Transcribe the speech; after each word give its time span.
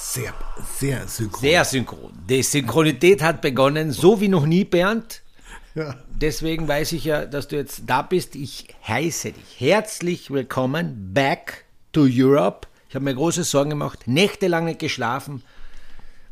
Sehr, 0.00 0.34
sehr 0.78 1.08
synchron. 1.08 1.40
Sehr 1.40 1.64
synchron. 1.64 2.12
Die 2.28 2.42
Synchronität 2.42 3.22
hat 3.22 3.40
begonnen, 3.40 3.92
so 3.92 4.20
wie 4.20 4.28
noch 4.28 4.46
nie, 4.46 4.64
Bernd. 4.64 5.22
Ja. 5.74 5.96
Deswegen 6.08 6.66
weiß 6.66 6.92
ich 6.92 7.04
ja, 7.04 7.26
dass 7.26 7.48
du 7.48 7.56
jetzt 7.56 7.82
da 7.86 8.02
bist. 8.02 8.34
Ich 8.34 8.68
heiße 8.86 9.32
dich 9.32 9.60
herzlich 9.60 10.30
willkommen 10.30 11.12
back 11.12 11.64
to 11.92 12.06
Europe. 12.08 12.66
Ich 12.88 12.94
habe 12.94 13.04
mir 13.04 13.14
große 13.14 13.44
Sorgen 13.44 13.70
gemacht, 13.70 14.06
nächtelang 14.06 14.64
nicht 14.64 14.78
geschlafen. 14.78 15.42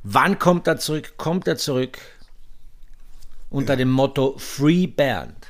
Wann 0.02 0.38
kommt 0.38 0.66
er 0.66 0.78
zurück? 0.78 1.14
Kommt 1.16 1.46
er 1.46 1.56
zurück? 1.56 1.98
Unter 3.50 3.74
ja. 3.74 3.78
dem 3.78 3.90
Motto 3.90 4.36
Free 4.38 4.86
Bernd. 4.86 5.46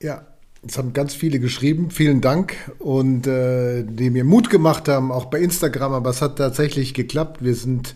Ja, 0.00 0.26
es 0.66 0.76
haben 0.76 0.92
ganz 0.92 1.14
viele 1.14 1.38
geschrieben, 1.38 1.90
vielen 1.90 2.20
Dank. 2.20 2.54
Und 2.78 3.26
äh, 3.26 3.84
die 3.84 4.10
mir 4.10 4.24
Mut 4.24 4.50
gemacht 4.50 4.88
haben, 4.88 5.12
auch 5.12 5.26
bei 5.26 5.38
Instagram, 5.38 5.92
aber 5.92 6.10
es 6.10 6.20
hat 6.20 6.36
tatsächlich 6.36 6.94
geklappt. 6.94 7.42
Wir 7.42 7.54
sind 7.54 7.94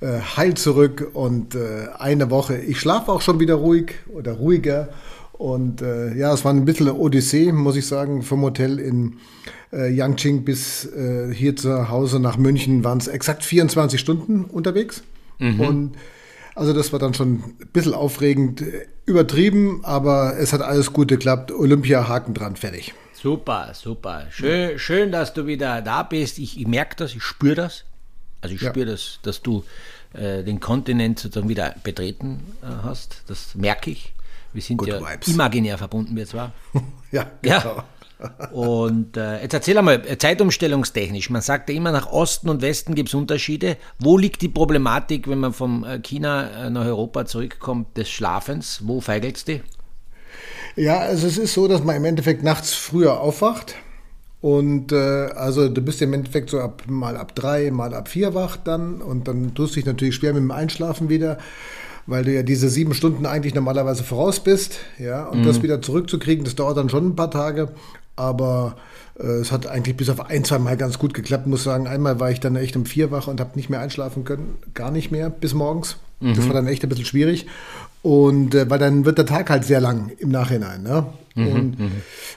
äh, 0.00 0.20
heil 0.36 0.54
zurück. 0.54 1.10
Und 1.12 1.54
äh, 1.54 1.88
eine 1.98 2.30
Woche. 2.30 2.58
Ich 2.58 2.80
schlafe 2.80 3.12
auch 3.12 3.20
schon 3.20 3.40
wieder 3.40 3.54
ruhig 3.54 3.94
oder 4.12 4.32
ruhiger. 4.32 4.88
Und 5.32 5.82
äh, 5.82 6.14
ja, 6.16 6.34
es 6.34 6.44
war 6.44 6.52
ein 6.52 6.64
bisschen 6.64 6.88
eine 6.88 6.98
Odyssee, 6.98 7.52
muss 7.52 7.76
ich 7.76 7.86
sagen, 7.86 8.22
vom 8.22 8.42
Hotel 8.42 8.78
in 8.78 9.16
äh, 9.72 9.90
Yangqing 9.90 10.44
bis 10.44 10.84
äh, 10.84 11.32
hier 11.32 11.56
zu 11.56 11.88
Hause 11.88 12.20
nach 12.20 12.36
München 12.36 12.84
waren 12.84 12.98
es 12.98 13.08
exakt 13.08 13.44
24 13.44 13.98
Stunden 13.98 14.44
unterwegs. 14.44 15.02
Mhm. 15.40 15.60
und 15.60 15.92
also 16.60 16.74
das 16.74 16.92
war 16.92 16.98
dann 16.98 17.14
schon 17.14 17.36
ein 17.36 17.68
bisschen 17.72 17.94
aufregend, 17.94 18.62
übertrieben, 19.06 19.82
aber 19.82 20.36
es 20.38 20.52
hat 20.52 20.60
alles 20.60 20.92
gut 20.92 21.08
geklappt. 21.08 21.50
Olympia, 21.52 22.06
Haken 22.06 22.34
dran, 22.34 22.54
fertig. 22.54 22.92
Super, 23.14 23.72
super. 23.72 24.26
Schön, 24.30 24.78
schön 24.78 25.10
dass 25.10 25.32
du 25.32 25.46
wieder 25.46 25.80
da 25.80 26.02
bist. 26.02 26.38
Ich, 26.38 26.60
ich 26.60 26.66
merke 26.66 26.96
das, 26.96 27.14
ich 27.14 27.22
spüre 27.22 27.54
das. 27.54 27.84
Also 28.42 28.54
ich 28.54 28.60
ja. 28.60 28.68
spüre 28.68 28.86
das, 28.86 29.20
dass 29.22 29.40
du 29.40 29.64
äh, 30.12 30.42
den 30.42 30.60
Kontinent 30.60 31.18
sozusagen 31.18 31.48
wieder 31.48 31.74
betreten 31.82 32.54
äh, 32.62 32.66
hast. 32.82 33.22
Das 33.26 33.54
merke 33.54 33.90
ich. 33.90 34.12
Wir 34.52 34.60
sind 34.60 34.76
Good 34.76 34.88
ja 34.88 35.00
vibes. 35.00 35.28
imaginär 35.28 35.78
verbunden, 35.78 36.14
wir 36.14 36.26
zwar. 36.26 36.52
ja, 37.10 37.30
genau. 37.40 37.54
Ja. 37.54 37.84
Und 38.52 39.16
äh, 39.16 39.42
jetzt 39.42 39.54
erzähl 39.54 39.78
einmal, 39.78 40.02
äh, 40.06 40.18
zeitumstellungstechnisch, 40.18 41.30
man 41.30 41.42
sagt 41.42 41.68
ja 41.68 41.76
immer, 41.76 41.92
nach 41.92 42.10
Osten 42.10 42.48
und 42.48 42.62
Westen 42.62 42.94
gibt 42.94 43.08
es 43.08 43.14
Unterschiede. 43.14 43.76
Wo 43.98 44.18
liegt 44.18 44.42
die 44.42 44.48
Problematik, 44.48 45.28
wenn 45.28 45.38
man 45.38 45.52
von 45.52 45.84
äh, 45.84 46.00
China 46.00 46.66
äh, 46.66 46.70
nach 46.70 46.84
Europa 46.84 47.26
zurückkommt, 47.26 47.96
des 47.96 48.10
Schlafens? 48.10 48.80
Wo 48.84 49.00
feigelt 49.00 49.36
es 49.36 49.44
die? 49.44 49.62
Ja, 50.76 50.98
also 50.98 51.26
es 51.26 51.38
ist 51.38 51.54
so, 51.54 51.68
dass 51.68 51.82
man 51.82 51.96
im 51.96 52.04
Endeffekt 52.04 52.42
nachts 52.42 52.74
früher 52.74 53.20
aufwacht. 53.20 53.74
Und 54.40 54.92
äh, 54.92 54.96
also 54.96 55.68
du 55.68 55.82
bist 55.82 56.00
im 56.00 56.12
Endeffekt 56.14 56.50
so 56.50 56.60
ab, 56.60 56.84
mal 56.86 57.16
ab 57.16 57.34
drei, 57.34 57.70
mal 57.70 57.92
ab 57.94 58.08
vier 58.08 58.34
wach 58.34 58.56
dann. 58.56 59.02
Und 59.02 59.28
dann 59.28 59.54
tust 59.54 59.74
du 59.74 59.80
dich 59.80 59.86
natürlich 59.86 60.14
schwer 60.14 60.32
mit 60.32 60.42
dem 60.42 60.50
Einschlafen 60.50 61.08
wieder 61.08 61.38
weil 62.06 62.24
du 62.24 62.34
ja 62.34 62.42
diese 62.42 62.68
sieben 62.68 62.92
Stunden 62.92 63.24
eigentlich 63.24 63.54
normalerweise 63.54 64.02
voraus 64.02 64.40
bist, 64.40 64.80
ja, 64.98 65.26
und 65.26 65.40
mhm. 65.40 65.44
das 65.44 65.62
wieder 65.62 65.80
zurückzukriegen, 65.80 66.44
das 66.44 66.56
dauert 66.56 66.76
dann 66.76 66.88
schon 66.88 67.08
ein 67.08 67.16
paar 67.16 67.30
Tage 67.30 67.68
aber 68.20 68.76
äh, 69.18 69.24
es 69.24 69.50
hat 69.50 69.66
eigentlich 69.66 69.96
bis 69.96 70.10
auf 70.10 70.28
ein, 70.28 70.44
zwei 70.44 70.58
Mal 70.58 70.76
ganz 70.76 70.98
gut 70.98 71.14
geklappt, 71.14 71.46
muss 71.46 71.64
sagen. 71.64 71.86
Einmal 71.86 72.20
war 72.20 72.30
ich 72.30 72.40
dann 72.40 72.56
echt 72.56 72.76
um 72.76 72.86
vier 72.86 73.10
wach 73.10 73.26
und 73.26 73.40
habe 73.40 73.56
nicht 73.56 73.70
mehr 73.70 73.80
einschlafen 73.80 74.24
können, 74.24 74.58
gar 74.74 74.90
nicht 74.90 75.10
mehr 75.10 75.30
bis 75.30 75.54
morgens. 75.54 75.96
Mhm. 76.20 76.36
Das 76.36 76.46
war 76.46 76.54
dann 76.54 76.66
echt 76.66 76.82
ein 76.82 76.88
bisschen 76.88 77.06
schwierig. 77.06 77.46
Und 78.02 78.54
äh, 78.54 78.68
weil 78.70 78.78
dann 78.78 79.04
wird 79.04 79.18
der 79.18 79.26
Tag 79.26 79.50
halt 79.50 79.64
sehr 79.64 79.80
lang 79.80 80.10
im 80.18 80.30
Nachhinein. 80.30 80.82
Ne? 80.82 81.06
Mhm, 81.34 81.46
und, 81.46 81.78
mhm. 81.78 81.92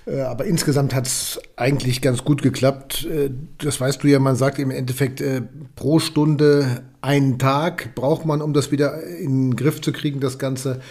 äh, 0.05 0.21
aber 0.21 0.45
insgesamt 0.45 0.93
hat 0.93 1.07
es 1.07 1.39
eigentlich 1.55 2.01
ganz 2.01 2.23
gut 2.23 2.41
geklappt. 2.41 3.05
Äh, 3.05 3.29
das 3.59 3.79
weißt 3.79 4.03
du 4.03 4.07
ja, 4.07 4.19
man 4.19 4.35
sagt 4.35 4.59
im 4.59 4.71
Endeffekt 4.71 5.21
äh, 5.21 5.41
pro 5.75 5.99
Stunde 5.99 6.83
einen 7.01 7.37
Tag 7.37 7.95
braucht 7.95 8.25
man, 8.25 8.41
um 8.41 8.53
das 8.53 8.71
wieder 8.71 9.03
in 9.03 9.51
den 9.51 9.55
Griff 9.55 9.81
zu 9.81 9.91
kriegen, 9.91 10.19
das 10.19 10.37
Ganze. 10.37 10.81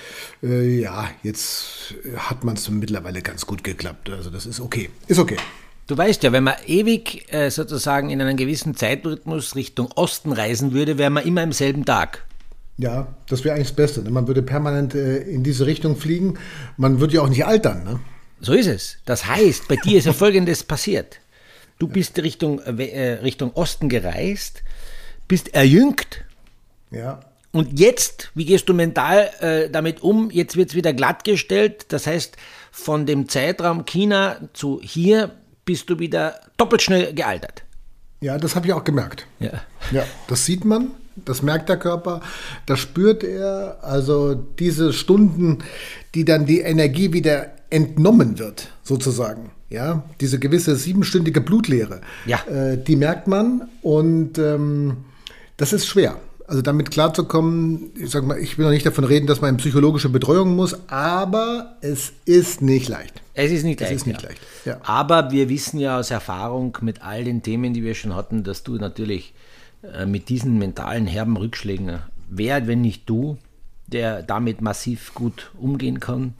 Äh, 0.42 0.80
ja, 0.80 1.08
jetzt 1.22 1.94
hat 2.16 2.44
man 2.44 2.56
es 2.56 2.68
mittlerweile 2.70 3.22
ganz 3.22 3.46
gut 3.46 3.64
geklappt. 3.64 4.10
Also 4.10 4.30
das 4.30 4.46
ist 4.46 4.60
okay. 4.60 4.90
Ist 5.06 5.18
okay. 5.18 5.36
Du 5.86 5.96
weißt 5.96 6.22
ja, 6.22 6.32
wenn 6.32 6.44
man 6.44 6.54
ewig 6.66 7.32
äh, 7.32 7.50
sozusagen 7.50 8.10
in 8.10 8.20
einem 8.20 8.36
gewissen 8.36 8.76
Zeitrhythmus 8.76 9.56
Richtung 9.56 9.90
Osten 9.94 10.32
reisen 10.32 10.72
würde, 10.72 10.96
wäre 10.96 11.10
man 11.10 11.24
immer 11.24 11.42
im 11.42 11.52
selben 11.52 11.84
Tag. 11.84 12.24
Ja, 12.78 13.14
das 13.28 13.44
wäre 13.44 13.54
eigentlich 13.54 13.68
das 13.68 13.76
Beste. 13.76 14.02
Ne? 14.02 14.10
Man 14.10 14.26
würde 14.26 14.42
permanent 14.42 14.94
äh, 14.94 15.18
in 15.18 15.42
diese 15.42 15.66
Richtung 15.66 15.96
fliegen. 15.96 16.38
Man 16.76 17.00
würde 17.00 17.14
ja 17.14 17.22
auch 17.22 17.28
nicht 17.28 17.44
altern. 17.44 17.84
Ne? 17.84 18.00
So 18.40 18.52
ist 18.54 18.66
es. 18.66 18.98
Das 19.04 19.26
heißt, 19.26 19.68
bei 19.68 19.76
dir 19.76 19.98
ist 19.98 20.06
ja 20.06 20.12
Folgendes 20.12 20.64
passiert. 20.64 21.20
Du 21.78 21.88
bist 21.88 22.18
Richtung, 22.18 22.60
äh, 22.60 23.18
Richtung 23.22 23.52
Osten 23.54 23.88
gereist, 23.88 24.62
bist 25.28 25.54
erjüngt. 25.54 26.24
Ja. 26.90 27.20
Und 27.50 27.78
jetzt, 27.78 28.30
wie 28.34 28.46
gehst 28.46 28.68
du 28.68 28.74
mental 28.74 29.30
äh, 29.40 29.68
damit 29.68 30.02
um? 30.02 30.30
Jetzt 30.30 30.56
wird 30.56 30.70
es 30.70 30.74
wieder 30.74 30.92
glattgestellt. 30.92 31.86
Das 31.88 32.06
heißt, 32.06 32.36
von 32.70 33.04
dem 33.04 33.28
Zeitraum 33.28 33.84
China 33.84 34.48
zu 34.54 34.80
hier 34.82 35.32
bist 35.64 35.90
du 35.90 35.98
wieder 35.98 36.40
doppelt 36.56 36.82
schnell 36.82 37.12
gealtert. 37.12 37.64
Ja, 38.20 38.38
das 38.38 38.56
habe 38.56 38.66
ich 38.66 38.72
auch 38.72 38.84
gemerkt. 38.84 39.26
Ja. 39.40 39.62
ja, 39.90 40.04
das 40.28 40.46
sieht 40.46 40.64
man. 40.64 40.92
Das 41.16 41.42
merkt 41.42 41.68
der 41.68 41.76
Körper, 41.76 42.20
das 42.66 42.78
spürt 42.78 43.24
er. 43.24 43.78
Also 43.82 44.34
diese 44.34 44.92
Stunden, 44.92 45.58
die 46.14 46.24
dann 46.24 46.46
die 46.46 46.60
Energie 46.60 47.12
wieder 47.12 47.46
entnommen 47.70 48.38
wird, 48.38 48.68
sozusagen. 48.82 49.50
Ja, 49.70 50.04
diese 50.20 50.38
gewisse 50.38 50.76
siebenstündige 50.76 51.40
Blutleere, 51.40 52.02
ja. 52.26 52.42
äh, 52.44 52.76
die 52.76 52.94
merkt 52.94 53.26
man 53.26 53.70
und 53.80 54.36
ähm, 54.36 54.98
das 55.56 55.72
ist 55.72 55.86
schwer. 55.86 56.18
Also 56.46 56.60
damit 56.60 56.90
klarzukommen, 56.90 57.90
ich 57.96 58.10
sag 58.10 58.26
mal, 58.26 58.36
ich 58.38 58.58
will 58.58 58.66
noch 58.66 58.72
nicht 58.72 58.84
davon 58.84 59.04
reden, 59.04 59.26
dass 59.26 59.40
man 59.40 59.50
in 59.50 59.56
psychologische 59.56 60.10
Betreuung 60.10 60.54
muss, 60.54 60.76
aber 60.90 61.76
es 61.80 62.12
ist 62.26 62.60
nicht 62.60 62.90
leicht. 62.90 63.22
Es 63.32 63.50
ist 63.50 63.64
nicht 63.64 63.80
leicht. 63.80 63.92
Es 63.92 63.96
ist 63.96 64.06
nicht 64.06 64.20
ja. 64.20 64.28
leicht. 64.28 64.40
Ja. 64.66 64.80
Aber 64.82 65.30
wir 65.30 65.48
wissen 65.48 65.80
ja 65.80 65.98
aus 65.98 66.10
Erfahrung 66.10 66.76
mit 66.82 67.00
all 67.02 67.24
den 67.24 67.42
Themen, 67.42 67.72
die 67.72 67.82
wir 67.82 67.94
schon 67.94 68.14
hatten, 68.14 68.44
dass 68.44 68.64
du 68.64 68.74
natürlich 68.74 69.32
äh, 69.82 70.06
mit 70.06 70.28
diesen 70.28 70.58
mentalen 70.58 71.06
herben 71.06 71.36
Rückschlägen, 71.36 71.98
wer, 72.28 72.66
wenn 72.66 72.80
nicht 72.80 73.08
du, 73.08 73.38
der 73.88 74.22
damit 74.22 74.60
massiv 74.60 75.14
gut 75.14 75.50
umgehen 75.58 76.00
kann, 76.00 76.34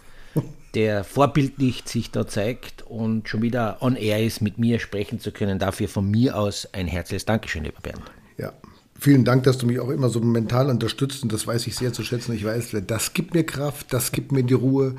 der 0.75 1.04
vorbildlich 1.04 1.82
sich 1.84 2.10
da 2.10 2.26
zeigt 2.26 2.82
und 2.82 3.28
schon 3.28 3.42
wieder 3.42 3.78
on 3.80 3.97
air 3.97 4.25
ist, 4.25 4.41
mit 4.41 4.58
mir 4.58 4.78
sprechen 4.78 5.20
zu 5.20 5.32
können. 5.32 5.58
Dafür 5.58 5.88
von 5.88 6.10
mir 6.10 6.36
aus 6.36 6.69
ein 6.72 6.86
herzliches 6.86 7.26
Dankeschön, 7.26 7.64
lieber 7.64 7.80
Bernd. 7.82 8.03
Ja, 8.38 8.53
vielen 8.98 9.25
Dank, 9.25 9.44
dass 9.44 9.59
du 9.59 9.66
mich 9.66 9.80
auch 9.80 9.91
immer 9.91 10.09
so 10.09 10.20
mental 10.20 10.70
unterstützt 10.70 11.22
und 11.22 11.32
das 11.32 11.47
weiß 11.47 11.66
ich 11.66 11.76
sehr 11.76 11.92
zu 11.92 12.04
schätzen. 12.04 12.32
Ich 12.32 12.44
weiß, 12.44 12.76
das 12.86 13.12
gibt 13.12 13.34
mir 13.34 13.44
Kraft, 13.44 13.92
das 13.92 14.12
gibt 14.12 14.32
mir 14.32 14.44
die 14.44 14.54
Ruhe. 14.54 14.97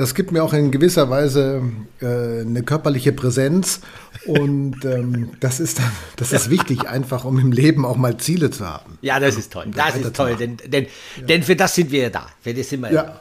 Das 0.00 0.14
gibt 0.14 0.32
mir 0.32 0.42
auch 0.42 0.54
in 0.54 0.70
gewisser 0.70 1.10
Weise 1.10 1.60
äh, 2.00 2.06
eine 2.40 2.62
körperliche 2.62 3.12
Präsenz 3.12 3.82
und 4.24 4.82
ähm, 4.86 5.32
das 5.40 5.60
ist 5.60 5.78
das 6.16 6.32
ist 6.32 6.48
wichtig 6.48 6.88
einfach, 6.88 7.26
um 7.26 7.38
im 7.38 7.52
Leben 7.52 7.84
auch 7.84 7.98
mal 7.98 8.16
Ziele 8.16 8.50
zu 8.50 8.66
haben. 8.66 8.98
Ja, 9.02 9.20
das 9.20 9.36
ist 9.36 9.52
toll. 9.52 9.66
Das 9.76 9.96
ist 9.96 10.16
toll, 10.16 10.36
denn, 10.36 10.56
denn, 10.56 10.86
ja. 11.18 11.26
denn 11.26 11.42
für 11.42 11.54
das 11.54 11.74
sind 11.74 11.90
wir 11.90 12.04
ja 12.04 12.08
da. 12.08 12.26
Für 12.40 12.54
das 12.54 12.70
sind 12.70 12.80
wir 12.80 12.90
ja. 12.90 13.02
da. 13.02 13.20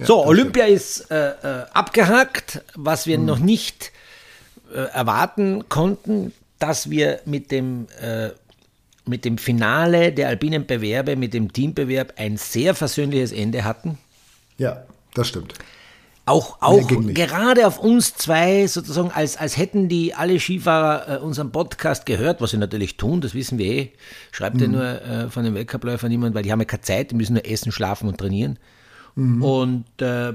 Ja, 0.00 0.06
so, 0.06 0.26
Olympia 0.26 0.64
stimmt. 0.64 0.76
ist 0.80 1.10
äh, 1.12 1.28
äh, 1.28 1.66
abgehakt, 1.72 2.64
was 2.74 3.06
wir 3.06 3.16
hm. 3.16 3.26
noch 3.26 3.38
nicht 3.38 3.92
äh, 4.74 4.78
erwarten 4.78 5.68
konnten, 5.68 6.32
dass 6.58 6.90
wir 6.90 7.20
mit 7.24 7.52
dem 7.52 7.86
äh, 8.00 8.30
mit 9.06 9.24
dem 9.24 9.38
Finale 9.38 10.10
der 10.10 10.26
alpinen 10.26 10.66
Bewerbe, 10.66 11.14
mit 11.14 11.34
dem 11.34 11.52
Teambewerb 11.52 12.14
ein 12.16 12.36
sehr 12.36 12.74
versöhnliches 12.74 13.30
Ende 13.30 13.62
hatten. 13.62 13.96
Ja, 14.58 14.82
das 15.14 15.28
stimmt. 15.28 15.54
Auch, 16.30 16.58
auch 16.60 16.86
gerade 17.12 17.66
auf 17.66 17.80
uns 17.80 18.14
zwei 18.14 18.68
sozusagen, 18.68 19.10
als, 19.10 19.36
als 19.36 19.56
hätten 19.56 19.88
die 19.88 20.14
alle 20.14 20.38
Skifahrer 20.38 21.16
äh, 21.16 21.18
unseren 21.18 21.50
Podcast 21.50 22.06
gehört, 22.06 22.40
was 22.40 22.52
sie 22.52 22.56
natürlich 22.56 22.96
tun, 22.96 23.20
das 23.20 23.34
wissen 23.34 23.58
wir 23.58 23.66
eh. 23.66 23.92
Schreibt 24.30 24.54
mhm. 24.56 24.62
ja 24.62 24.68
nur 24.68 24.84
äh, 24.84 25.28
von 25.28 25.42
den 25.42 25.54
Weltcupläufern 25.54 26.08
niemand, 26.08 26.36
weil 26.36 26.44
die 26.44 26.52
haben 26.52 26.60
ja 26.60 26.66
keine 26.66 26.82
Zeit, 26.82 27.10
die 27.10 27.16
müssen 27.16 27.32
nur 27.32 27.44
essen, 27.46 27.72
schlafen 27.72 28.08
und 28.08 28.18
trainieren. 28.18 28.60
Mhm. 29.16 29.42
Und 29.42 30.02
äh, 30.02 30.34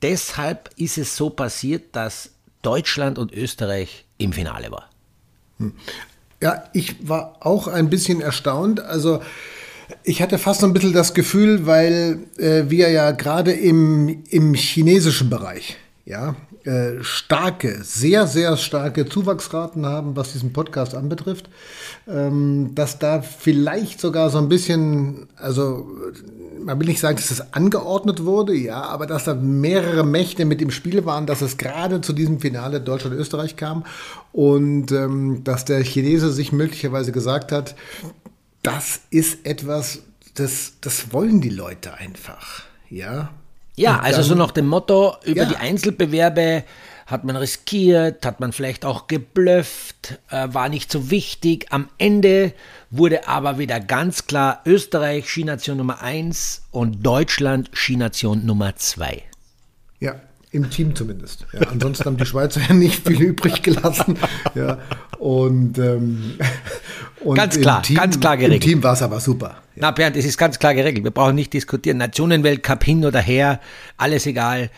deshalb 0.00 0.70
ist 0.76 0.96
es 0.96 1.18
so 1.18 1.28
passiert, 1.28 1.94
dass 1.94 2.30
Deutschland 2.62 3.18
und 3.18 3.30
Österreich 3.34 4.06
im 4.16 4.32
Finale 4.32 4.70
war. 4.70 4.88
Hm. 5.58 5.74
Ja, 6.40 6.64
ich 6.72 7.06
war 7.06 7.36
auch 7.40 7.68
ein 7.68 7.90
bisschen 7.90 8.22
erstaunt. 8.22 8.80
Also 8.80 9.20
ich 10.04 10.22
hatte 10.22 10.38
fast 10.38 10.60
so 10.60 10.66
ein 10.66 10.72
bisschen 10.72 10.92
das 10.92 11.14
Gefühl, 11.14 11.66
weil 11.66 12.20
äh, 12.38 12.64
wir 12.68 12.90
ja 12.90 13.10
gerade 13.12 13.52
im, 13.52 14.24
im 14.28 14.54
chinesischen 14.54 15.30
Bereich, 15.30 15.76
ja, 16.04 16.36
äh, 16.64 17.02
starke, 17.02 17.80
sehr, 17.82 18.28
sehr 18.28 18.56
starke 18.56 19.08
Zuwachsraten 19.08 19.84
haben, 19.84 20.14
was 20.14 20.32
diesen 20.32 20.52
Podcast 20.52 20.94
anbetrifft, 20.94 21.48
ähm, 22.06 22.70
dass 22.74 23.00
da 23.00 23.20
vielleicht 23.20 24.00
sogar 24.00 24.30
so 24.30 24.38
ein 24.38 24.48
bisschen, 24.48 25.26
also 25.36 25.90
man 26.64 26.78
will 26.78 26.86
nicht 26.86 27.00
sagen, 27.00 27.16
dass 27.16 27.32
es 27.32 27.52
angeordnet 27.52 28.24
wurde, 28.24 28.54
ja, 28.54 28.82
aber 28.82 29.06
dass 29.06 29.24
da 29.24 29.34
mehrere 29.34 30.04
Mächte 30.04 30.44
mit 30.44 30.62
im 30.62 30.70
Spiel 30.70 31.04
waren, 31.04 31.26
dass 31.26 31.42
es 31.42 31.56
gerade 31.56 32.00
zu 32.00 32.12
diesem 32.12 32.38
Finale 32.38 32.80
Deutschland-Österreich 32.80 33.56
kam 33.56 33.84
und 34.32 34.92
ähm, 34.92 35.42
dass 35.42 35.64
der 35.64 35.82
Chinese 35.82 36.30
sich 36.30 36.52
möglicherweise 36.52 37.10
gesagt 37.10 37.50
hat, 37.50 37.74
das 38.62 39.00
ist 39.10 39.44
etwas, 39.44 40.02
das, 40.34 40.74
das 40.80 41.12
wollen 41.12 41.40
die 41.40 41.50
Leute 41.50 41.94
einfach, 41.94 42.62
ja. 42.88 43.30
Ja, 43.74 43.96
und 43.96 44.04
also 44.04 44.22
so 44.22 44.34
nach 44.34 44.50
dem 44.50 44.66
Motto, 44.66 45.16
über 45.24 45.42
ja. 45.42 45.48
die 45.48 45.56
Einzelbewerbe 45.56 46.64
hat 47.06 47.24
man 47.24 47.36
riskiert, 47.36 48.24
hat 48.24 48.40
man 48.40 48.52
vielleicht 48.52 48.84
auch 48.84 49.06
geblufft, 49.06 50.18
äh, 50.30 50.48
war 50.52 50.68
nicht 50.68 50.92
so 50.92 51.10
wichtig. 51.10 51.66
Am 51.70 51.88
Ende 51.98 52.52
wurde 52.90 53.28
aber 53.28 53.58
wieder 53.58 53.80
ganz 53.80 54.26
klar 54.26 54.60
Österreich 54.66 55.28
Skination 55.28 55.78
Nummer 55.78 56.02
1 56.02 56.62
und 56.70 57.04
Deutschland 57.04 57.70
Skination 57.72 58.46
Nummer 58.46 58.76
2. 58.76 59.22
Ja, 60.00 60.20
im 60.52 60.70
Team 60.70 60.94
zumindest. 60.94 61.46
Ja, 61.52 61.60
ansonsten 61.68 62.04
haben 62.04 62.16
die 62.18 62.26
Schweizer 62.26 62.60
ja 62.68 62.74
nicht 62.74 63.06
viel 63.06 63.20
übrig 63.20 63.62
gelassen. 63.62 64.18
Ja, 64.54 64.78
und, 65.18 65.78
ähm, 65.78 66.38
und 67.24 67.36
ganz 67.36 67.60
klar, 67.60 67.82
Team, 67.82 67.96
ganz 67.96 68.18
klar 68.18 68.36
geregelt. 68.36 68.64
Im 68.64 68.70
Team 68.70 68.82
war 68.82 68.94
es 68.94 69.02
aber 69.02 69.20
super. 69.20 69.62
Ja. 69.74 69.82
Na 69.82 69.90
Bernd, 69.90 70.16
es 70.16 70.24
ist 70.24 70.38
ganz 70.38 70.58
klar 70.58 70.74
geregelt. 70.74 71.04
Wir 71.04 71.10
brauchen 71.10 71.34
nicht 71.34 71.52
diskutieren. 71.52 71.98
Nationenweltcup 71.98 72.84
hin 72.84 73.04
oder 73.04 73.20
her, 73.20 73.60
alles 73.96 74.26
egal. 74.26 74.70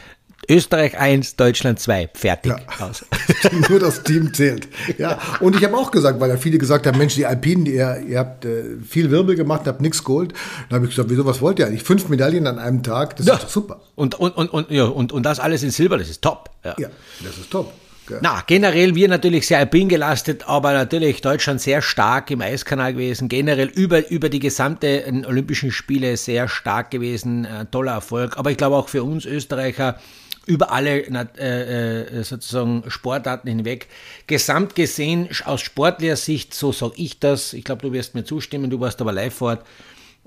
Österreich 0.49 0.99
1, 0.99 1.37
Deutschland 1.37 1.81
2. 1.81 2.11
Fertig. 2.15 2.53
Ja. 2.53 2.87
Aus. 2.87 3.05
Nur 3.69 3.81
das 3.81 4.03
Team 4.03 4.33
zählt. 4.35 4.69
Ja. 4.99 5.19
Und 5.41 5.57
ich 5.57 5.65
habe 5.65 5.77
auch 5.77 5.91
gesagt, 5.91 6.21
weil 6.21 6.31
ja 6.31 6.37
viele 6.37 6.59
gesagt 6.59 6.87
haben, 6.87 6.99
Mensch, 6.99 7.15
die 7.15 7.27
Alpinen, 7.27 7.67
ihr, 7.67 8.03
ihr 8.07 8.19
habt 8.19 8.45
äh, 8.45 8.77
viel 8.87 9.11
Wirbel 9.11 9.37
gemacht, 9.37 9.63
habt 9.67 9.81
nichts 9.81 10.05
geholt. 10.05 10.33
Dann 10.69 10.77
habe 10.77 10.87
ich 10.87 10.91
gesagt, 10.91 11.11
wieso, 11.11 11.25
was 11.25 11.41
wollt 11.41 11.59
ihr 11.59 11.67
eigentlich? 11.67 11.83
Fünf 11.83 12.09
Medaillen 12.09 12.47
an 12.47 12.59
einem 12.59 12.83
Tag, 12.83 13.17
das 13.17 13.27
ja. 13.27 13.35
ist 13.35 13.45
doch 13.45 13.49
super. 13.49 13.81
Und, 13.95 14.17
und, 14.17 14.37
und, 14.37 14.49
und, 14.49 14.71
ja, 14.71 14.85
und, 14.85 15.13
und 15.13 15.23
das 15.25 15.41
alles 15.41 15.63
in 15.63 15.71
Silber, 15.71 15.99
das 15.99 16.11
ist 16.11 16.23
top. 16.23 16.51
Ja, 16.65 16.75
ja 16.79 16.89
das 17.23 17.39
ist 17.39 17.51
top. 17.51 17.73
Na, 18.21 18.43
generell 18.47 18.95
wir 18.95 19.09
natürlich 19.09 19.47
sehr 19.47 19.59
alpin 19.59 19.89
gelastet, 19.89 20.47
aber 20.47 20.73
natürlich 20.73 21.21
Deutschland 21.21 21.61
sehr 21.61 21.81
stark 21.81 22.31
im 22.31 22.41
Eiskanal 22.41 22.93
gewesen. 22.93 23.29
Generell 23.29 23.69
über, 23.69 24.11
über 24.11 24.29
die 24.29 24.41
gesamte 24.41 25.05
Olympischen 25.27 25.71
Spiele 25.71 26.17
sehr 26.17 26.49
stark 26.49 26.91
gewesen. 26.91 27.45
Äh, 27.45 27.67
toller 27.67 27.93
Erfolg. 27.93 28.37
Aber 28.37 28.51
ich 28.51 28.57
glaube 28.57 28.77
auch 28.77 28.89
für 28.89 29.03
uns 29.03 29.25
Österreicher 29.25 29.99
über 30.47 30.73
alle 30.73 31.07
äh, 31.07 32.19
äh, 32.19 32.23
sozusagen 32.23 32.85
Sportarten 32.89 33.49
hinweg. 33.49 33.89
Gesamt 34.27 34.75
gesehen, 34.75 35.29
aus 35.45 35.63
sportlicher 35.63 36.17
Sicht, 36.17 36.55
so 36.55 36.73
sage 36.73 36.95
ich 36.97 37.19
das, 37.19 37.53
ich 37.53 37.65
glaube, 37.65 37.83
du 37.83 37.93
wirst 37.93 38.15
mir 38.15 38.25
zustimmen, 38.25 38.71
du 38.71 38.81
warst 38.81 39.01
aber 39.01 39.13
live 39.13 39.35
vor 39.35 39.51
Ort, 39.51 39.67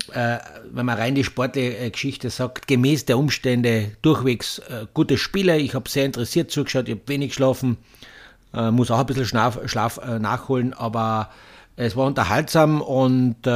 wenn 0.06 0.86
man 0.86 0.96
rein 0.96 1.14
die 1.14 1.24
sportliche 1.24 1.76
äh, 1.76 1.90
Geschichte 1.90 2.30
sagt, 2.30 2.66
gemäß 2.66 3.04
der 3.04 3.18
Umstände 3.18 3.92
durchwegs 4.02 4.58
äh, 4.60 4.86
gute 4.94 5.18
Spiele. 5.18 5.58
Ich 5.58 5.74
habe 5.74 5.88
sehr 5.88 6.06
interessiert 6.06 6.50
zugeschaut, 6.50 6.88
ich 6.88 6.94
habe 6.94 7.08
wenig 7.08 7.30
geschlafen, 7.30 7.76
äh, 8.54 8.70
muss 8.70 8.90
auch 8.90 8.98
ein 8.98 9.06
bisschen 9.06 9.26
Schlaf, 9.26 9.58
Schlaf 9.66 10.00
nachholen, 10.18 10.72
aber 10.72 11.30
es 11.76 11.94
war 11.96 12.06
unterhaltsam 12.06 12.80
und 12.80 13.46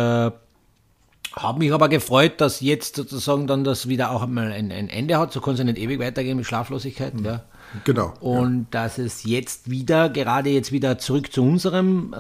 habe 1.35 1.59
mich 1.59 1.73
aber 1.73 1.89
gefreut, 1.89 2.41
dass 2.41 2.61
jetzt 2.61 2.97
sozusagen 2.97 3.47
dann 3.47 3.65
das 3.65 3.88
wieder 3.88 4.11
auch 4.11 4.23
einmal 4.23 4.53
ein, 4.53 4.71
ein 4.71 4.88
Ende 4.91 5.19
hat. 5.19 5.33
So 5.33 5.41
kann 5.41 5.55
es 5.55 5.61
ja 5.61 5.65
nicht 5.65 5.79
ewig 5.79 5.99
weitergehen 5.99 6.37
mit 6.37 6.47
Schlaflosigkeit. 6.47 7.15
Mhm. 7.15 7.25
Ja. 7.25 7.41
Genau. 7.85 8.12
Und 8.21 8.67
ja. 8.73 8.83
dass 8.83 8.99
es 8.99 9.25
jetzt 9.25 9.71
wieder, 9.71 10.11
gerade 10.11 10.50
jetzt 10.50 10.73
wieder 10.73 10.99
zurück 10.99 11.33
zu 11.33 11.43
unserem 11.43 12.12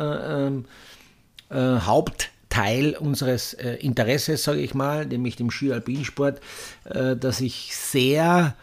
äh, 1.50 1.78
Hauptteil 2.52 2.96
unseres 2.96 3.54
äh, 3.54 3.74
Interesses, 3.76 4.44
sage 4.44 4.60
ich 4.60 4.74
mal, 4.74 5.06
nämlich 5.06 5.36
dem 5.36 5.50
Ski-Alpinsport, 5.50 6.40
äh, 6.84 7.16
dass 7.16 7.40
ich 7.40 7.74
sehr 7.74 8.54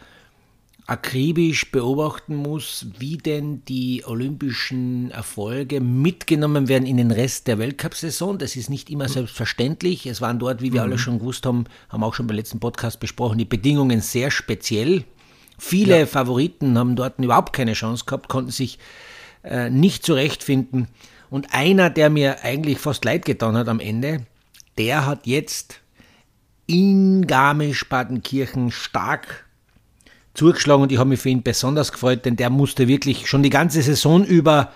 akribisch 0.86 1.70
beobachten 1.70 2.34
muss, 2.34 2.86
wie 2.98 3.16
denn 3.16 3.64
die 3.66 4.04
olympischen 4.04 5.10
Erfolge 5.10 5.80
mitgenommen 5.80 6.68
werden 6.68 6.86
in 6.86 6.96
den 6.96 7.10
Rest 7.10 7.46
der 7.46 7.58
Weltcup-Saison. 7.58 8.38
Das 8.38 8.56
ist 8.56 8.70
nicht 8.70 8.90
immer 8.90 9.08
selbstverständlich. 9.08 10.06
Es 10.06 10.20
waren 10.20 10.38
dort, 10.38 10.62
wie 10.62 10.72
wir 10.72 10.80
mhm. 10.80 10.90
alle 10.90 10.98
schon 10.98 11.18
gewusst 11.20 11.46
haben, 11.46 11.64
haben 11.88 12.02
auch 12.02 12.14
schon 12.14 12.26
beim 12.26 12.36
letzten 12.36 12.58
Podcast 12.58 12.98
besprochen, 12.98 13.38
die 13.38 13.44
Bedingungen 13.44 14.00
sehr 14.00 14.30
speziell. 14.30 15.04
Viele 15.58 16.00
ja. 16.00 16.06
Favoriten 16.06 16.78
haben 16.78 16.96
dort 16.96 17.18
überhaupt 17.18 17.52
keine 17.52 17.74
Chance 17.74 18.04
gehabt, 18.04 18.28
konnten 18.28 18.50
sich 18.50 18.78
äh, 19.44 19.70
nicht 19.70 20.04
zurechtfinden. 20.04 20.88
Und 21.30 21.54
einer, 21.54 21.90
der 21.90 22.10
mir 22.10 22.42
eigentlich 22.44 22.78
fast 22.78 23.04
leid 23.04 23.24
getan 23.24 23.56
hat 23.56 23.68
am 23.68 23.80
Ende, 23.80 24.26
der 24.76 25.06
hat 25.06 25.26
jetzt 25.26 25.80
in 26.66 27.26
Garmisch-Partenkirchen 27.26 28.70
stark 28.70 29.46
zugeschlagen 30.34 30.82
und 30.82 30.92
ich 30.92 30.98
habe 30.98 31.10
mich 31.10 31.20
für 31.20 31.28
ihn 31.28 31.42
besonders 31.42 31.92
gefreut, 31.92 32.24
denn 32.24 32.36
der 32.36 32.50
musste 32.50 32.88
wirklich 32.88 33.28
schon 33.28 33.42
die 33.42 33.50
ganze 33.50 33.82
Saison 33.82 34.24
über 34.24 34.72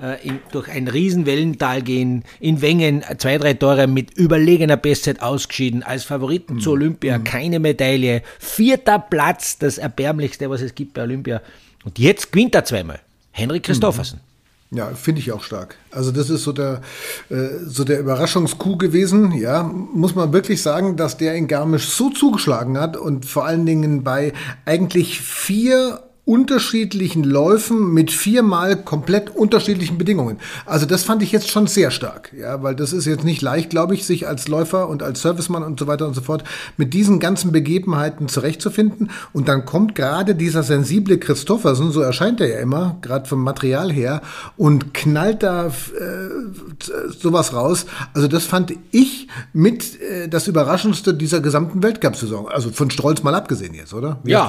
äh, 0.00 0.26
in, 0.26 0.40
durch 0.52 0.68
ein 0.68 0.88
Riesenwellental 0.88 1.82
gehen, 1.82 2.24
in 2.38 2.60
Wengen 2.60 3.02
zwei, 3.18 3.38
drei 3.38 3.54
Tore 3.54 3.86
mit 3.86 4.12
überlegener 4.12 4.76
Bestzeit 4.76 5.20
ausgeschieden, 5.20 5.82
als 5.82 6.04
Favoriten 6.04 6.54
mhm. 6.54 6.60
zu 6.60 6.72
Olympia, 6.72 7.18
mhm. 7.18 7.24
keine 7.24 7.58
Medaille, 7.58 8.22
vierter 8.38 8.98
Platz, 8.98 9.58
das 9.58 9.78
erbärmlichste, 9.78 10.48
was 10.50 10.60
es 10.60 10.74
gibt 10.74 10.94
bei 10.94 11.02
Olympia. 11.02 11.40
Und 11.84 11.98
jetzt 11.98 12.32
gewinnt 12.32 12.54
er 12.54 12.64
zweimal. 12.64 13.00
Henrik 13.32 13.62
Christoffersen. 13.62 14.18
Mhm. 14.18 14.29
Ja, 14.72 14.86
finde 14.94 15.20
ich 15.20 15.32
auch 15.32 15.42
stark. 15.42 15.76
Also 15.90 16.12
das 16.12 16.30
ist 16.30 16.44
so 16.44 16.52
der, 16.52 16.80
äh, 17.28 17.48
so 17.66 17.82
der 17.82 17.98
Überraschungskuh 17.98 18.76
gewesen. 18.76 19.32
Ja, 19.32 19.64
muss 19.64 20.14
man 20.14 20.32
wirklich 20.32 20.62
sagen, 20.62 20.96
dass 20.96 21.16
der 21.16 21.34
in 21.34 21.48
Garmisch 21.48 21.88
so 21.88 22.10
zugeschlagen 22.10 22.78
hat 22.78 22.96
und 22.96 23.26
vor 23.26 23.46
allen 23.46 23.66
Dingen 23.66 24.04
bei 24.04 24.32
eigentlich 24.66 25.20
vier 25.20 26.09
unterschiedlichen 26.30 27.24
Läufen 27.24 27.92
mit 27.92 28.12
viermal 28.12 28.76
komplett 28.76 29.30
unterschiedlichen 29.34 29.98
Bedingungen. 29.98 30.38
Also 30.64 30.86
das 30.86 31.02
fand 31.02 31.24
ich 31.24 31.32
jetzt 31.32 31.50
schon 31.50 31.66
sehr 31.66 31.90
stark, 31.90 32.32
ja, 32.38 32.62
weil 32.62 32.76
das 32.76 32.92
ist 32.92 33.06
jetzt 33.06 33.24
nicht 33.24 33.42
leicht, 33.42 33.68
glaube 33.68 33.94
ich, 33.94 34.06
sich 34.06 34.28
als 34.28 34.46
Läufer 34.46 34.88
und 34.88 35.02
als 35.02 35.22
Servicemann 35.22 35.64
und 35.64 35.80
so 35.80 35.88
weiter 35.88 36.06
und 36.06 36.14
so 36.14 36.20
fort 36.20 36.44
mit 36.76 36.94
diesen 36.94 37.18
ganzen 37.18 37.50
Begebenheiten 37.50 38.28
zurechtzufinden. 38.28 39.10
Und 39.32 39.48
dann 39.48 39.64
kommt 39.64 39.96
gerade 39.96 40.36
dieser 40.36 40.62
sensible 40.62 41.18
Christoffersen, 41.18 41.90
so 41.90 42.00
erscheint 42.00 42.40
er 42.40 42.46
ja 42.46 42.60
immer, 42.60 42.98
gerade 43.02 43.28
vom 43.28 43.42
Material 43.42 43.90
her, 43.90 44.22
und 44.56 44.94
knallt 44.94 45.42
da 45.42 45.66
äh, 45.66 45.70
sowas 47.08 47.52
raus. 47.54 47.86
Also 48.14 48.28
das 48.28 48.44
fand 48.44 48.72
ich 48.92 49.26
mit 49.52 50.00
äh, 50.00 50.28
das 50.28 50.46
Überraschendste 50.46 51.12
dieser 51.12 51.40
gesamten 51.40 51.82
Weltcup-Saison. 51.82 52.48
Also 52.48 52.70
von 52.70 52.88
Stolz 52.88 53.24
mal 53.24 53.34
abgesehen 53.34 53.74
jetzt, 53.74 53.92
oder? 53.92 54.20
Wie 54.22 54.30
ja, 54.30 54.48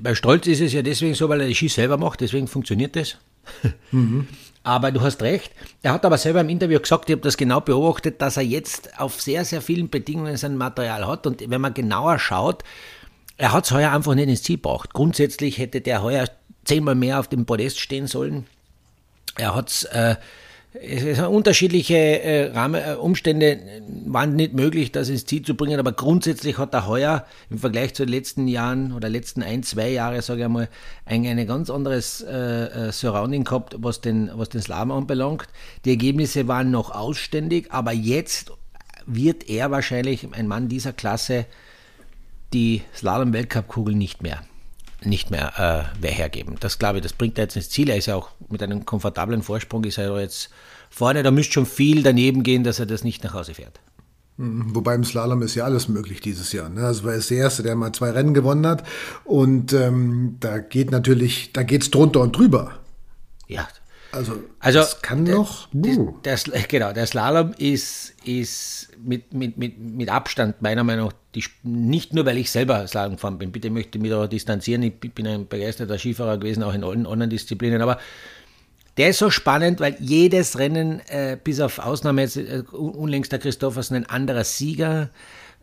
bei 0.00 0.14
Stolz 0.14 0.46
ist 0.46 0.60
es 0.60 0.72
ja 0.72 0.82
deswegen 0.82 1.15
so, 1.16 1.28
weil 1.28 1.40
er 1.40 1.48
die 1.48 1.54
Ski 1.54 1.68
selber 1.68 1.96
macht, 1.96 2.20
deswegen 2.20 2.48
funktioniert 2.48 2.96
das. 2.96 3.16
Mhm. 3.90 4.28
Aber 4.62 4.90
du 4.90 5.00
hast 5.00 5.22
recht. 5.22 5.52
Er 5.82 5.92
hat 5.92 6.04
aber 6.04 6.18
selber 6.18 6.40
im 6.40 6.48
Interview 6.48 6.80
gesagt, 6.80 7.08
ich 7.08 7.12
habe 7.12 7.22
das 7.22 7.36
genau 7.36 7.60
beobachtet, 7.60 8.20
dass 8.20 8.36
er 8.36 8.42
jetzt 8.42 8.98
auf 8.98 9.22
sehr, 9.22 9.44
sehr 9.44 9.62
vielen 9.62 9.90
Bedingungen 9.90 10.36
sein 10.36 10.56
Material 10.56 11.06
hat. 11.06 11.24
Und 11.24 11.48
wenn 11.48 11.60
man 11.60 11.72
genauer 11.72 12.18
schaut, 12.18 12.64
er 13.36 13.52
hat 13.52 13.66
es 13.66 13.70
heuer 13.70 13.92
einfach 13.92 14.16
nicht 14.16 14.28
ins 14.28 14.42
Ziel 14.42 14.56
gebracht. 14.56 14.92
Grundsätzlich 14.92 15.58
hätte 15.58 15.80
der 15.80 16.02
heuer 16.02 16.28
zehnmal 16.64 16.96
mehr 16.96 17.20
auf 17.20 17.28
dem 17.28 17.46
Podest 17.46 17.78
stehen 17.78 18.08
sollen. 18.08 18.46
Er 19.36 19.54
hat 19.54 19.68
es 19.68 19.84
äh, 19.84 20.16
unterschiedliche 21.28 21.96
äh, 21.96 22.52
Rahmen, 22.52 22.82
äh, 22.82 22.94
Umstände 22.94 23.58
waren 24.06 24.36
nicht 24.36 24.52
möglich, 24.52 24.92
das 24.92 25.08
ins 25.08 25.24
Ziel 25.24 25.42
zu 25.42 25.54
bringen, 25.54 25.80
aber 25.80 25.92
grundsätzlich 25.92 26.58
hat 26.58 26.74
er 26.74 26.86
heuer 26.86 27.24
im 27.50 27.58
Vergleich 27.58 27.94
zu 27.94 28.04
den 28.04 28.12
letzten 28.12 28.46
Jahren 28.48 28.92
oder 28.92 29.08
letzten 29.08 29.42
ein, 29.42 29.62
zwei 29.62 29.90
Jahre, 29.90 30.20
sage 30.22 30.40
ich 30.40 30.44
einmal, 30.44 30.68
ein, 31.04 31.24
ein 31.24 31.46
ganz 31.46 31.70
anderes 31.70 32.20
äh, 32.20 32.88
äh, 32.88 32.92
Surrounding 32.92 33.44
gehabt, 33.44 33.76
was 33.78 34.00
den, 34.00 34.30
was 34.34 34.50
den 34.50 34.60
Slalom 34.60 34.92
anbelangt. 34.92 35.48
Die 35.84 35.90
Ergebnisse 35.90 36.48
waren 36.48 36.70
noch 36.70 36.90
ausständig, 36.90 37.72
aber 37.72 37.92
jetzt 37.92 38.52
wird 39.06 39.48
er 39.48 39.70
wahrscheinlich, 39.70 40.26
ein 40.32 40.46
Mann 40.46 40.68
dieser 40.68 40.92
Klasse, 40.92 41.46
die 42.52 42.82
Slalom-Weltcup-Kugel 42.94 43.94
nicht 43.94 44.22
mehr 44.22 44.42
nicht 45.02 45.30
mehr 45.30 45.92
äh, 46.02 46.08
hergeben. 46.08 46.56
Das 46.60 46.78
glaube 46.78 46.98
ich, 46.98 47.02
das 47.02 47.12
bringt 47.12 47.38
er 47.38 47.44
jetzt 47.44 47.56
ins 47.56 47.70
Ziel. 47.70 47.90
Er 47.90 47.96
ist 47.96 48.06
ja 48.06 48.16
auch 48.16 48.30
mit 48.48 48.62
einem 48.62 48.84
komfortablen 48.84 49.42
Vorsprung, 49.42 49.84
ist 49.84 49.98
er 49.98 50.18
jetzt 50.20 50.50
vorne. 50.90 51.22
Da 51.22 51.30
müsste 51.30 51.54
schon 51.54 51.66
viel 51.66 52.02
daneben 52.02 52.42
gehen, 52.42 52.64
dass 52.64 52.78
er 52.78 52.86
das 52.86 53.04
nicht 53.04 53.22
nach 53.24 53.34
Hause 53.34 53.54
fährt. 53.54 53.80
Mhm. 54.36 54.74
Wobei 54.74 54.94
im 54.94 55.04
Slalom 55.04 55.42
ist 55.42 55.54
ja 55.54 55.64
alles 55.64 55.88
möglich 55.88 56.20
dieses 56.20 56.52
Jahr. 56.52 56.68
Ne? 56.68 56.84
Also 56.84 57.08
er 57.08 57.16
ist 57.16 57.30
der 57.30 57.38
Erste, 57.38 57.62
der 57.62 57.76
mal 57.76 57.92
zwei 57.92 58.10
Rennen 58.10 58.34
gewonnen 58.34 58.66
hat. 58.66 58.84
Und 59.24 59.72
ähm, 59.72 60.36
da 60.40 60.58
geht 60.58 60.90
natürlich, 60.90 61.52
da 61.52 61.62
geht 61.62 61.82
es 61.82 61.90
drunter 61.90 62.20
und 62.20 62.36
drüber. 62.36 62.78
Ja, 63.48 63.68
Also, 64.16 64.42
also 64.60 64.78
das 64.78 65.02
kann 65.02 65.26
der, 65.26 65.34
noch. 65.34 65.68
Uh. 65.74 66.14
Der, 66.24 66.36
der, 66.36 66.62
genau, 66.62 66.92
der 66.92 67.06
Slalom 67.06 67.52
ist, 67.58 68.14
ist 68.24 68.88
mit, 69.02 69.34
mit, 69.34 69.58
mit, 69.58 69.78
mit 69.78 70.08
Abstand 70.08 70.62
meiner 70.62 70.84
Meinung 70.84 71.08
nach, 71.08 71.14
die, 71.34 71.44
nicht 71.62 72.14
nur 72.14 72.24
weil 72.24 72.38
ich 72.38 72.50
selber 72.50 72.86
Slalom 72.86 73.16
gefahren 73.16 73.36
bin, 73.36 73.52
bitte 73.52 73.68
möchte 73.68 73.98
ich 73.98 74.02
mich 74.02 74.10
da 74.10 74.26
distanzieren, 74.26 74.82
ich 74.82 74.98
bin 74.98 75.26
ein 75.26 75.46
begeisterter 75.46 75.98
Skifahrer 75.98 76.38
gewesen, 76.38 76.62
auch 76.62 76.72
in 76.72 76.82
allen 76.82 77.06
anderen 77.06 77.28
Disziplinen, 77.28 77.82
aber 77.82 77.98
der 78.96 79.10
ist 79.10 79.18
so 79.18 79.28
spannend, 79.28 79.80
weil 79.80 79.96
jedes 80.00 80.58
Rennen, 80.58 81.00
äh, 81.08 81.36
bis 81.42 81.60
auf 81.60 81.78
Ausnahme 81.78 82.22
jetzt 82.22 82.38
äh, 82.38 82.62
unlängst 82.72 83.30
der 83.30 83.38
Christoffersen, 83.38 83.96
ein 83.96 84.06
anderer 84.06 84.44
Sieger. 84.44 85.10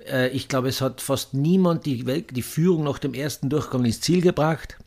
Äh, 0.08 0.30
ich 0.30 0.48
glaube, 0.48 0.70
es 0.70 0.82
hat 0.82 1.02
fast 1.02 1.34
niemand 1.34 1.88
die, 1.88 2.06
Welt, 2.06 2.36
die 2.36 2.44
Führung 2.44 2.84
nach 2.84 3.00
dem 3.00 3.16
ersten 3.16 3.50
Durchgang 3.50 3.84
ins 3.86 4.02
Ziel 4.02 4.22
gebracht. 4.22 4.78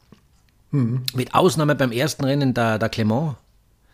Mhm. 0.70 1.02
Mit 1.14 1.34
Ausnahme 1.34 1.74
beim 1.74 1.90
ersten 1.90 2.24
Rennen 2.24 2.54
der, 2.54 2.78
der 2.78 2.88
Clement. 2.88 3.34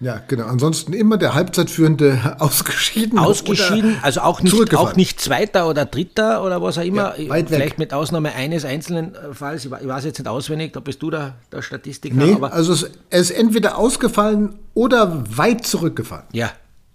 Ja, 0.03 0.21
genau. 0.27 0.47
Ansonsten 0.47 0.95
immer 0.95 1.17
der 1.17 1.35
Halbzeitführende 1.35 2.37
ausgeschieden. 2.41 3.21
Ausgeschieden, 3.21 3.99
also 4.03 4.23
auch 4.23 4.43
nicht, 4.43 4.75
auch 4.75 4.97
nicht 4.97 5.21
Zweiter 5.21 5.69
oder 5.69 5.85
Dritter 5.87 6.45
oder 6.45 6.61
was 6.61 6.77
auch 6.77 6.83
immer. 6.83 7.17
Ja, 7.17 7.31
weit 7.31 7.49
Vielleicht 7.49 7.73
weg. 7.75 7.79
mit 7.79 7.95
Ausnahme 7.95 8.35
eines 8.35 8.65
einzelnen 8.65 9.15
äh, 9.15 9.33
Falls. 9.33 9.65
Ich 9.65 9.71
weiß 9.71 10.05
jetzt 10.05 10.19
nicht 10.19 10.27
auswendig, 10.27 10.73
da 10.73 10.81
bist 10.81 11.01
du 11.03 11.11
der, 11.11 11.37
der 11.53 11.63
Statistiker. 11.63 12.17
Nee, 12.17 12.33
aber 12.33 12.53
also 12.53 12.73
es, 12.73 12.91
er 13.11 13.21
ist 13.21 13.31
entweder 13.31 13.79
ausgefallen 13.79 14.59
oder 14.75 15.25
weit 15.37 15.65
zurückgefallen. 15.65 16.27
Ja, 16.33 16.51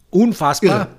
unfassbar. 0.10 0.90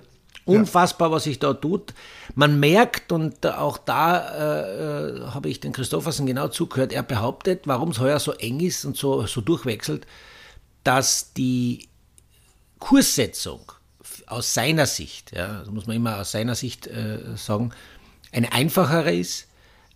Irre. 0.47 0.61
Unfassbar, 0.61 1.11
was 1.11 1.25
sich 1.25 1.39
da 1.39 1.53
tut. 1.53 1.93
Man 2.35 2.59
merkt, 2.59 3.13
und 3.13 3.45
auch 3.47 3.77
da 3.77 5.11
äh, 5.11 5.21
habe 5.27 5.51
ich 5.51 5.61
den 5.61 5.75
Christoffersen 5.75 6.25
genau 6.25 6.49
zugehört, 6.49 6.91
er 6.91 7.03
behauptet, 7.03 7.67
warum 7.67 7.91
es 7.91 8.01
heuer 8.01 8.19
so 8.19 8.33
eng 8.33 8.61
ist 8.61 8.87
und 8.87 8.97
so, 8.97 9.27
so 9.27 9.43
durchwechselt, 9.43 10.07
dass 10.85 11.35
die 11.35 11.89
Kurssetzung 12.79 13.61
aus 14.27 14.55
seiner 14.55 14.87
Sicht, 14.87 15.33
ja, 15.35 15.61
das 15.61 15.71
muss 15.71 15.87
man 15.87 15.97
immer 15.97 16.19
aus 16.19 16.33
seiner 16.33 16.55
Sicht 16.55 16.87
äh, 16.87 17.19
sagen, 17.37 17.73
eine 18.33 18.53
einfachere 18.53 19.15
ist 19.15 19.49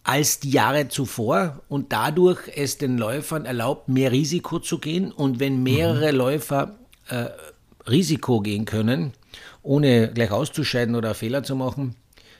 als 0.05 0.41
die 0.41 0.51
Jahre 0.51 0.89
zuvor 0.89 1.61
und 1.69 1.93
dadurch 1.93 2.41
es 2.55 2.79
den 2.79 2.99
Läufern 2.99 3.45
erlaubt, 3.45 3.89
mehr 3.89 4.11
Risiko 4.11 4.59
zu 4.59 4.79
gehen. 4.79 5.13
Und 5.13 5.39
wenn 5.39 5.63
mehrere 5.63 6.13
mhm. 6.13 6.19
Läufer 6.19 6.77
äh, 7.09 7.27
Risiko 7.89 8.41
gehen 8.41 8.65
können, 8.65 9.13
ohne 9.63 10.13
gleich 10.13 10.33
auszuscheiden 10.33 10.97
oder 10.97 11.15
Fehler 11.15 11.45
zu 11.45 11.55
machen, 11.55 11.95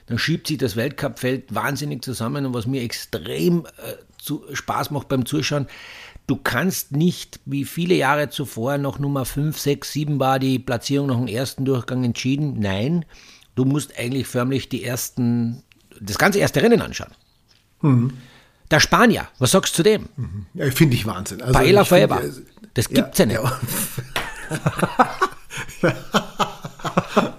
dann 0.07 0.17
schiebt 0.17 0.47
sich 0.47 0.57
das 0.57 0.75
Weltcupfeld 0.75 1.55
wahnsinnig 1.55 2.03
zusammen. 2.03 2.45
Und 2.45 2.53
was 2.53 2.67
mir 2.67 2.81
extrem 2.81 3.65
äh, 3.65 3.95
zu, 4.17 4.43
Spaß 4.51 4.91
macht 4.91 5.07
beim 5.07 5.25
Zuschauen, 5.25 5.67
Du 6.25 6.37
kannst 6.37 6.93
nicht, 6.93 7.41
wie 7.45 7.65
viele 7.65 7.95
Jahre 7.95 8.29
zuvor, 8.29 8.77
noch 8.77 8.97
Nummer 8.97 9.25
5, 9.25 9.57
6, 9.57 9.91
7 9.91 10.19
war 10.19 10.39
die 10.39 10.57
Platzierung 10.57 11.07
nach 11.07 11.17
dem 11.17 11.27
ersten 11.27 11.65
Durchgang 11.65 12.03
entschieden. 12.03 12.59
Nein, 12.59 13.05
du 13.55 13.65
musst 13.65 13.97
eigentlich 13.97 14.27
förmlich 14.27 14.69
die 14.69 14.83
ersten, 14.83 15.63
das 15.99 16.17
ganze 16.17 16.39
erste 16.39 16.61
Rennen 16.61 16.81
anschauen. 16.81 17.11
Mhm. 17.81 18.13
Der 18.71 18.79
Spanier, 18.79 19.27
was 19.37 19.51
sagst 19.51 19.73
du 19.73 19.77
zu 19.77 19.83
dem? 19.83 20.07
Mhm. 20.15 20.45
Ja, 20.53 20.71
finde 20.71 20.95
ich 20.95 21.05
Wahnsinn. 21.05 21.41
Also 21.41 21.53
Paella 21.53 21.83
Forever. 21.83 22.21
Das 22.73 22.89
gibt's 22.89 23.19
ja, 23.19 23.25
ja 23.25 23.41
nicht. 23.41 23.53
Ja. 25.81 25.93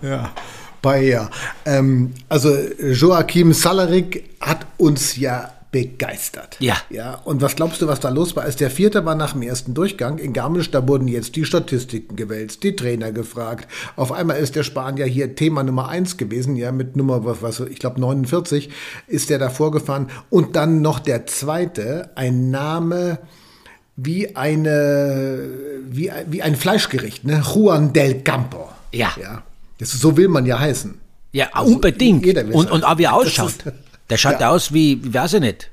ja. 0.03 0.35
Paella. 0.83 1.31
Ähm, 1.65 2.13
also 2.29 2.55
Joachim 2.79 3.55
Salarik 3.55 4.37
hat 4.41 4.67
uns 4.77 5.17
ja 5.17 5.51
begeistert. 5.75 6.57
Ja. 6.61 6.77
Ja. 6.89 7.17
Und 7.25 7.43
was 7.43 7.57
glaubst 7.57 7.83
du, 7.83 7.89
was 7.89 7.99
da 7.99 8.09
los 8.09 8.37
war? 8.37 8.45
Als 8.45 8.55
der 8.55 8.71
Vierte 8.71 9.05
war 9.05 9.17
nach 9.17 9.33
dem 9.33 9.43
ersten 9.43 9.75
Durchgang 9.75 10.19
in 10.19 10.33
Garmisch, 10.33 10.71
da 10.71 10.87
wurden 10.87 11.09
jetzt 11.09 11.35
die 11.35 11.45
Statistiken 11.45 12.15
gewälzt, 12.15 12.63
die 12.63 12.77
Trainer 12.77 13.11
gefragt. 13.11 13.67
Auf 13.97 14.13
einmal 14.13 14.37
ist 14.37 14.55
der 14.55 14.63
Spanier 14.63 15.05
hier 15.05 15.35
Thema 15.35 15.65
Nummer 15.65 15.89
eins 15.89 16.17
gewesen, 16.17 16.55
ja, 16.55 16.71
mit 16.71 16.95
Nummer, 16.95 17.25
was, 17.25 17.43
was 17.43 17.59
ich 17.59 17.81
glaube 17.81 18.01
49 18.01 18.71
ist 19.09 19.31
der 19.31 19.41
da 19.41 19.51
vorgefahren. 19.51 20.11
Und 20.31 20.55
dann 20.55 20.81
noch 20.81 21.01
der 21.01 21.27
Zweite, 21.27 22.11
ein 22.15 22.53
Name 22.53 23.19
wie 23.97 24.37
eine, 24.37 25.49
wie, 25.89 26.13
wie 26.29 26.43
ein 26.43 26.55
Fleischgericht, 26.55 27.25
ne? 27.25 27.43
Juan 27.53 27.93
del 27.93 28.23
Campo. 28.23 28.69
Ja. 28.93 29.13
ja. 29.21 29.43
Das, 29.79 29.91
so 29.91 30.17
will 30.17 30.29
man 30.29 30.47
ja 30.47 30.61
heißen. 30.61 30.95
Ja, 31.33 31.49
also, 31.53 31.75
unbedingt. 31.75 32.25
Und, 32.55 32.71
und 32.71 32.85
auch 32.85 32.99
wie 32.99 33.05
er 33.05 33.15
ausschaut. 33.15 33.55
Der 34.11 34.17
schaut 34.17 34.41
ja. 34.41 34.51
aus 34.51 34.73
wie, 34.73 35.03
wie 35.03 35.15
weiß 35.15 35.35
ich 35.35 35.41
nicht, 35.41 35.71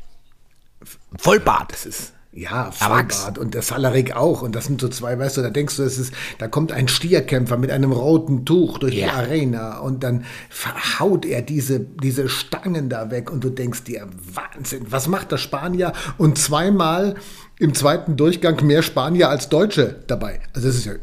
Vollbart. 1.17 1.71
Das 1.71 1.85
ist, 1.85 2.13
ja, 2.33 2.71
Vollbart 2.71 3.37
und 3.37 3.53
der 3.53 3.61
Salarik 3.61 4.15
auch. 4.15 4.41
Und 4.41 4.55
das 4.55 4.65
sind 4.65 4.79
so 4.79 4.87
zwei, 4.87 5.19
weißt 5.19 5.37
du, 5.37 5.41
da 5.41 5.49
denkst 5.49 5.75
du, 5.75 5.83
es 5.83 5.97
ist, 5.97 6.13
da 6.37 6.47
kommt 6.47 6.71
ein 6.71 6.87
Stierkämpfer 6.87 7.57
mit 7.57 7.71
einem 7.71 7.91
roten 7.91 8.45
Tuch 8.45 8.77
durch 8.77 8.93
ja. 8.93 9.07
die 9.07 9.11
Arena 9.11 9.79
und 9.79 10.03
dann 10.03 10.25
verhaut 10.49 11.25
er 11.25 11.41
diese, 11.41 11.81
diese 11.81 12.29
Stangen 12.29 12.87
da 12.87 13.11
weg 13.11 13.29
und 13.29 13.43
du 13.43 13.49
denkst 13.49 13.83
dir, 13.83 14.07
Wahnsinn, 14.33 14.85
was 14.89 15.07
macht 15.07 15.31
der 15.31 15.37
Spanier? 15.37 15.91
Und 16.17 16.37
zweimal 16.37 17.15
im 17.59 17.73
zweiten 17.73 18.15
Durchgang 18.15 18.65
mehr 18.65 18.81
Spanier 18.81 19.29
als 19.29 19.49
Deutsche 19.49 20.01
dabei. 20.07 20.39
Also 20.53 20.69
das 20.69 20.77
ist 20.77 20.85
ja. 20.85 20.93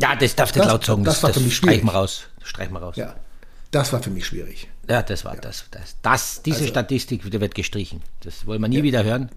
Ja, 0.00 0.14
das 0.14 0.36
darf 0.36 0.54
nicht 0.54 0.66
laut 0.66 0.84
sagen. 0.84 1.04
Das, 1.04 1.20
das, 1.20 1.32
das, 1.32 1.52
streichen 1.52 1.86
wir 1.86 1.94
raus. 1.94 2.26
Streichen 2.42 2.74
wir 2.74 2.80
raus. 2.80 2.96
Ja. 2.96 3.14
Das 3.76 3.92
war 3.92 4.02
für 4.02 4.08
mich 4.08 4.24
schwierig. 4.24 4.68
Ja, 4.88 5.02
das 5.02 5.26
war 5.26 5.34
ja. 5.34 5.40
das, 5.42 5.66
das, 5.70 5.96
das. 6.00 6.42
Diese 6.42 6.60
also, 6.60 6.68
Statistik 6.68 7.30
wird 7.30 7.54
gestrichen. 7.54 8.00
Das 8.20 8.46
wollen 8.46 8.62
wir 8.62 8.68
nie 8.68 8.78
ja. 8.78 8.82
wieder 8.82 9.04
hören 9.04 9.28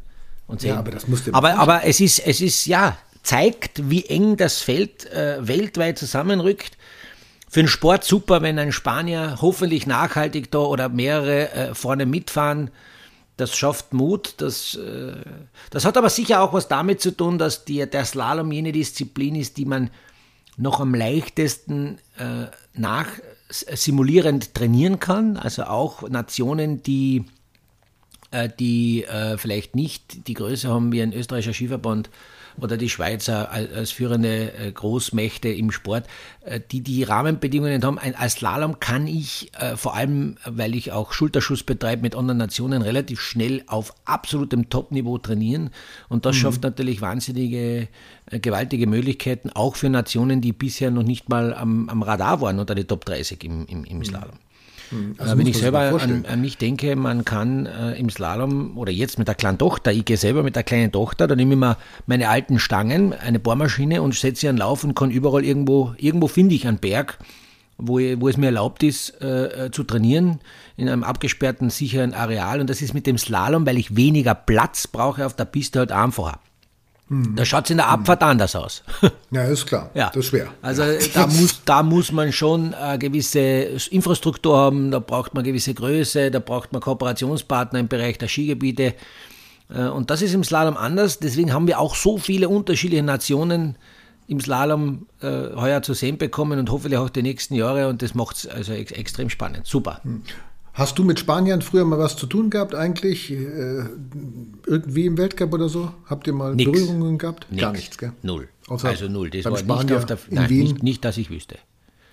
und 0.48 0.62
sehen. 0.62 0.69
Ja, 0.69 0.77
aber 0.77 0.91
das 0.91 1.10
musste 1.10 1.34
aber, 1.34 1.60
aber 1.60 1.84
es 1.84 2.00
ist, 2.00 2.19
es 2.19 2.39
ist, 2.39 2.65
ja, 2.65 2.98
zeigt, 3.22 3.89
wie 3.89 4.05
eng 4.05 4.38
das 4.38 4.62
Feld 4.62 5.12
äh, 5.12 5.46
weltweit 5.46 5.98
zusammenrückt. 5.98 6.77
Für 7.50 7.62
den 7.62 7.67
Sport 7.67 8.05
super, 8.05 8.41
wenn 8.41 8.58
ein 8.60 8.72
Spanier 8.72 9.39
hoffentlich 9.41 9.86
nachhaltig 9.88 10.51
da 10.51 10.60
oder 10.60 10.88
mehrere 10.88 11.51
äh, 11.51 11.75
vorne 11.75 12.05
mitfahren. 12.05 12.72
Das 13.36 13.58
schafft 13.58 13.91
Mut. 13.91 14.36
Das, 14.38 14.75
äh, 14.75 15.17
das 15.69 15.84
hat 15.84 15.98
aber 15.98 16.10
sicher 16.10 16.41
auch 16.41 16.53
was 16.53 16.69
damit 16.69 17.01
zu 17.01 17.12
tun, 17.12 17.38
dass 17.38 17.65
die, 17.65 17.86
der 17.86 18.05
Slalom 18.05 18.53
jene 18.53 18.72
Disziplin 18.72 19.36
ist, 19.36 19.58
die 19.58 19.65
man 19.65 19.89
noch 20.55 20.79
am 20.79 20.93
leichtesten 20.93 21.98
äh, 22.17 22.46
nach 22.74 23.08
simulierend 23.50 24.53
trainieren 24.53 25.00
kann, 25.00 25.38
also 25.38 25.63
auch 25.63 26.08
Nationen, 26.08 26.84
die, 26.84 27.25
äh, 28.32 28.50
die 28.60 29.03
äh, 29.06 29.38
vielleicht 29.38 29.75
nicht 29.75 30.27
die 30.27 30.36
Größe 30.36 30.70
haben 30.70 30.91
wie 30.91 31.01
ein 31.01 31.13
österreichischer 31.13 31.53
Skiverband 31.53 32.10
oder 32.63 32.77
die 32.77 32.89
Schweizer 32.89 33.51
als 33.51 33.91
führende 33.91 34.53
äh, 34.53 34.71
Großmächte 34.71 35.49
im 35.49 35.71
Sport, 35.71 36.05
die 36.71 36.81
die 36.81 37.03
Rahmenbedingungen 37.03 37.83
haben. 37.83 37.99
Als 37.99 38.33
Slalom 38.33 38.79
kann 38.79 39.05
ich 39.07 39.51
vor 39.75 39.95
allem, 39.95 40.37
weil 40.45 40.73
ich 40.73 40.91
auch 40.91 41.13
Schulterschuss 41.13 41.63
betreibe 41.63 42.01
mit 42.01 42.15
anderen 42.15 42.37
Nationen, 42.37 42.81
relativ 42.81 43.21
schnell 43.21 43.63
auf 43.67 43.93
absolutem 44.05 44.69
Top-Niveau 44.69 45.17
trainieren 45.17 45.69
und 46.07 46.25
das 46.25 46.35
mhm. 46.35 46.39
schafft 46.39 46.63
natürlich 46.63 47.01
wahnsinnige 47.01 47.87
äh, 48.31 48.39
gewaltige 48.39 48.87
Möglichkeiten, 48.87 49.49
auch 49.49 49.75
für 49.75 49.89
Nationen, 49.89 50.41
die 50.41 50.53
bisher 50.53 50.91
noch 50.91 51.03
nicht 51.03 51.29
mal 51.29 51.53
am, 51.53 51.89
am 51.89 52.03
Radar 52.03 52.41
waren 52.41 52.59
unter 52.59 52.75
die 52.75 52.83
Top 52.83 53.05
30 53.05 53.43
im, 53.43 53.65
im, 53.65 53.83
im 53.83 54.03
Slalom. 54.03 54.35
Mhm. 54.35 54.49
Also 55.17 55.38
Wenn 55.38 55.48
ich 55.48 55.58
selber 55.58 55.79
an, 55.79 56.25
an, 56.25 56.41
mich 56.41 56.58
denke, 56.58 56.96
man 56.96 57.24
kann 57.25 57.65
äh, 57.65 57.93
im 57.93 58.10
Slalom 58.10 58.77
oder 58.77 58.91
jetzt 58.91 59.19
mit 59.19 59.27
der 59.27 59.36
kleinen 59.36 59.58
Tochter, 59.58 59.91
ich 59.91 60.05
gehe 60.05 60.17
selber 60.17 60.43
mit 60.43 60.55
der 60.55 60.63
kleinen 60.63 60.91
Tochter, 60.91 61.27
da 61.27 61.36
nehme 61.36 61.53
ich 61.53 61.60
mir 61.60 61.77
meine 62.08 62.29
alten 62.29 62.60
Stangen, 62.60 63.13
eine 63.13 63.39
Bohrmaschine 63.39 64.01
und 64.01 64.15
setze 64.15 64.41
sie 64.41 64.50
an 64.50 64.58
Lauf 64.58 64.84
und 64.84 64.96
kann 64.96 65.12
überall 65.12 65.43
irgendwo, 65.43 65.93
irgendwo 65.98 66.27
finde 66.27 66.55
ich 66.55 66.67
einen 66.67 66.79
Berg, 66.79 67.19
wo, 67.77 68.00
wo 68.00 68.27
es 68.27 68.38
mir 68.38 68.48
erlaubt 68.48 68.84
ist, 68.84 69.22
äh, 69.22 69.65
äh, 69.65 69.72
zu 69.72 69.84
trainieren 69.84 70.39
in 70.75 70.89
einem 70.89 71.03
abgesperrten, 71.03 71.69
sicheren 71.69 72.13
Areal. 72.13 72.60
Und 72.60 72.69
das 72.69 72.81
ist 72.81 72.93
mit 72.93 73.08
dem 73.08 73.17
Slalom, 73.17 73.65
weil 73.65 73.77
ich 73.77 73.96
weniger 73.96 74.36
Platz 74.36 74.88
brauche 74.88 75.25
auf 75.25 75.36
der 75.36 75.46
Piste 75.46 75.79
halt 75.79 75.91
einfacher. 75.91 76.39
Mhm. 77.09 77.35
Da 77.35 77.43
schaut 77.43 77.65
es 77.65 77.71
in 77.71 77.77
der 77.77 77.87
Abfahrt 77.87 78.21
mhm. 78.21 78.27
anders 78.27 78.55
aus. 78.55 78.83
Ja, 79.31 79.43
ist 79.43 79.67
klar. 79.67 79.91
Ja. 79.93 80.07
Das 80.07 80.17
ist 80.17 80.25
schwer. 80.25 80.47
Also 80.63 80.81
da 81.13 81.27
muss, 81.27 81.61
da 81.63 81.83
muss 81.83 82.11
man 82.11 82.31
schon 82.31 82.73
eine 82.73 82.97
gewisse 82.97 83.39
Infrastruktur 83.39 84.57
haben, 84.57 84.89
da 84.89 84.97
braucht 84.97 85.35
man 85.35 85.43
eine 85.43 85.51
gewisse 85.51 85.75
Größe, 85.75 86.31
da 86.31 86.39
braucht 86.39 86.73
man 86.73 86.81
Kooperationspartner 86.81 87.77
im 87.77 87.87
Bereich 87.87 88.17
der 88.17 88.27
Skigebiete. 88.27 88.95
Äh, 89.69 89.83
und 89.83 90.09
das 90.09 90.23
ist 90.23 90.33
im 90.33 90.43
Slalom 90.43 90.77
anders. 90.77 91.19
Deswegen 91.19 91.53
haben 91.53 91.67
wir 91.67 91.79
auch 91.79 91.93
so 91.93 92.17
viele 92.17 92.49
unterschiedliche 92.49 93.03
Nationen 93.03 93.77
im 94.27 94.39
Slalom 94.39 95.07
äh, 95.21 95.55
heuer 95.55 95.81
zu 95.81 95.93
sehen 95.93 96.17
bekommen 96.17 96.57
und 96.59 96.71
hoffentlich 96.71 96.99
auch 96.99 97.09
die 97.09 97.23
nächsten 97.23 97.55
Jahre. 97.55 97.87
Und 97.87 98.01
das 98.01 98.15
macht 98.15 98.37
es 98.37 98.47
also 98.47 98.73
ex 98.73 98.91
extrem 98.91 99.29
spannend. 99.29 99.65
Super. 99.65 100.01
Hast 100.79 100.98
du 100.98 101.03
mit 101.03 101.19
Spaniern 101.19 101.62
früher 101.62 101.83
mal 101.83 102.00
was 102.00 102.15
zu 102.15 102.25
tun 102.25 102.50
gehabt 102.50 102.74
eigentlich? 102.74 103.29
Äh, 103.31 103.83
irgendwie 104.65 105.07
im 105.07 105.17
Weltcup 105.17 105.53
oder 105.53 105.67
so? 105.67 105.91
Habt 106.05 106.25
ihr 106.25 106.31
mal 106.31 106.55
Nix. 106.55 106.71
Berührungen 106.71 107.17
gehabt? 107.17 107.48
Nix. 107.50 107.62
Gar 107.62 107.74
nichts, 107.74 107.98
gell? 107.98 108.13
Null. 108.21 108.48
Außer 108.67 108.88
also 108.88 109.09
null. 109.09 109.29
Das 109.29 109.43
war 109.43 109.57
Spanier 109.57 109.83
nicht 109.83 109.93
auf 109.93 110.05
der 110.05 110.17
nein, 110.29 110.50
nicht, 110.50 110.81
nicht, 110.81 111.03
dass 111.03 111.17
ich 111.17 111.29
wüsste. 111.29 111.57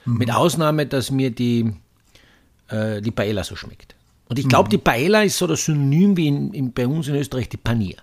Mhm. 0.04 0.18
Mit 0.18 0.34
Ausnahme, 0.34 0.84
dass 0.84 1.12
mir 1.12 1.30
die, 1.30 1.74
äh, 2.66 3.00
die 3.00 3.12
Paella 3.12 3.44
so 3.44 3.54
schmeckt. 3.54 3.94
Und 4.28 4.40
ich 4.40 4.48
glaube, 4.48 4.66
mhm. 4.66 4.70
die 4.70 4.78
Paella 4.78 5.22
ist 5.22 5.38
so 5.38 5.46
das 5.46 5.64
Synonym 5.64 6.16
wie 6.16 6.26
in, 6.26 6.52
in, 6.52 6.72
bei 6.72 6.88
uns 6.88 7.06
in 7.06 7.14
Österreich 7.14 7.48
die 7.48 7.58
Panier. 7.58 7.98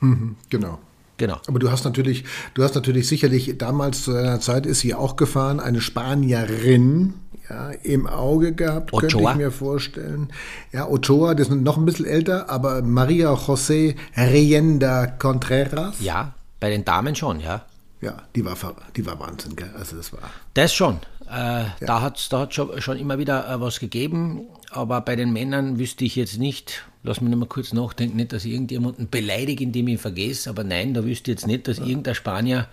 Mhm, 0.00 0.36
genau. 0.50 0.78
Genau. 1.18 1.40
Aber 1.46 1.58
du 1.58 1.70
hast 1.70 1.84
natürlich, 1.84 2.24
du 2.52 2.62
hast 2.62 2.74
natürlich 2.74 3.08
sicherlich 3.08 3.56
damals 3.56 4.04
zu 4.04 4.12
deiner 4.12 4.40
Zeit 4.40 4.66
ist 4.66 4.80
sie 4.80 4.94
auch 4.94 5.16
gefahren, 5.16 5.60
eine 5.60 5.80
Spanierin, 5.80 7.14
ja, 7.48 7.70
im 7.82 8.06
Auge 8.06 8.52
gehabt, 8.52 8.92
Ochoa. 8.92 9.00
könnte 9.00 9.30
ich 9.30 9.34
mir 9.36 9.50
vorstellen. 9.50 10.28
Ja, 10.72 10.88
Ochoa, 10.88 11.34
das 11.34 11.48
ist 11.48 11.54
noch 11.54 11.76
ein 11.76 11.84
bisschen 11.84 12.06
älter, 12.06 12.50
aber 12.50 12.82
Maria 12.82 13.32
José 13.32 13.96
Reyenda 14.16 15.06
Contreras. 15.06 16.00
Ja, 16.00 16.34
bei 16.60 16.70
den 16.70 16.84
Damen 16.84 17.14
schon, 17.14 17.40
ja. 17.40 17.64
Ja, 18.00 18.22
die 18.34 18.44
war, 18.44 18.56
die 18.94 19.06
war 19.06 19.18
Wahnsinn, 19.20 19.56
gell? 19.56 19.70
Also 19.78 19.96
das 19.96 20.12
war. 20.12 20.20
Das 20.54 20.74
schon. 20.74 20.98
Äh, 21.28 21.64
ja. 21.64 21.72
Da 21.80 22.00
hat 22.02 22.18
es 22.18 22.28
da 22.28 22.40
hat's 22.40 22.54
schon, 22.54 22.80
schon 22.80 22.98
immer 22.98 23.18
wieder 23.18 23.48
äh, 23.48 23.60
was 23.60 23.80
gegeben, 23.80 24.42
aber 24.70 25.00
bei 25.00 25.16
den 25.16 25.32
Männern 25.32 25.78
wüsste 25.78 26.04
ich 26.04 26.14
jetzt 26.14 26.38
nicht, 26.38 26.84
lass 27.02 27.20
mich 27.20 27.30
noch 27.30 27.38
mal 27.38 27.46
kurz 27.46 27.72
nachdenken, 27.72 28.16
nicht, 28.16 28.32
dass 28.32 28.44
ich 28.44 28.52
irgendjemanden 28.52 29.08
beleidige, 29.08 29.64
indem 29.64 29.88
ich 29.88 29.94
ihn 29.94 29.98
vergesse, 29.98 30.50
aber 30.50 30.62
nein, 30.62 30.94
da 30.94 31.04
wüsste 31.04 31.30
ich 31.30 31.38
jetzt 31.38 31.46
nicht, 31.46 31.66
dass 31.66 31.78
ja. 31.78 31.86
irgendein 31.86 32.14
Spanier. 32.14 32.68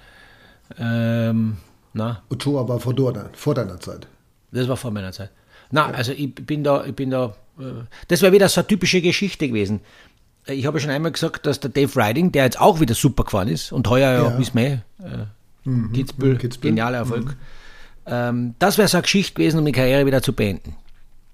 Ähm, 0.77 1.57
na? 1.93 2.21
Ochoa 2.29 2.67
war 2.67 2.79
vor, 2.79 2.93
deiner, 2.93 3.29
vor 3.33 3.55
deiner 3.55 3.79
Zeit. 3.79 4.07
Das 4.53 4.67
war 4.67 4.77
vor 4.77 4.91
meiner 4.91 5.11
Zeit. 5.11 5.31
Na, 5.71 5.89
ja. 5.89 5.93
also 5.95 6.11
ich 6.11 6.33
bin 6.33 6.63
da, 6.63 6.85
ich 6.85 6.95
bin 6.95 7.09
da. 7.09 7.35
Äh, 7.59 7.63
das 8.07 8.21
wäre 8.21 8.31
wieder 8.31 8.47
so 8.49 8.61
eine 8.61 8.67
typische 8.67 9.01
Geschichte 9.01 9.47
gewesen. 9.47 9.81
Ich 10.45 10.65
habe 10.65 10.79
schon 10.79 10.89
einmal 10.89 11.11
gesagt, 11.11 11.45
dass 11.45 11.59
der 11.59 11.69
Dave 11.69 11.95
Riding, 11.95 12.31
der 12.31 12.43
jetzt 12.43 12.59
auch 12.59 12.79
wieder 12.79 12.93
super 12.93 13.23
gefahren 13.23 13.47
ist 13.47 13.71
und 13.71 13.89
heuer 13.89 14.11
ja, 14.11 14.23
ja 14.23 14.29
bis 14.31 14.53
Mai, 14.53 14.81
äh, 14.99 15.25
mhm. 15.63 15.93
Kitzbühel, 15.93 16.37
Kitzbühel, 16.37 16.71
genialer 16.71 16.99
Erfolg. 16.99 17.25
Mhm. 17.25 17.35
Ähm, 18.05 18.55
das 18.59 18.77
wäre 18.77 18.87
so 18.87 18.97
eine 18.97 19.03
Geschichte 19.03 19.35
gewesen, 19.35 19.59
um 19.59 19.65
die 19.65 19.71
Karriere 19.71 20.05
wieder 20.05 20.21
zu 20.21 20.33
beenden. 20.33 20.75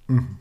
Mhm. 0.08 0.38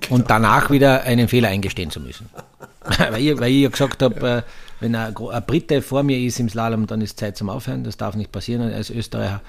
Genau. 0.00 0.14
Und 0.14 0.30
danach 0.30 0.70
wieder 0.70 1.04
einen 1.04 1.26
Fehler 1.26 1.48
eingestehen 1.48 1.90
zu 1.90 2.00
müssen. 2.00 2.28
weil, 2.98 3.22
ich, 3.22 3.38
weil 3.38 3.50
ich 3.50 3.62
ja 3.62 3.70
gesagt 3.70 4.02
habe, 4.02 4.20
ja. 4.20 4.38
äh, 4.38 4.42
wenn 4.80 4.94
ein, 4.94 5.16
ein 5.16 5.46
Brite 5.46 5.80
vor 5.80 6.02
mir 6.02 6.18
ist 6.18 6.38
im 6.38 6.48
Slalom, 6.48 6.86
dann 6.86 7.00
ist 7.00 7.18
Zeit 7.18 7.36
zum 7.36 7.48
Aufhören. 7.48 7.82
Das 7.82 7.96
darf 7.96 8.14
nicht 8.14 8.30
passieren 8.30 8.72
als 8.72 8.90
Österreicher. 8.90 9.40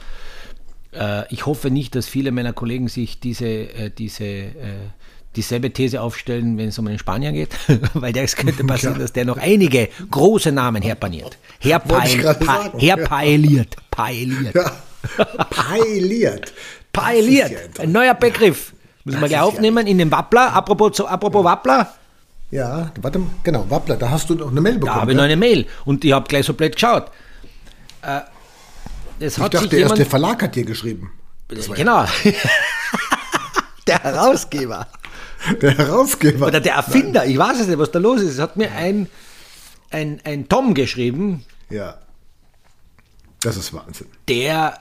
Äh, 0.99 1.33
ich 1.33 1.45
hoffe 1.45 1.69
nicht, 1.69 1.95
dass 1.95 2.07
viele 2.07 2.31
meiner 2.31 2.53
Kollegen 2.53 2.87
sich 2.87 3.19
diese, 3.19 3.45
äh, 3.45 3.91
diese 3.95 4.25
äh, 4.25 4.51
dieselbe 5.35 5.71
These 5.71 6.01
aufstellen, 6.01 6.57
wenn 6.57 6.69
es 6.69 6.79
um 6.79 6.87
einen 6.87 6.99
Spanier 6.99 7.31
geht, 7.31 7.55
weil 7.93 8.11
das 8.11 8.35
könnte 8.35 8.63
passieren, 8.65 8.95
ja. 8.95 9.01
dass 9.01 9.13
der 9.13 9.25
noch 9.25 9.37
einige 9.37 9.89
große 10.09 10.51
Namen 10.51 10.81
herpaniert. 10.81 11.37
Herpailiert. 11.59 12.39
Herpailiert. 12.77 13.75
Pailiert. 13.91 14.55
Ja. 14.55 14.71
Pailiert. 15.49 16.53
Pailiert. 16.91 17.51
Ja 17.51 17.83
Ein 17.83 17.91
neuer 17.91 18.13
Begriff. 18.15 18.73
Müssen 19.03 19.21
wir 19.21 19.27
gleich 19.29 19.41
aufnehmen 19.41 19.87
in 19.87 19.99
den 19.99 20.11
Wappler. 20.11 20.53
Apropos, 20.53 20.99
apropos 20.99 21.43
Wappler. 21.43 21.93
Ja, 22.49 22.91
warte, 23.01 23.21
genau, 23.43 23.65
Wappler, 23.69 23.97
da 23.97 24.09
hast 24.09 24.29
du 24.29 24.35
noch 24.35 24.51
eine 24.51 24.61
Mail 24.61 24.75
bekommen. 24.75 24.95
Da 24.95 25.01
habe 25.01 25.11
ich 25.11 25.17
noch 25.17 25.23
eine 25.25 25.35
Mail 25.35 25.65
und 25.85 26.05
ich 26.05 26.13
habe 26.13 26.27
gleich 26.27 26.45
so 26.45 26.53
blöd 26.53 26.73
geschaut. 26.73 27.11
Äh, 28.01 28.21
ich 29.19 29.35
dachte, 29.35 29.67
der 29.67 29.79
erste 29.79 30.05
Verlag 30.05 30.41
hat 30.43 30.55
dir 30.55 30.65
geschrieben. 30.65 31.11
Genau. 31.47 32.05
der 33.87 34.03
Herausgeber. 34.03 34.87
Der 35.61 35.77
Herausgeber. 35.77 36.47
Oder 36.47 36.59
der 36.59 36.73
Erfinder, 36.73 37.21
Nein. 37.21 37.31
ich 37.31 37.37
weiß 37.37 37.59
es 37.61 37.67
nicht, 37.67 37.79
was 37.79 37.91
da 37.91 37.99
los 37.99 38.21
ist. 38.21 38.33
Es 38.33 38.39
hat 38.39 38.57
mir 38.57 38.71
ein, 38.71 39.07
ein, 39.91 40.19
ein 40.23 40.49
Tom 40.49 40.73
geschrieben. 40.73 41.45
Ja. 41.69 41.97
Das 43.41 43.55
ist 43.55 43.73
Wahnsinn. 43.73 44.07
Der 44.27 44.79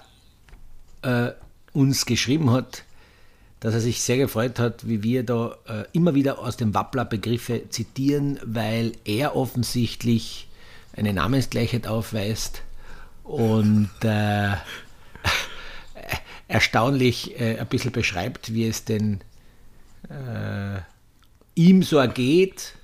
äh, 1.02 1.30
uns 1.72 2.06
geschrieben 2.06 2.50
hat, 2.50 2.84
dass 3.60 3.74
er 3.74 3.80
sich 3.80 4.02
sehr 4.02 4.16
gefreut 4.16 4.58
hat, 4.58 4.88
wie 4.88 5.02
wir 5.02 5.24
da 5.24 5.56
äh, 5.66 5.84
immer 5.92 6.14
wieder 6.14 6.38
aus 6.38 6.56
dem 6.56 6.74
Wappler 6.74 7.04
Begriffe 7.04 7.68
zitieren, 7.70 8.40
weil 8.44 8.92
er 9.04 9.36
offensichtlich 9.36 10.48
eine 10.94 11.12
Namensgleichheit 11.12 11.86
aufweist 11.86 12.62
und 13.26 13.90
äh, 14.02 14.52
erstaunlich 16.48 17.38
äh, 17.40 17.58
ein 17.58 17.66
bisschen 17.66 17.92
beschreibt, 17.92 18.54
wie 18.54 18.66
es 18.66 18.84
denn 18.84 19.20
äh, 20.08 20.80
ihm 21.54 21.82
so 21.82 21.98
ergeht, 21.98 22.74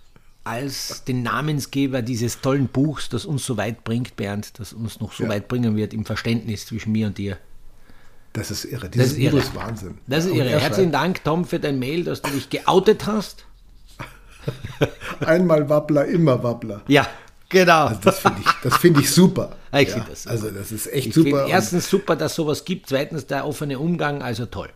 als 0.44 1.04
den 1.04 1.22
Namensgeber 1.22 2.02
dieses 2.02 2.40
tollen 2.40 2.66
Buchs, 2.66 3.08
das 3.08 3.24
uns 3.24 3.46
so 3.46 3.56
weit 3.56 3.84
bringt, 3.84 4.16
Bernd, 4.16 4.58
das 4.58 4.72
uns 4.72 5.00
noch 5.00 5.12
so 5.12 5.24
ja. 5.24 5.30
weit 5.30 5.46
bringen 5.46 5.76
wird 5.76 5.94
im 5.94 6.04
Verständnis 6.04 6.66
zwischen 6.66 6.90
mir 6.90 7.06
und 7.06 7.18
dir. 7.18 7.38
Das 8.32 8.50
ist 8.50 8.64
irre. 8.64 8.88
Dieses 8.88 9.10
das 9.10 9.18
ist, 9.18 9.22
irre. 9.22 9.38
ist 9.38 9.54
Wahnsinn. 9.54 9.98
Das 10.06 10.24
ist 10.24 10.34
irre. 10.34 10.58
Herzlichen 10.58 10.90
Dank, 10.90 11.22
Tom, 11.22 11.44
für 11.44 11.60
dein 11.60 11.78
Mail, 11.78 12.02
dass 12.02 12.22
du 12.22 12.30
dich 12.30 12.50
geoutet 12.50 13.06
hast. 13.06 13.44
Einmal 15.20 15.68
Wappler, 15.68 16.06
immer 16.06 16.42
Wappler. 16.42 16.82
Ja, 16.88 17.06
genau. 17.52 17.86
Also 17.86 18.00
das 18.02 18.18
finde 18.18 18.40
ich, 18.40 18.74
find 18.74 18.98
ich 18.98 19.10
super. 19.10 19.56
Ich 19.74 19.88
ja, 19.88 19.94
finde 19.94 20.10
das 20.10 20.24
super. 20.24 20.32
Also 20.34 20.50
das 20.50 20.70
ist 20.70 20.92
echt 20.92 21.06
ich 21.06 21.14
super. 21.14 21.46
Erstens 21.46 21.88
super, 21.88 22.14
dass 22.14 22.34
sowas 22.34 22.66
gibt. 22.66 22.90
Zweitens 22.90 23.26
der 23.26 23.46
offene 23.46 23.78
Umgang, 23.78 24.20
also 24.20 24.44
toll. 24.44 24.68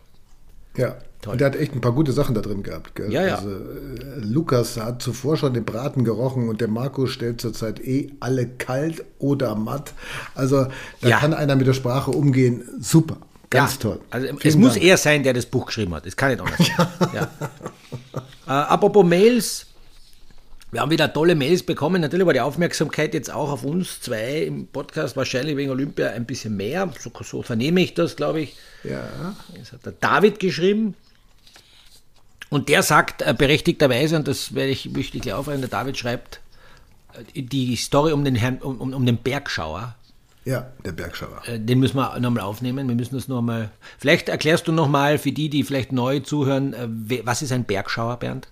Ja, 0.75 0.95
Toll. 1.21 1.33
Und 1.33 1.41
der 1.41 1.47
hat 1.47 1.55
echt 1.55 1.73
ein 1.73 1.81
paar 1.81 1.93
gute 1.93 2.11
Sachen 2.11 2.35
da 2.35 2.41
drin 2.41 2.61
gehabt. 2.61 2.95
Gell? 2.95 3.11
Ja, 3.11 3.25
ja. 3.25 3.35
Also, 3.35 3.49
äh, 3.49 4.19
Lukas 4.21 4.77
hat 4.77 5.01
zuvor 5.01 5.35
schon 5.35 5.53
den 5.53 5.65
Braten 5.65 6.03
gerochen 6.03 6.47
und 6.47 6.61
der 6.61 6.67
Marco 6.67 7.07
stellt 7.07 7.41
zurzeit 7.41 7.79
eh 7.79 8.11
alle 8.19 8.47
kalt 8.47 9.03
oder 9.17 9.55
matt. 9.55 9.93
Also 10.35 10.67
da 11.01 11.09
ja. 11.09 11.17
kann 11.17 11.33
einer 11.33 11.55
mit 11.55 11.65
der 11.65 11.73
Sprache 11.73 12.11
umgehen. 12.11 12.63
Super. 12.79 13.17
Ganz 13.49 13.79
toll. 13.79 13.99
Also 14.11 14.27
Vielen 14.27 14.39
es 14.43 14.55
muss 14.57 14.73
Dank. 14.73 14.85
er 14.85 14.97
sein, 14.97 15.23
der 15.23 15.33
das 15.33 15.45
Buch 15.45 15.65
geschrieben 15.67 15.95
hat. 15.95 16.05
Das 16.05 16.15
kann 16.15 16.31
nicht 16.31 16.41
anders 16.41 16.57
sein. 16.57 16.87
ja. 17.13 17.27
äh, 18.47 18.49
apropos 18.49 19.05
Mails. 19.05 19.65
Wir 20.69 20.81
haben 20.81 20.91
wieder 20.91 21.13
tolle 21.13 21.35
Mails 21.35 21.63
bekommen. 21.63 22.01
Natürlich 22.01 22.25
war 22.25 22.33
die 22.33 22.41
Aufmerksamkeit 22.41 23.13
jetzt 23.13 23.31
auch 23.31 23.51
auf 23.51 23.63
uns 23.63 24.01
zwei 24.01 24.41
im 24.43 24.67
Podcast 24.67 25.15
wahrscheinlich 25.15 25.55
wegen 25.55 25.71
Olympia 25.71 26.09
ein 26.09 26.25
bisschen 26.25 26.57
mehr. 26.57 26.91
So, 26.99 27.09
so 27.23 27.41
vernehme 27.41 27.81
ich 27.81 27.93
das, 27.93 28.17
glaube 28.17 28.41
ich. 28.41 28.57
Ja. 28.83 29.35
Das 29.57 29.71
hat 29.71 29.85
der 29.85 29.93
David 29.93 30.39
geschrieben. 30.39 30.95
Und 32.49 32.67
der 32.67 32.83
sagt 32.83 33.21
äh, 33.21 33.33
berechtigterweise, 33.37 34.17
und 34.17 34.27
das 34.27 34.55
werde 34.55 34.71
ich, 34.71 34.89
möchte 34.91 35.17
ich 35.17 35.23
gleich 35.23 35.35
aufreihen, 35.35 35.61
der 35.61 35.69
David 35.69 35.97
schreibt, 35.97 36.41
äh, 37.33 37.41
die 37.41 37.77
Story 37.77 38.11
um 38.11 38.25
den, 38.25 38.35
Herrn, 38.35 38.57
um, 38.57 38.93
um 38.93 39.05
den 39.05 39.17
Bergschauer. 39.17 39.95
Ja, 40.43 40.67
der 40.83 40.91
Bergschauer. 40.91 41.43
Äh, 41.45 41.59
den 41.59 41.79
müssen 41.79 41.95
wir 41.95 42.19
nochmal 42.19 42.43
aufnehmen. 42.43 42.89
Wir 42.89 42.95
müssen 42.95 43.15
das 43.15 43.29
nochmal. 43.29 43.71
Vielleicht 43.97 44.27
erklärst 44.27 44.67
du 44.67 44.73
nochmal 44.73 45.17
für 45.17 45.31
die, 45.31 45.49
die 45.49 45.63
vielleicht 45.63 45.93
neu 45.93 46.19
zuhören, 46.19 46.75
was 47.23 47.41
ist 47.41 47.53
ein 47.53 47.63
Bergschauer, 47.63 48.17
Bernd? 48.17 48.49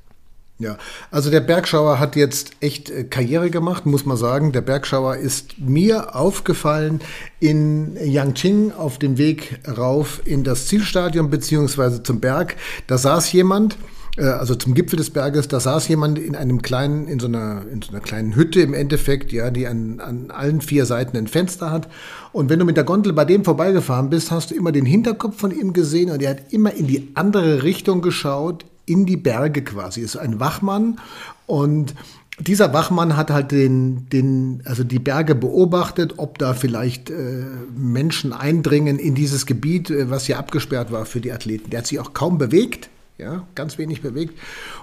Ja, 0.58 0.78
also 1.12 1.30
der 1.30 1.42
Bergschauer 1.42 2.00
hat 2.00 2.16
jetzt 2.16 2.52
echt 2.62 2.90
äh, 2.90 3.04
Karriere 3.04 3.50
gemacht, 3.50 3.86
muss 3.86 4.06
man 4.06 4.16
sagen. 4.16 4.54
Der 4.54 4.62
Bergschauer 4.62 5.18
ist 5.18 5.60
mir 5.60 6.16
aufgefallen 6.16 7.02
in 7.42 7.98
Yangqing 7.98 8.72
auf 8.72 8.98
dem 8.98 9.18
Weg 9.18 9.60
rauf 9.78 10.22
in 10.24 10.46
das 10.46 10.68
Zielstadion 10.68 11.30
beziehungsweise 11.30 12.04
zum 12.04 12.22
Berg. 12.22 12.56
Da 12.88 12.98
saß 12.98 13.34
jemand, 13.34 13.78
äh, 14.16 14.24
also 14.24 14.56
zum 14.56 14.76
Gipfel 14.76 14.96
des 14.96 15.10
Berges, 15.10 15.50
da 15.50 15.60
saß 15.60 15.90
jemand 15.90 16.18
in 16.20 16.38
einem 16.38 16.62
kleinen, 16.62 17.10
in 17.10 17.20
so 17.20 17.28
einer, 17.28 17.64
in 17.70 17.82
so 17.82 17.90
einer 17.92 18.00
kleinen 18.00 18.38
Hütte 18.38 18.62
im 18.62 18.74
Endeffekt, 18.74 19.34
ja, 19.34 19.52
die 19.52 19.68
an, 19.68 20.00
an 20.00 20.32
allen 20.32 20.62
vier 20.62 20.86
Seiten 20.86 21.18
ein 21.18 21.28
Fenster 21.28 21.70
hat. 21.70 21.90
Und 22.32 22.50
wenn 22.50 22.60
du 22.60 22.66
mit 22.66 22.78
der 22.78 22.86
Gondel 22.86 23.12
bei 23.12 23.26
dem 23.26 23.44
vorbeigefahren 23.44 24.10
bist, 24.10 24.32
hast 24.32 24.52
du 24.52 24.56
immer 24.56 24.72
den 24.72 24.86
Hinterkopf 24.86 25.38
von 25.38 25.52
ihm 25.52 25.74
gesehen 25.74 26.12
und 26.12 26.22
er 26.22 26.30
hat 26.30 26.54
immer 26.54 26.74
in 26.74 26.88
die 26.88 27.12
andere 27.16 27.64
Richtung 27.64 28.02
geschaut, 28.02 28.64
in 28.86 29.06
die 29.06 29.18
Berge 29.18 29.64
quasi. 29.64 30.02
Ist 30.02 30.18
ein 30.18 30.40
Wachmann 30.40 31.00
und 31.48 31.94
dieser 32.40 32.74
Wachmann 32.74 33.16
hat 33.16 33.30
halt 33.30 33.52
den, 33.52 34.10
den, 34.10 34.62
also 34.66 34.84
die 34.84 35.00
Berge 35.00 35.36
beobachtet, 35.36 36.16
ob 36.18 36.38
da 36.38 36.54
vielleicht 36.54 37.10
äh, 37.10 37.44
Menschen 37.78 38.34
eindringen 38.34 39.00
in 39.00 39.16
dieses 39.16 39.46
Gebiet, 39.46 39.90
äh, 39.90 40.10
was 40.10 40.26
hier 40.26 40.38
abgesperrt 40.38 40.92
war 40.92 41.06
für 41.06 41.22
die 41.22 41.32
Athleten. 41.32 41.70
Der 41.70 41.80
hat 41.80 41.88
sich 41.88 42.00
auch 42.00 42.14
kaum 42.14 42.38
bewegt, 42.38 42.90
ja, 43.18 43.44
ganz 43.56 43.78
wenig 43.78 44.02
bewegt 44.02 44.38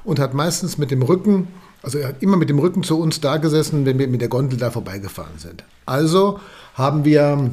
und 0.05 0.19
hat 0.19 0.33
meistens 0.33 0.79
mit 0.79 0.91
dem 0.91 1.03
Rücken, 1.03 1.49
also 1.83 1.99
er 1.99 2.09
hat 2.09 2.23
immer 2.23 2.39
mit 2.39 2.49
dem 2.49 2.59
Rücken 2.59 2.85
zu 2.85 2.99
uns 2.99 3.21
da 3.21 3.37
gesessen, 3.37 3.85
wenn 3.85 3.99
wir 3.99 4.09
mit 4.09 4.23
der 4.23 4.29
Gondel 4.29 4.59
da 4.59 4.71
vorbeigefahren 4.71 5.39
sind. 5.39 5.65
Also 5.85 6.41
haben 6.75 7.05
wir 7.05 7.51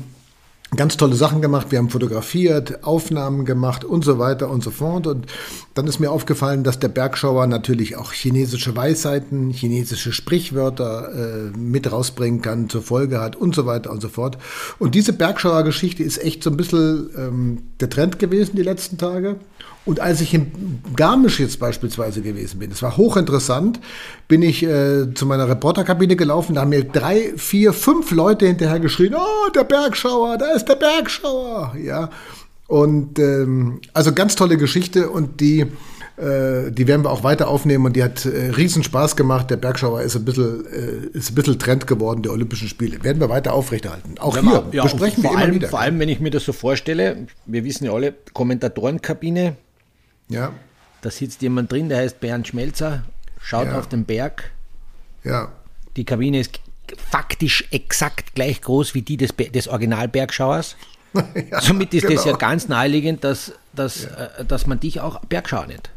ganz 0.75 0.97
tolle 0.97 1.15
Sachen 1.15 1.41
gemacht. 1.41 1.67
Wir 1.71 1.79
haben 1.79 1.89
fotografiert, 1.89 2.83
Aufnahmen 2.83 3.45
gemacht 3.45 3.83
und 3.83 4.05
so 4.05 4.19
weiter 4.19 4.49
und 4.49 4.63
so 4.63 4.71
fort. 4.71 5.07
Und 5.07 5.25
dann 5.73 5.87
ist 5.87 5.99
mir 5.99 6.11
aufgefallen, 6.11 6.63
dass 6.63 6.79
der 6.79 6.89
Bergschauer 6.89 7.47
natürlich 7.47 7.95
auch 7.95 8.11
chinesische 8.11 8.75
Weisheiten, 8.75 9.49
chinesische 9.49 10.11
Sprichwörter 10.11 11.11
äh, 11.13 11.57
mit 11.57 11.91
rausbringen 11.91 12.41
kann, 12.41 12.69
zur 12.69 12.83
Folge 12.83 13.19
hat 13.19 13.35
und 13.35 13.55
so 13.55 13.65
weiter 13.65 13.91
und 13.91 14.01
so 14.01 14.09
fort. 14.09 14.37
Und 14.77 14.93
diese 14.93 15.13
Bergschauer-Geschichte 15.13 16.03
ist 16.03 16.23
echt 16.23 16.43
so 16.43 16.51
ein 16.51 16.57
bisschen 16.57 17.09
ähm, 17.17 17.57
der 17.79 17.89
Trend 17.89 18.19
gewesen 18.19 18.55
die 18.55 18.63
letzten 18.63 18.97
Tage. 18.97 19.37
Und 19.85 20.01
als 20.01 20.21
ich 20.21 20.33
in 20.33 20.81
Garmisch 20.95 21.39
jetzt 21.39 21.59
beispielsweise 21.59 22.21
gewesen 22.21 22.59
bin, 22.59 22.71
es 22.71 22.83
war 22.83 22.97
hochinteressant, 22.97 23.79
bin 24.27 24.43
ich 24.43 24.61
äh, 24.61 25.13
zu 25.15 25.25
meiner 25.25 25.47
Reporterkabine 25.49 26.15
gelaufen, 26.15 26.53
da 26.53 26.61
haben 26.61 26.69
mir 26.69 26.83
drei, 26.83 27.33
vier, 27.37 27.73
fünf 27.73 28.11
Leute 28.11 28.45
hinterher 28.45 28.79
geschrien, 28.79 29.15
oh, 29.15 29.49
der 29.55 29.63
Bergschauer, 29.63 30.37
da 30.37 30.51
ist 30.51 30.58
der 30.65 30.75
Bergschauer, 30.75 31.75
ja. 31.81 32.09
Und 32.67 33.19
ähm, 33.19 33.81
also 33.93 34.13
ganz 34.13 34.35
tolle 34.35 34.57
Geschichte 34.57 35.09
und 35.09 35.39
die 35.39 35.65
Äh, 36.19 36.71
die 36.73 36.85
werden 36.85 37.05
wir 37.05 37.11
auch 37.11 37.23
weiter 37.23 37.47
aufnehmen 37.47 37.85
und 37.85 37.95
die 37.95 38.03
hat 38.03 38.25
äh, 38.25 38.49
riesen 38.49 38.83
Spaß 38.83 39.15
gemacht. 39.15 39.49
Der 39.49 39.55
Bergschauer 39.55 40.01
ist 40.01 40.17
ein 40.17 40.25
bisschen, 40.25 40.65
äh, 40.65 41.17
ist 41.17 41.31
ein 41.31 41.35
bisschen 41.35 41.57
Trend 41.57 41.87
geworden 41.87 42.23
der 42.23 42.33
Olympischen 42.33 42.67
Spiele. 42.67 43.01
Werden 43.05 43.21
wir 43.21 43.29
weiter 43.29 43.53
aufrechterhalten. 43.53 44.17
Auch 44.19 44.35
Wenn 44.35 44.43
hier 44.43 44.65
wir, 44.65 44.75
ja, 44.75 44.83
besprechen 44.83 45.23
wir 45.23 45.31
immer 45.31 45.39
allem, 45.39 45.55
wieder. 45.55 45.69
Vor 45.69 45.79
allem, 45.79 45.97
wenn 45.97 46.09
ich 46.09 46.19
mir 46.19 46.29
das 46.29 46.43
so 46.43 46.51
vorstelle, 46.51 47.25
wir 47.45 47.63
wissen 47.63 47.85
ja 47.85 47.93
alle, 47.93 48.15
Kommentatorenkabine. 48.33 49.55
Ja. 50.27 50.51
Da 51.01 51.09
sitzt 51.09 51.41
jemand 51.41 51.71
drin, 51.71 51.87
der 51.87 51.99
heißt 51.99 52.19
Bernd 52.19 52.49
Schmelzer, 52.49 53.03
schaut 53.39 53.67
ja. 53.67 53.79
auf 53.79 53.87
den 53.87 54.03
Berg. 54.03 54.51
Ja. 55.23 55.53
Die 55.95 56.03
Kabine 56.03 56.41
ist 56.41 56.59
faktisch 56.97 57.65
exakt 57.71 58.35
gleich 58.35 58.61
groß 58.61 58.93
wie 58.93 59.01
die 59.01 59.17
des, 59.17 59.35
des 59.35 59.67
Original-Bergschauers. 59.67 60.75
ja, 61.51 61.61
Somit 61.61 61.93
ist 61.93 62.03
genau. 62.03 62.15
das 62.15 62.25
ja 62.25 62.35
ganz 62.35 62.67
naheliegend, 62.67 63.23
dass, 63.23 63.53
dass, 63.73 64.03
ja. 64.03 64.25
äh, 64.39 64.45
dass 64.45 64.67
man 64.67 64.79
dich 64.79 65.01
auch 65.01 65.19
Bergschauer 65.25 65.67
nennt. 65.67 65.89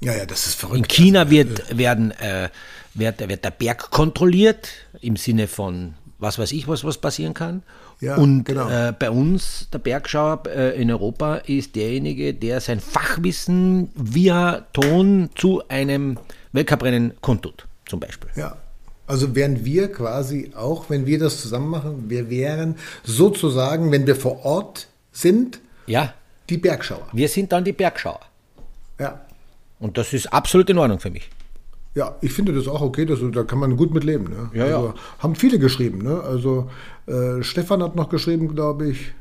Ja, 0.00 0.14
ja, 0.14 0.26
das 0.26 0.46
ist 0.46 0.54
verrückt. 0.54 0.78
In 0.78 0.88
China 0.88 1.20
also, 1.20 1.30
wird, 1.30 1.70
äh, 1.70 1.78
werden, 1.78 2.10
äh, 2.12 2.48
wird, 2.94 3.28
wird 3.28 3.44
der 3.44 3.50
Berg 3.50 3.90
kontrolliert, 3.90 4.68
im 5.00 5.16
Sinne 5.16 5.48
von 5.48 5.94
was 6.22 6.38
weiß 6.38 6.52
ich, 6.52 6.68
was, 6.68 6.84
was 6.84 6.98
passieren 6.98 7.34
kann. 7.34 7.62
Ja, 8.00 8.16
und 8.16 8.44
genau. 8.44 8.68
äh, 8.68 8.92
bei 8.96 9.10
uns, 9.10 9.68
der 9.72 9.78
Bergschauer 9.78 10.44
äh, 10.46 10.80
in 10.80 10.90
Europa, 10.90 11.36
ist 11.36 11.74
derjenige, 11.74 12.32
der 12.32 12.60
sein 12.60 12.80
Fachwissen 12.80 13.90
via 13.94 14.64
Ton 14.72 15.30
zu 15.34 15.66
einem 15.68 16.18
Weltcuprennen 16.52 17.14
kundtut, 17.20 17.66
zum 17.86 17.98
Beispiel. 17.98 18.30
Ja, 18.36 18.56
also 19.06 19.34
wären 19.34 19.64
wir 19.64 19.92
quasi 19.92 20.52
auch, 20.54 20.88
wenn 20.90 21.06
wir 21.06 21.18
das 21.18 21.40
zusammen 21.40 21.68
machen, 21.68 22.04
wir 22.08 22.30
wären 22.30 22.76
sozusagen, 23.04 23.90
wenn 23.90 24.06
wir 24.06 24.16
vor 24.16 24.44
Ort 24.44 24.88
sind, 25.12 25.60
ja. 25.86 26.14
die 26.48 26.56
Bergschauer. 26.58 27.08
Wir 27.12 27.28
sind 27.28 27.52
dann 27.52 27.64
die 27.64 27.72
Bergschauer. 27.72 28.20
Ja. 28.98 29.20
Und 29.78 29.98
das 29.98 30.12
ist 30.12 30.32
absolut 30.32 30.70
in 30.70 30.78
Ordnung 30.78 31.00
für 31.00 31.10
mich. 31.10 31.28
Ja, 31.94 32.16
ich 32.22 32.32
finde 32.32 32.54
das 32.54 32.68
auch 32.68 32.80
okay, 32.80 33.04
das, 33.04 33.18
da 33.32 33.42
kann 33.42 33.58
man 33.58 33.76
gut 33.76 33.92
mit 33.92 34.04
leben. 34.04 34.24
Ne? 34.24 34.50
Ja, 34.54 34.64
also, 34.64 34.86
ja. 34.88 34.94
Haben 35.18 35.34
viele 35.34 35.58
geschrieben. 35.58 35.98
Ne? 35.98 36.20
Also 36.22 36.70
äh, 37.06 37.42
Stefan 37.42 37.82
hat 37.82 37.96
noch 37.96 38.08
geschrieben, 38.08 38.54
glaube 38.54 38.88
ich, 38.88 39.12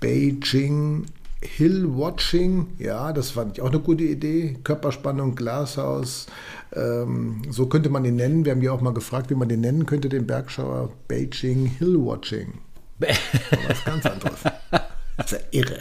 Beijing 0.00 1.06
Hill 1.40 1.86
Watching. 1.96 2.68
Ja, 2.78 3.12
das 3.12 3.30
fand 3.30 3.56
ich 3.56 3.62
auch 3.62 3.68
eine 3.68 3.80
gute 3.80 4.04
Idee. 4.04 4.56
Körperspannung, 4.64 5.34
Glashaus. 5.34 6.26
Ähm, 6.74 7.42
so 7.50 7.66
könnte 7.66 7.90
man 7.90 8.04
ihn 8.04 8.16
nennen. 8.16 8.44
Wir 8.44 8.52
haben 8.52 8.62
ja 8.62 8.72
auch 8.72 8.80
mal 8.80 8.94
gefragt, 8.94 9.30
wie 9.30 9.34
man 9.34 9.48
den 9.48 9.60
nennen 9.60 9.86
könnte, 9.86 10.08
den 10.08 10.26
Bergschauer. 10.26 10.90
Beijing 11.06 11.66
Hill 11.66 11.96
Watching. 11.98 12.54
was 12.98 13.84
ganz 13.84 14.06
anderes. 14.06 14.40
Das 15.16 15.32
ist 15.32 15.42
ja 15.52 15.60
irre. 15.60 15.80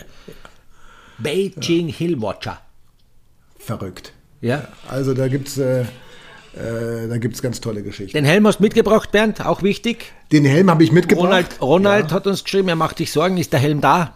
Beijing 1.19 1.89
ja. 1.89 1.93
Hill 1.93 2.19
Watcher 2.23 2.59
verrückt. 3.67 4.13
Ja. 4.41 4.67
Also 4.87 5.13
da 5.13 5.27
gibt 5.27 5.47
es 5.49 5.57
äh, 5.57 5.81
äh, 6.55 7.19
ganz 7.41 7.61
tolle 7.61 7.83
Geschichten. 7.83 8.17
Den 8.17 8.25
Helm 8.25 8.47
hast 8.47 8.59
du 8.59 8.63
mitgebracht, 8.63 9.11
Bernd, 9.11 9.45
auch 9.45 9.61
wichtig. 9.61 10.11
Den 10.31 10.45
Helm 10.45 10.71
habe 10.71 10.83
ich 10.83 10.91
mitgebracht. 10.91 11.27
Ronald, 11.27 11.61
Ronald 11.61 12.09
ja. 12.09 12.15
hat 12.15 12.27
uns 12.27 12.43
geschrieben, 12.43 12.69
er 12.69 12.75
macht 12.75 12.97
dich 12.99 13.11
Sorgen, 13.11 13.37
ist 13.37 13.53
der 13.53 13.59
Helm 13.59 13.81
da? 13.81 14.15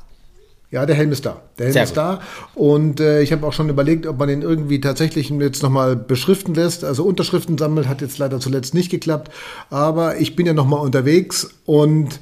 Ja, 0.72 0.86
der 0.86 0.96
Helm 0.96 1.12
ist 1.12 1.26
da. 1.26 1.42
Der 1.58 1.66
Helm 1.66 1.74
Sehr 1.74 1.84
ist 1.84 1.90
gut. 1.90 1.98
da. 1.98 2.22
Und 2.56 3.02
äh, 3.02 3.22
ich 3.22 3.34
habe 3.34 3.46
auch 3.46 3.52
schon 3.52 3.68
überlegt, 3.68 4.08
ob 4.08 4.18
man 4.18 4.30
den 4.30 4.42
irgendwie 4.42 4.80
tatsächlich 4.80 5.30
jetzt 5.30 5.62
nochmal 5.64 5.98
beschriften 5.98 6.54
lässt. 6.54 6.86
Also 6.86 7.04
Unterschriften 7.04 7.58
sammeln 7.58 7.90
hat 7.90 8.00
jetzt 8.00 8.18
leider 8.18 8.40
zuletzt 8.40 8.74
nicht 8.74 8.90
geklappt. 8.90 9.32
Aber 9.70 10.18
ich 10.18 10.38
bin 10.38 10.46
ja 10.46 10.54
nochmal 10.54 10.80
unterwegs 10.80 11.50
und 11.66 12.22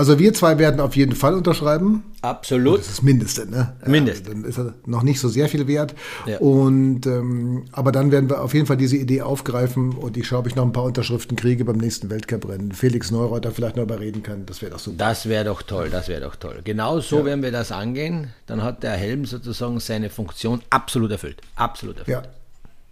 also 0.00 0.18
wir 0.18 0.32
zwei 0.32 0.56
werden 0.56 0.80
auf 0.80 0.96
jeden 0.96 1.14
Fall 1.14 1.34
unterschreiben. 1.34 2.04
Absolut. 2.22 2.78
Das 2.78 2.86
ist 2.86 2.98
das 2.98 3.02
Mindeste, 3.02 3.50
ne? 3.50 3.74
Mindest. 3.84 4.26
Ja, 4.26 4.32
dann 4.32 4.44
ist 4.44 4.58
er 4.58 4.72
noch 4.86 5.02
nicht 5.02 5.20
so 5.20 5.28
sehr 5.28 5.46
viel 5.46 5.66
wert. 5.66 5.94
Ja. 6.24 6.38
Und 6.38 7.04
ähm, 7.04 7.66
aber 7.72 7.92
dann 7.92 8.10
werden 8.10 8.30
wir 8.30 8.40
auf 8.40 8.54
jeden 8.54 8.64
Fall 8.64 8.78
diese 8.78 8.96
Idee 8.96 9.20
aufgreifen 9.20 9.92
und 9.92 10.16
ich 10.16 10.26
schaue, 10.26 10.38
ob 10.38 10.46
ich 10.46 10.56
noch 10.56 10.64
ein 10.64 10.72
paar 10.72 10.84
Unterschriften 10.84 11.36
kriege 11.36 11.66
beim 11.66 11.76
nächsten 11.76 12.08
Weltcuprennen. 12.08 12.72
Felix 12.72 13.10
Neureuter 13.10 13.50
vielleicht 13.50 13.76
noch 13.76 13.82
überreden 13.82 14.22
kann. 14.22 14.46
Das 14.46 14.62
wäre 14.62 14.72
doch 14.72 14.78
super. 14.78 14.96
Das 14.96 15.28
wäre 15.28 15.44
doch 15.44 15.60
toll, 15.60 15.90
das 15.90 16.08
wäre 16.08 16.22
doch 16.22 16.36
toll. 16.36 16.62
Genau 16.64 17.00
so 17.00 17.18
ja. 17.18 17.26
werden 17.26 17.42
wir 17.42 17.52
das 17.52 17.70
angehen. 17.70 18.28
Dann 18.46 18.62
hat 18.62 18.82
der 18.82 18.92
Helm 18.92 19.26
sozusagen 19.26 19.80
seine 19.80 20.08
Funktion 20.08 20.62
absolut 20.70 21.10
erfüllt. 21.10 21.42
Absolut 21.56 21.98
erfüllt. 21.98 22.24
Ja. 22.24 22.39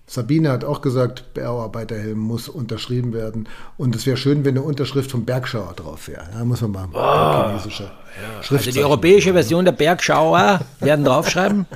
Sabine 0.09 0.51
hat 0.51 0.65
auch 0.65 0.81
gesagt, 0.81 1.35
Bauarbeiterhelm 1.35 2.19
muss 2.19 2.49
unterschrieben 2.49 3.13
werden. 3.13 3.47
Und 3.77 3.95
es 3.95 4.07
wäre 4.07 4.17
schön, 4.17 4.45
wenn 4.45 4.57
eine 4.57 4.63
Unterschrift 4.63 5.11
vom 5.11 5.27
Bergschauer 5.27 5.75
drauf 5.75 6.09
wäre. 6.09 6.27
Da 6.33 6.45
muss 6.45 6.63
man 6.63 6.73
mal 6.73 6.89
oh, 6.95 7.49
chinesische 7.49 7.85
ja. 7.85 8.57
Also 8.57 8.71
die 8.71 8.83
europäische 8.83 9.33
Version 9.33 9.67
der 9.67 9.73
Bergschauer 9.73 10.61
werden 10.81 11.05
draufschreiben. 11.05 11.67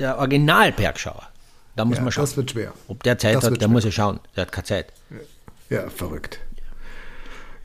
Der 0.00 0.18
Original 0.18 0.72
Bergschauer. 0.72 1.28
Da 1.76 1.84
muss 1.84 1.98
ja, 1.98 2.02
man 2.02 2.12
schauen. 2.12 2.24
Das 2.24 2.36
wird 2.36 2.50
schwer. 2.50 2.72
Ob 2.88 3.04
der 3.04 3.16
Zeit 3.18 3.36
das 3.36 3.44
hat, 3.44 3.52
der 3.52 3.56
schwer. 3.56 3.68
muss 3.68 3.84
ja 3.84 3.92
schauen. 3.92 4.18
Der 4.34 4.42
hat 4.42 4.52
keine 4.52 4.64
Zeit. 4.64 4.92
Ja, 5.70 5.88
verrückt. 5.88 6.40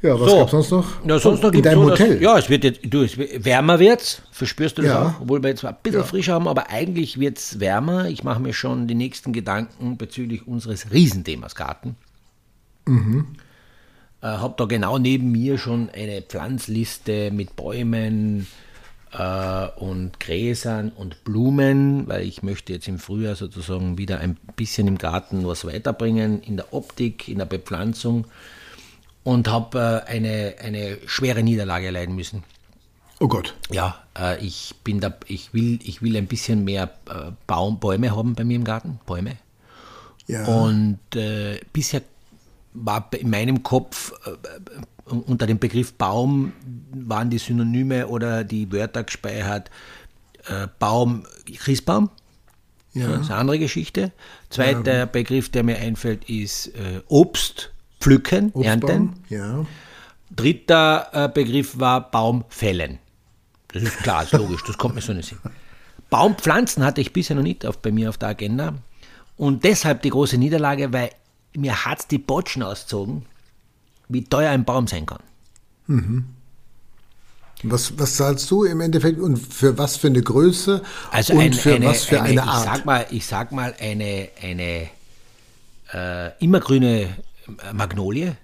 Ja, 0.03 0.19
was 0.19 0.29
so. 0.29 0.37
gab 0.37 0.45
es 0.45 0.51
sonst 0.51 0.71
noch? 0.71 1.05
Ja, 1.05 1.17
sonst 1.17 1.41
noch 1.43 1.53
in 1.53 1.61
deinem 1.61 1.83
so, 1.83 1.91
Hotel? 1.91 2.13
Dass, 2.15 2.21
ja, 2.21 2.37
es 2.37 2.49
wird 2.49 2.65
jetzt, 2.65 2.81
du, 2.83 3.03
es 3.03 3.17
wird, 3.17 3.45
wärmer 3.45 3.79
wird's, 3.79 4.21
verspürst 4.33 4.77
du 4.77 4.81
das 4.81 4.91
ja. 4.91 5.07
auch, 5.07 5.21
obwohl 5.21 5.41
wir 5.41 5.49
jetzt 5.49 5.63
ein 5.63 5.75
bisschen 5.81 6.01
ja. 6.01 6.05
frischer 6.05 6.33
haben, 6.33 6.49
aber 6.49 6.69
eigentlich 6.69 7.21
wird 7.21 7.37
es 7.37 7.61
wärmer. 7.61 8.09
Ich 8.09 8.21
mache 8.21 8.41
mir 8.41 8.53
schon 8.53 8.87
die 8.87 8.95
nächsten 8.95 9.31
Gedanken 9.31 9.97
bezüglich 9.97 10.45
unseres 10.45 10.91
Riesenthemas 10.91 11.55
Garten. 11.55 11.95
Mhm. 12.85 13.27
Äh, 14.21 14.27
habe 14.27 14.55
da 14.57 14.65
genau 14.65 14.97
neben 14.97 15.31
mir 15.31 15.57
schon 15.57 15.89
eine 15.89 16.21
Pflanzliste 16.21 17.31
mit 17.31 17.55
Bäumen 17.55 18.47
äh, 19.13 19.67
und 19.77 20.19
Gräsern 20.19 20.91
und 20.93 21.23
Blumen, 21.23 22.09
weil 22.09 22.23
ich 22.23 22.43
möchte 22.43 22.73
jetzt 22.73 22.89
im 22.89 22.99
Frühjahr 22.99 23.35
sozusagen 23.35 23.97
wieder 23.97 24.19
ein 24.19 24.35
bisschen 24.57 24.89
im 24.89 24.97
Garten 24.97 25.47
was 25.47 25.63
weiterbringen, 25.63 26.41
in 26.41 26.57
der 26.57 26.73
Optik, 26.73 27.29
in 27.29 27.37
der 27.37 27.45
Bepflanzung 27.45 28.25
und 29.23 29.47
habe 29.47 30.03
äh, 30.05 30.09
eine, 30.09 30.55
eine 30.61 30.97
schwere 31.05 31.43
Niederlage 31.43 31.87
erleiden 31.87 32.15
müssen. 32.15 32.43
Oh 33.19 33.27
Gott. 33.27 33.55
Ja, 33.71 34.03
äh, 34.17 34.43
ich 34.45 34.75
bin 34.83 34.99
da, 34.99 35.13
ich 35.27 35.53
will, 35.53 35.79
ich 35.83 36.01
will 36.01 36.17
ein 36.17 36.27
bisschen 36.27 36.63
mehr 36.63 36.91
äh, 37.09 37.31
Baum, 37.47 37.79
Bäume 37.79 38.15
haben 38.15 38.35
bei 38.35 38.43
mir 38.43 38.55
im 38.55 38.63
Garten, 38.63 38.99
Bäume. 39.05 39.37
Ja. 40.27 40.45
Und 40.45 40.99
äh, 41.15 41.59
bisher 41.71 42.01
war 42.73 43.09
in 43.13 43.29
meinem 43.29 43.63
Kopf 43.63 44.13
äh, 44.25 44.31
unter 45.05 45.47
dem 45.47 45.59
Begriff 45.59 45.93
Baum 45.93 46.53
waren 46.93 47.29
die 47.29 47.37
Synonyme 47.37 48.07
oder 48.07 48.43
die 48.45 48.71
Wörter 48.71 49.03
gespeichert. 49.03 49.69
Äh, 50.47 50.67
Baum, 50.79 51.25
Christbaum. 51.57 52.09
Ja. 52.93 53.07
Das 53.07 53.21
ist 53.21 53.31
eine 53.31 53.39
andere 53.39 53.59
Geschichte. 53.59 54.11
Zweiter 54.49 54.97
ja. 54.99 55.05
Begriff, 55.05 55.49
der 55.49 55.63
mir 55.63 55.77
einfällt, 55.77 56.29
ist 56.29 56.71
Obst 57.07 57.72
pflücken, 58.03 58.51
Obstbaum, 58.53 58.65
ernten. 58.65 59.13
Ja. 59.29 59.65
Dritter 60.35 61.09
äh, 61.13 61.29
Begriff 61.29 61.79
war 61.79 62.11
Baum 62.11 62.43
fällen. 62.49 62.99
Das 63.69 63.83
ist 63.83 63.97
klar, 63.99 64.23
ist 64.23 64.33
logisch, 64.33 64.63
das 64.65 64.77
kommt 64.77 64.95
mir 64.95 65.01
so 65.01 65.13
nicht 65.13 65.29
hin. 65.29 65.39
Baumpflanzen 66.09 66.83
hatte 66.83 67.01
ich 67.01 67.13
bisher 67.13 67.35
noch 67.35 67.43
nicht 67.43 67.65
auf, 67.65 67.79
bei 67.79 67.91
mir 67.91 68.09
auf 68.09 68.17
der 68.17 68.29
Agenda. 68.29 68.75
Und 69.35 69.63
deshalb 69.63 70.03
die 70.03 70.11
große 70.11 70.37
Niederlage, 70.37 70.93
weil 70.93 71.09
mir 71.55 71.85
hat 71.85 72.11
die 72.11 72.19
Botschen 72.19 72.61
ausgezogen, 72.61 73.25
wie 74.09 74.23
teuer 74.23 74.51
ein 74.51 74.63
Baum 74.63 74.87
sein 74.87 75.05
kann. 75.05 75.21
Mhm. 75.87 76.25
Was, 77.63 77.97
was 77.97 78.17
zahlst 78.17 78.51
du 78.51 78.65
im 78.65 78.81
Endeffekt 78.81 79.19
und 79.19 79.37
für 79.37 79.77
was 79.77 79.95
für 79.95 80.07
eine 80.07 80.21
Größe 80.21 80.81
also 81.11 81.33
und 81.33 81.39
ein, 81.39 81.53
für 81.53 81.75
eine, 81.75 81.85
was 81.87 82.03
für 82.03 82.21
eine, 82.21 82.41
eine, 82.41 82.43
Art? 82.43 82.65
Ich 82.65 82.71
sag 82.71 82.85
mal, 82.85 83.05
ich 83.09 83.25
sag 83.25 83.51
mal 83.53 83.73
eine, 83.79 84.29
eine 84.41 84.89
äh, 85.93 86.43
immergrüne 86.43 87.07
Magnolie, 87.73 88.35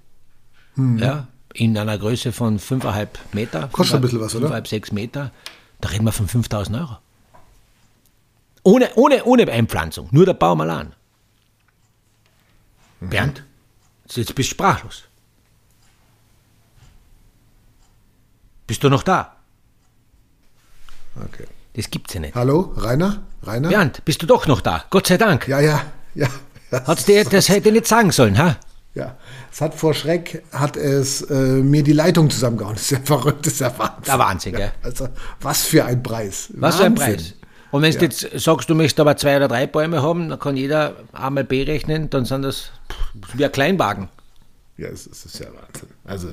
hm. 0.75 0.97
ja, 0.97 1.27
in 1.53 1.77
einer 1.77 1.97
Größe 1.97 2.31
von 2.31 2.59
5,5 2.59 3.07
Meter. 3.33 3.69
Kostet 3.71 3.95
ein 3.95 4.01
bisschen 4.01 4.21
was, 4.21 4.35
oder? 4.35 4.49
5,5, 4.49 4.67
6 4.67 4.91
Meter. 4.91 5.31
Da 5.81 5.89
reden 5.89 6.05
wir 6.05 6.11
von 6.11 6.27
5000 6.27 6.77
Euro. 6.77 6.97
Ohne, 8.63 8.89
ohne, 8.95 9.23
ohne 9.23 9.49
Einpflanzung, 9.49 10.09
nur 10.11 10.25
der 10.25 10.33
Baum 10.33 10.61
allein. 10.61 10.93
Mhm. 12.99 13.09
Bernd, 13.09 13.43
jetzt 14.07 14.35
bist 14.35 14.49
du 14.49 14.53
sprachlos. 14.53 15.03
Bist 18.67 18.83
du 18.83 18.89
noch 18.89 19.03
da? 19.03 19.35
Okay. 21.15 21.47
Das 21.73 21.89
gibt's 21.89 22.13
ja 22.13 22.19
nicht. 22.19 22.35
Hallo, 22.35 22.73
Rainer? 22.75 23.23
Rainer? 23.43 23.69
Bernd, 23.69 24.03
bist 24.05 24.21
du 24.21 24.25
doch 24.25 24.45
noch 24.47 24.61
da? 24.61 24.83
Gott 24.89 25.07
sei 25.07 25.17
Dank. 25.17 25.47
Ja, 25.47 25.59
ja, 25.59 25.81
ja. 26.13 26.27
Hat's 26.71 27.05
dir, 27.05 27.23
das 27.23 27.49
hätte 27.49 27.71
nicht 27.71 27.87
sagen 27.87 28.11
sollen, 28.11 28.37
ha? 28.37 28.57
Ja, 28.95 29.17
es 29.51 29.61
hat 29.61 29.75
vor 29.75 29.93
Schreck, 29.93 30.43
hat 30.51 30.75
es 30.75 31.21
äh, 31.21 31.33
mir 31.33 31.83
die 31.83 31.93
Leitung 31.93 32.29
zusammengehauen. 32.29 32.75
Das 32.75 32.83
ist 32.83 32.91
ja 32.91 32.99
verrückt, 33.03 33.45
das 33.45 33.53
ist 33.53 33.59
ja 33.59 33.77
Wahnsinn. 33.77 34.03
Der 34.05 34.19
Wahnsinn, 34.19 34.55
gell? 34.55 34.71
Also, 34.81 35.09
was 35.41 35.63
für 35.63 35.85
ein 35.85 36.01
Preis. 36.01 36.49
Was 36.53 36.79
Wahnsinn. 36.79 36.97
für 36.97 37.03
ein 37.03 37.15
Preis. 37.15 37.33
Und 37.71 37.83
wenn 37.83 37.91
du 37.91 37.97
ja. 37.97 38.03
jetzt 38.03 38.43
sagst, 38.43 38.69
du 38.69 38.75
möchtest 38.75 38.99
aber 38.99 39.15
zwei 39.15 39.37
oder 39.37 39.47
drei 39.47 39.67
Bäume 39.67 40.01
haben, 40.01 40.29
dann 40.29 40.39
kann 40.39 40.57
jeder 40.57 40.95
A 41.13 41.29
mal 41.29 41.43
B 41.43 41.63
rechnen, 41.63 42.09
dann 42.09 42.25
sind 42.25 42.41
das 42.41 42.71
wie 43.35 43.45
ein 43.45 43.51
Kleinwagen. 43.51 44.09
Ja, 44.77 44.87
es 44.87 45.05
ist 45.05 45.39
ja 45.39 45.47
Wahnsinn. 45.47 45.89
Also, 46.05 46.29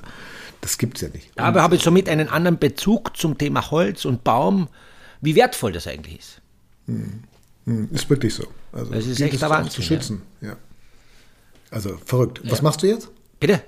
das 0.63 0.79
gibt 0.79 0.97
es 0.97 1.03
ja 1.03 1.09
nicht. 1.09 1.39
aber 1.39 1.63
habe 1.63 1.77
ich 1.77 1.83
somit 1.83 2.09
einen 2.09 2.29
anderen 2.29 2.59
Bezug 2.59 3.17
zum 3.17 3.37
Thema 3.37 3.71
Holz 3.71 4.05
und 4.05 4.25
Baum, 4.25 4.69
wie 5.21 5.37
wertvoll 5.37 5.73
das 5.73 5.87
eigentlich 5.87 6.19
ist. 6.19 6.41
Hm. 6.87 7.25
Hm, 7.67 7.89
ist 7.93 8.09
wirklich 8.09 8.35
so. 8.35 8.45
Also 8.73 8.93
das 8.93 9.07
ist 9.07 9.21
echt 9.21 9.43
der 9.43 9.51
Wahnsinn. 9.51 9.73
Zu 9.73 9.83
schützen. 9.83 10.23
Ja. 10.41 10.49
ja. 10.51 10.57
Also 11.71 11.99
verrückt. 12.05 12.41
Was 12.45 12.63
machst 12.63 12.83
du 12.83 12.87
jetzt? 12.87 13.11
Bitte? 13.41 13.63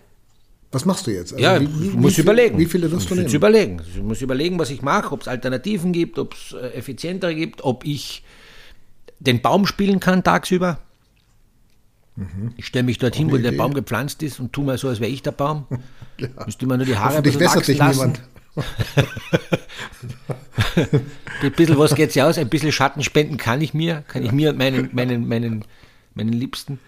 Was 0.71 0.85
machst 0.85 1.07
du 1.07 1.11
jetzt? 1.13 1.33
Also 1.33 1.43
ja, 1.43 1.61
wie, 1.61 1.81
wie, 1.81 1.89
ich 1.89 1.95
muss 1.95 2.17
wie 2.19 2.23
überlegen. 2.23 2.59
Wie 2.59 2.67
viele 2.67 2.91
wirst 2.93 3.11
du 3.11 3.15
nehmen? 3.15 3.29
Überlegen. 3.29 3.81
Ich 3.95 4.03
muss 4.03 4.21
überlegen, 4.21 4.59
was 4.59 4.71
ich 4.71 4.83
mache, 4.83 5.13
ob 5.13 5.23
es 5.23 5.29
Alternativen 5.29 5.93
gibt, 5.93 6.19
ob 6.19 6.35
es 6.35 6.53
äh, 6.53 6.75
effizientere 6.75 7.35
gibt, 7.35 7.65
ob 7.65 7.87
ich 7.87 8.23
den 9.19 9.41
Baum 9.41 9.67
spielen 9.67 9.99
kann 9.99 10.23
tagsüber. 10.23 10.79
Mhm. 12.17 12.53
Ich 12.57 12.67
stelle 12.67 12.83
mich 12.85 12.99
dorthin, 12.99 13.31
wo 13.31 13.37
Idee. 13.37 13.51
der 13.51 13.57
Baum 13.57 13.73
gepflanzt 13.73 14.23
ist 14.23 14.41
und 14.41 14.53
tue 14.53 14.65
mal 14.65 14.77
so, 14.77 14.89
als 14.89 15.01
wäre 15.01 15.11
ich 15.11 15.23
der 15.23 15.33
Baum. 15.33 15.65
ja. 16.19 16.29
Müsste 16.45 16.67
immer 16.67 16.77
nur 16.77 16.85
die 16.85 16.97
Haare 16.97 17.17
ein 17.17 17.23
bisschen 17.23 17.41
wachsen 17.41 17.77
lassen. 17.77 18.13
ein 21.43 21.53
bisschen 21.53 21.79
was 21.79 21.95
geht 21.95 22.09
es 22.11 22.15
ja 22.17 22.29
aus, 22.29 22.37
ein 22.39 22.49
bisschen 22.49 22.73
Schatten 22.73 23.05
spenden 23.05 23.37
kann 23.37 23.61
ich 23.61 23.73
mir, 23.73 24.03
kann 24.09 24.25
ich 24.25 24.33
mir 24.33 24.51
und 24.51 24.59
meinen, 24.59 24.91
meinen, 24.93 25.29
meinen, 25.29 25.65
meinen 26.15 26.33
Liebsten. 26.33 26.81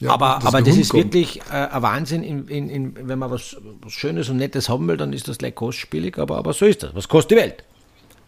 Ja, 0.00 0.12
aber 0.12 0.44
aber 0.44 0.62
das 0.62 0.76
ist 0.76 0.90
kommt. 0.90 1.04
wirklich 1.04 1.40
äh, 1.50 1.54
ein 1.54 1.82
Wahnsinn, 1.82 2.22
in, 2.22 2.48
in, 2.48 2.70
in, 2.70 3.08
wenn 3.08 3.18
man 3.18 3.30
was, 3.30 3.56
was, 3.82 3.92
Schönes 3.92 4.30
und 4.30 4.38
Nettes 4.38 4.68
haben 4.70 4.88
will, 4.88 4.96
dann 4.96 5.12
ist 5.12 5.28
das 5.28 5.38
gleich 5.38 5.54
kostspielig, 5.54 6.18
aber, 6.18 6.38
aber 6.38 6.54
so 6.54 6.64
ist 6.64 6.82
das. 6.82 6.94
Was 6.94 7.06
kostet 7.06 7.32
die 7.32 7.42
Welt? 7.42 7.64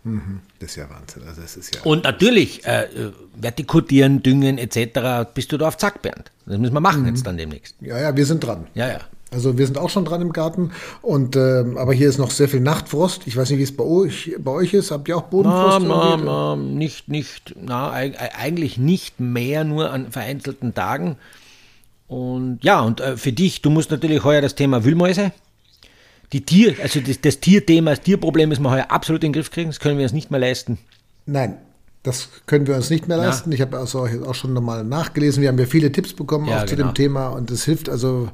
Mhm. 0.04 0.40
Das 0.58 0.70
ist 0.70 0.76
ja 0.76 0.90
Wahnsinn. 0.90 1.22
Also 1.26 1.40
das 1.40 1.56
ist 1.56 1.74
ja 1.74 1.80
und 1.84 2.04
natürlich, 2.04 2.64
äh, 2.66 2.88
vertikutieren, 3.34 4.22
düngen 4.22 4.58
etc., 4.58 5.26
bist 5.32 5.50
du 5.52 5.56
da 5.56 5.68
auf 5.68 5.78
Zack, 5.78 6.02
Bernd. 6.02 6.30
Das 6.44 6.58
müssen 6.58 6.74
wir 6.74 6.80
machen 6.80 7.02
mhm. 7.02 7.08
jetzt 7.08 7.26
dann 7.26 7.38
demnächst. 7.38 7.74
Ja, 7.80 7.98
ja, 7.98 8.14
wir 8.14 8.26
sind 8.26 8.44
dran. 8.44 8.66
Ja, 8.74 8.88
ja. 8.88 9.00
Also 9.30 9.56
wir 9.56 9.64
sind 9.64 9.78
auch 9.78 9.88
schon 9.88 10.04
dran 10.04 10.20
im 10.20 10.34
Garten 10.34 10.72
und 11.00 11.36
äh, 11.36 11.64
aber 11.76 11.94
hier 11.94 12.10
ist 12.10 12.18
noch 12.18 12.30
sehr 12.30 12.48
viel 12.48 12.60
Nachtfrost. 12.60 13.22
Ich 13.26 13.34
weiß 13.34 13.48
nicht, 13.48 13.60
wie 13.60 13.62
es 13.62 13.74
bei 13.74 13.84
euch, 13.84 14.36
bei 14.38 14.50
euch 14.50 14.74
ist. 14.74 14.90
Habt 14.90 15.08
ihr 15.08 15.16
auch 15.16 15.22
Bodenfrost? 15.22 15.86
Na, 15.86 16.16
na, 16.16 16.22
na, 16.22 16.56
nicht, 16.56 17.08
nicht, 17.08 17.54
na, 17.58 17.90
eigentlich 17.92 18.76
nicht 18.76 19.20
mehr, 19.20 19.64
nur 19.64 19.90
an 19.90 20.12
vereinzelten 20.12 20.74
Tagen. 20.74 21.16
Und 22.12 22.58
ja, 22.62 22.82
und 22.82 23.00
äh, 23.00 23.16
für 23.16 23.32
dich, 23.32 23.62
du 23.62 23.70
musst 23.70 23.90
natürlich 23.90 24.22
heuer 24.22 24.42
das 24.42 24.54
Thema 24.54 24.84
Wühlmäuse, 24.84 25.32
die 26.34 26.42
Tier, 26.42 26.76
also 26.82 27.00
das, 27.00 27.22
das 27.22 27.40
Tierthema, 27.40 27.92
das 27.92 28.02
Tierproblem 28.02 28.50
müssen 28.50 28.62
wir 28.62 28.70
heuer 28.70 28.90
absolut 28.90 29.24
in 29.24 29.28
den 29.28 29.32
Griff 29.32 29.50
kriegen. 29.50 29.70
Das 29.70 29.80
können 29.80 29.96
wir 29.96 30.02
uns 30.02 30.12
nicht 30.12 30.30
mehr 30.30 30.40
leisten. 30.40 30.78
Nein, 31.24 31.56
das 32.02 32.30
können 32.46 32.66
wir 32.66 32.74
uns 32.74 32.90
nicht 32.90 33.06
mehr 33.06 33.16
leisten. 33.16 33.50
Ja. 33.50 33.54
Ich 33.54 33.60
habe 33.60 33.78
also 33.78 34.08
auch 34.26 34.34
schon 34.34 34.52
nochmal 34.52 34.82
nachgelesen. 34.82 35.40
Wir 35.40 35.48
haben 35.48 35.58
ja 35.58 35.66
viele 35.66 35.92
Tipps 35.92 36.12
bekommen 36.12 36.48
ja, 36.48 36.58
auch 36.58 36.66
zu 36.66 36.74
dem 36.74 36.86
genau. 36.86 36.92
Thema 36.92 37.28
und 37.28 37.50
das 37.50 37.64
hilft 37.64 37.88
also, 37.88 38.28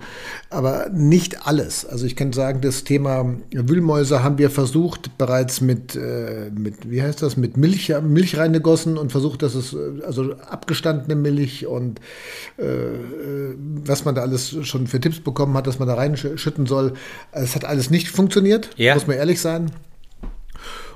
aber 0.49 0.89
nicht 0.89 1.47
alles. 1.47 1.85
Also 1.85 2.07
ich 2.07 2.17
kann 2.17 2.33
sagen, 2.33 2.63
das 2.63 2.85
Thema 2.85 3.37
Wühlmäuse 3.53 4.23
haben 4.23 4.39
wir 4.39 4.49
versucht 4.49 5.19
bereits 5.19 5.61
mit, 5.61 5.97
äh, 5.97 6.51
mit 6.51 6.91
wie 6.91 7.03
heißt 7.03 7.21
das, 7.21 7.37
mit 7.37 7.59
Milch, 7.59 7.93
Milch 8.03 8.39
reingegossen 8.39 8.97
und 8.97 9.13
versucht, 9.13 9.43
dass 9.43 9.55
es, 9.55 9.77
also 10.03 10.33
abgestandene 10.49 11.15
Milch 11.15 11.67
und 11.67 12.01
äh, 12.57 12.65
was 13.85 14.07
man 14.07 14.15
da 14.15 14.23
alles 14.23 14.57
schon 14.67 14.87
für 14.87 14.99
Tipps 14.99 15.21
bekommen 15.21 15.55
hat, 15.55 15.67
dass 15.67 15.79
man 15.79 15.89
da 15.89 15.95
reinschütten 15.95 16.65
soll. 16.65 16.95
Es 17.33 17.55
hat 17.55 17.67
alles 17.67 17.91
nicht 17.91 18.09
funktioniert, 18.09 18.71
ja. 18.77 18.95
muss 18.95 19.07
man 19.07 19.19
ehrlich 19.19 19.43
sein. 19.43 19.71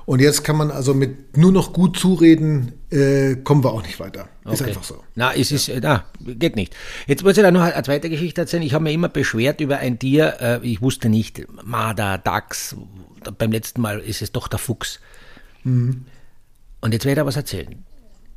Und 0.05 0.19
jetzt 0.19 0.43
kann 0.43 0.57
man 0.57 0.69
also 0.69 0.93
mit 0.93 1.37
nur 1.37 1.51
noch 1.51 1.71
gut 1.71 1.97
zureden, 1.97 2.73
äh, 2.89 3.35
kommen 3.37 3.63
wir 3.63 3.71
auch 3.71 3.83
nicht 3.83 3.99
weiter. 3.99 4.27
Ist 4.45 4.61
okay. 4.61 4.69
einfach 4.69 4.83
so. 4.83 5.03
Na, 5.15 5.33
es 5.33 5.51
ist, 5.51 5.67
ja. 5.67 5.79
na, 5.81 6.05
geht 6.19 6.55
nicht. 6.57 6.75
Jetzt 7.07 7.23
muss 7.23 7.37
ich 7.37 7.43
da 7.43 7.51
noch 7.51 7.61
eine 7.61 7.81
zweite 7.83 8.09
Geschichte 8.09 8.41
erzählen. 8.41 8.63
Ich 8.63 8.73
habe 8.73 8.83
mir 8.83 8.91
immer 8.91 9.07
beschwert 9.09 9.61
über 9.61 9.77
ein 9.77 9.99
Tier, 9.99 10.37
äh, 10.41 10.59
ich 10.67 10.81
wusste 10.81 11.07
nicht, 11.07 11.45
Marder, 11.63 12.17
Dachs, 12.17 12.75
beim 13.37 13.51
letzten 13.51 13.81
Mal 13.81 13.99
ist 13.99 14.21
es 14.21 14.33
doch 14.33 14.49
der 14.49 14.59
Fuchs. 14.59 14.99
Mhm. 15.63 16.05
Und 16.81 16.93
jetzt 16.93 17.05
werde 17.05 17.21
ich 17.21 17.27
was 17.27 17.37
erzählen. 17.37 17.83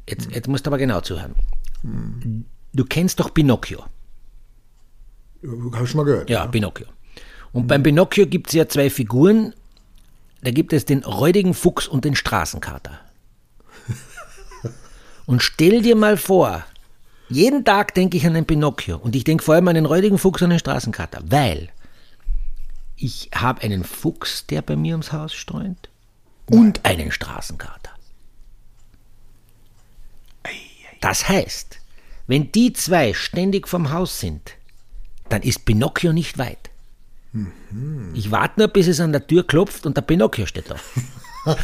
Jetzt, 0.08 0.30
jetzt 0.30 0.46
musst 0.46 0.66
du 0.66 0.70
aber 0.70 0.78
genau 0.78 1.00
zuhören. 1.00 1.34
Mhm. 1.82 2.44
Du 2.72 2.84
kennst 2.84 3.18
doch 3.18 3.34
Pinocchio. 3.34 3.84
Habe 5.42 5.84
ich 5.84 5.90
schon 5.90 5.98
mal 5.98 6.04
gehört. 6.04 6.30
Ja, 6.30 6.44
ja. 6.44 6.46
Pinocchio. 6.46 6.86
Und 7.52 7.64
mhm. 7.64 7.66
beim 7.66 7.82
Pinocchio 7.82 8.26
gibt 8.26 8.48
es 8.48 8.52
ja 8.54 8.68
zwei 8.68 8.88
Figuren, 8.88 9.52
da 10.42 10.50
gibt 10.50 10.72
es 10.72 10.84
den 10.84 11.04
räudigen 11.04 11.54
Fuchs 11.54 11.88
und 11.88 12.04
den 12.04 12.14
Straßenkater. 12.14 13.00
Und 15.26 15.42
stell 15.42 15.82
dir 15.82 15.96
mal 15.96 16.16
vor, 16.16 16.64
jeden 17.28 17.64
Tag 17.64 17.94
denke 17.94 18.16
ich 18.16 18.26
an 18.26 18.34
den 18.34 18.46
Pinocchio 18.46 18.96
und 18.96 19.16
ich 19.16 19.24
denke 19.24 19.42
vor 19.42 19.54
allem 19.54 19.66
an 19.68 19.74
den 19.74 19.86
räudigen 19.86 20.18
Fuchs 20.18 20.42
und 20.42 20.50
den 20.50 20.60
Straßenkater, 20.60 21.20
weil 21.24 21.70
ich 22.96 23.30
habe 23.34 23.62
einen 23.62 23.82
Fuchs, 23.82 24.46
der 24.46 24.62
bei 24.62 24.76
mir 24.76 24.94
ums 24.94 25.12
Haus 25.12 25.34
streunt 25.34 25.88
und 26.48 26.84
einen 26.84 27.10
Straßenkater. 27.10 27.90
Das 31.00 31.28
heißt, 31.28 31.80
wenn 32.26 32.52
die 32.52 32.72
zwei 32.72 33.12
ständig 33.12 33.68
vom 33.68 33.92
Haus 33.92 34.20
sind, 34.20 34.54
dann 35.28 35.42
ist 35.42 35.64
Pinocchio 35.64 36.12
nicht 36.12 36.38
weit. 36.38 36.70
Mhm. 37.36 38.12
Ich 38.14 38.30
warte 38.30 38.60
nur, 38.60 38.68
bis 38.68 38.88
es 38.88 39.00
an 39.00 39.12
der 39.12 39.26
Tür 39.26 39.46
klopft 39.46 39.86
und 39.86 39.96
der 39.96 40.02
Pinocchio 40.02 40.46
steht 40.46 40.66
da. 40.70 40.76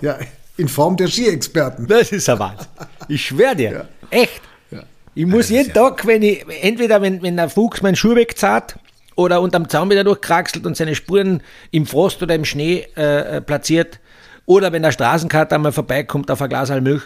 ja, 0.00 0.18
in 0.56 0.68
Form 0.68 0.96
der 0.96 1.08
Skiexperten. 1.08 1.86
Das 1.86 2.12
ist 2.12 2.28
ein 2.28 2.38
Wahnsinn. 2.38 2.68
Ich 3.08 3.26
schwöre 3.26 3.56
dir. 3.56 3.72
Ja. 3.72 3.88
Echt. 4.10 4.42
Ja. 4.70 4.82
Ich 5.14 5.26
muss 5.26 5.50
ja, 5.50 5.58
jeden 5.58 5.72
Tag, 5.72 6.06
wenn 6.06 6.22
ich, 6.22 6.44
entweder 6.62 7.02
wenn, 7.02 7.22
wenn 7.22 7.36
der 7.36 7.48
Fuchs 7.48 7.82
meinen 7.82 7.96
Schuh 7.96 8.14
wegzahlt 8.14 8.78
oder 9.16 9.40
unterm 9.40 9.68
Zaun 9.68 9.90
wieder 9.90 10.04
durchkraxelt 10.04 10.64
und 10.64 10.76
seine 10.76 10.94
Spuren 10.94 11.42
im 11.70 11.86
Frost 11.86 12.22
oder 12.22 12.34
im 12.34 12.44
Schnee 12.44 12.86
äh, 12.96 13.36
äh 13.36 13.40
platziert, 13.40 13.98
oder 14.46 14.72
wenn 14.72 14.82
der 14.82 14.92
Straßenkater 14.92 15.58
mal 15.58 15.72
vorbeikommt 15.72 16.30
auf 16.30 16.42
ein 16.42 16.48
Glas 16.48 16.70
Milch, 16.70 17.02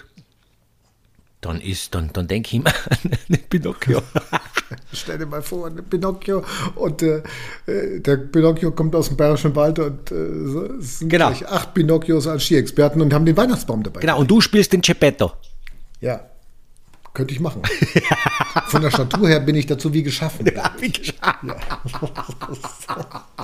dann 1.40 1.61
ist, 1.61 1.94
dann, 1.94 2.11
dann 2.12 2.26
denke 2.26 2.48
ich 2.48 2.54
immer 2.54 2.72
an 2.90 3.38
Pinocchio. 3.50 4.02
Stell 4.92 5.18
dir 5.18 5.27
mal 5.27 5.42
vor, 5.42 5.70
Pinocchio 5.70 6.44
und 6.74 7.03
äh, 7.03 7.22
äh, 7.66 8.00
der 8.00 8.16
Pinocchio 8.16 8.70
kommt 8.72 8.94
aus 8.94 9.09
dem 9.09 9.16
Bayerischen 9.16 9.55
Wald 9.57 9.79
und 9.79 10.11
äh, 10.11 10.14
es 10.14 11.00
sind 11.00 11.09
genau. 11.09 11.29
gleich 11.29 11.46
acht 11.48 11.74
Pinocchios 11.74 12.27
als 12.27 12.44
Skiexperten 12.44 13.00
und 13.00 13.12
haben 13.12 13.24
den 13.24 13.37
Weihnachtsbaum 13.37 13.83
dabei. 13.83 14.00
Genau, 14.00 14.20
und 14.20 14.31
du 14.31 14.40
spielst 14.40 14.72
den 14.72 14.81
Geppetto. 14.81 15.33
Ja, 16.00 16.20
könnte 17.12 17.35
ich 17.35 17.40
machen. 17.40 17.62
Von 18.66 18.83
der 18.83 18.90
Statur 18.90 19.29
her 19.29 19.40
bin 19.40 19.55
ich 19.55 19.66
dazu 19.66 19.92
wie 19.92 20.03
geschaffen. 20.03 20.46
Ja, 20.55 20.74
wie 20.79 20.90
geschaffen. 20.90 21.48
Ja. 21.48 21.57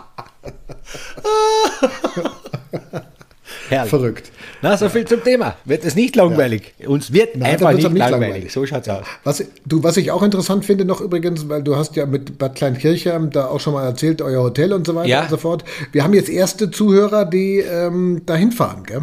Herrlich. 3.69 3.91
Verrückt. 3.91 4.33
Na, 4.63 4.77
so 4.77 4.89
viel 4.89 5.07
zum 5.07 5.25
Thema. 5.25 5.57
Wird 5.65 5.85
es 5.85 5.95
nicht 5.95 6.17
langweilig? 6.17 6.75
Ja. 6.79 6.89
Uns 6.89 7.13
wird 7.13 7.37
Nein, 7.37 7.53
einfach 7.53 7.73
nicht, 7.73 7.89
nicht 7.89 7.99
langweilig. 7.99 8.29
langweilig. 8.29 8.53
So 8.53 8.67
schaut's 8.67 8.89
aus. 8.89 9.07
Was, 9.25 9.45
du, 9.65 9.83
was 9.83 9.97
ich 9.97 10.11
auch 10.11 10.23
interessant 10.23 10.65
finde 10.65 10.85
noch 10.85 11.01
übrigens, 11.01 11.49
weil 11.49 11.63
du 11.63 11.77
hast 11.77 11.97
ja 11.97 12.07
mit 12.07 12.39
Bad 12.39 12.57
Kleinkirchheim 12.57 13.31
da 13.31 13.47
auch 13.47 13.61
schon 13.61 13.73
mal 13.73 13.85
erzählt, 13.85 14.21
euer 14.21 14.43
Hotel 14.43 14.73
und 14.73 14.87
so 14.87 14.95
weiter 14.95 15.09
ja. 15.09 15.23
und 15.23 15.31
so 15.31 15.39
fort. 15.39 15.65
Wir 15.93 16.05
haben 16.05 16.13
jetzt 16.15 16.29
erste 16.29 16.71
Zuhörer, 16.71 17.25
die 17.25 17.59
ähm, 17.59 18.23
dahin 18.27 18.53
fahren, 18.53 18.85
gell? 18.85 19.03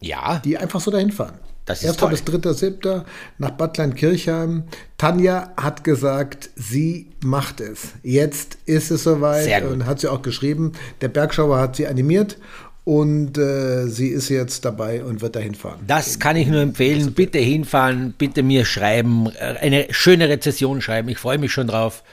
Ja. 0.00 0.40
Die 0.44 0.56
einfach 0.56 0.80
so 0.80 0.90
dahin 0.90 1.10
fahren. 1.10 1.38
Das 1.66 1.82
ist 1.82 2.00
1. 2.00 2.10
bis 2.10 2.22
3.7. 2.22 3.02
nach 3.38 3.50
Bad 3.50 3.74
Kleinkirchheim. 3.74 4.62
Tanja 4.98 5.50
hat 5.56 5.82
gesagt, 5.82 6.50
sie 6.54 7.10
macht 7.24 7.60
es. 7.60 7.94
Jetzt 8.04 8.58
ist 8.66 8.92
es 8.92 9.02
soweit 9.02 9.44
Sehr 9.44 9.62
gut. 9.62 9.72
und 9.72 9.86
hat 9.86 9.98
sie 9.98 10.08
auch 10.08 10.22
geschrieben. 10.22 10.72
Der 11.00 11.08
Bergschauer 11.08 11.58
hat 11.58 11.74
sie 11.74 11.88
animiert 11.88 12.38
und 12.86 13.36
äh, 13.36 13.88
sie 13.88 14.10
ist 14.10 14.28
jetzt 14.28 14.64
dabei 14.64 15.02
und 15.02 15.20
wird 15.20 15.34
dahin 15.34 15.56
fahren. 15.56 15.80
Das 15.88 16.20
kann 16.20 16.36
ich 16.36 16.46
nur 16.46 16.60
empfehlen. 16.60 17.14
Bitte 17.14 17.40
hinfahren, 17.40 18.14
bitte 18.16 18.44
mir 18.44 18.64
schreiben, 18.64 19.26
äh, 19.40 19.56
eine 19.60 19.88
schöne 19.90 20.28
Rezession 20.28 20.80
schreiben. 20.80 21.08
Ich 21.08 21.18
freue 21.18 21.38
mich 21.38 21.50
schon 21.50 21.66
drauf. 21.66 22.04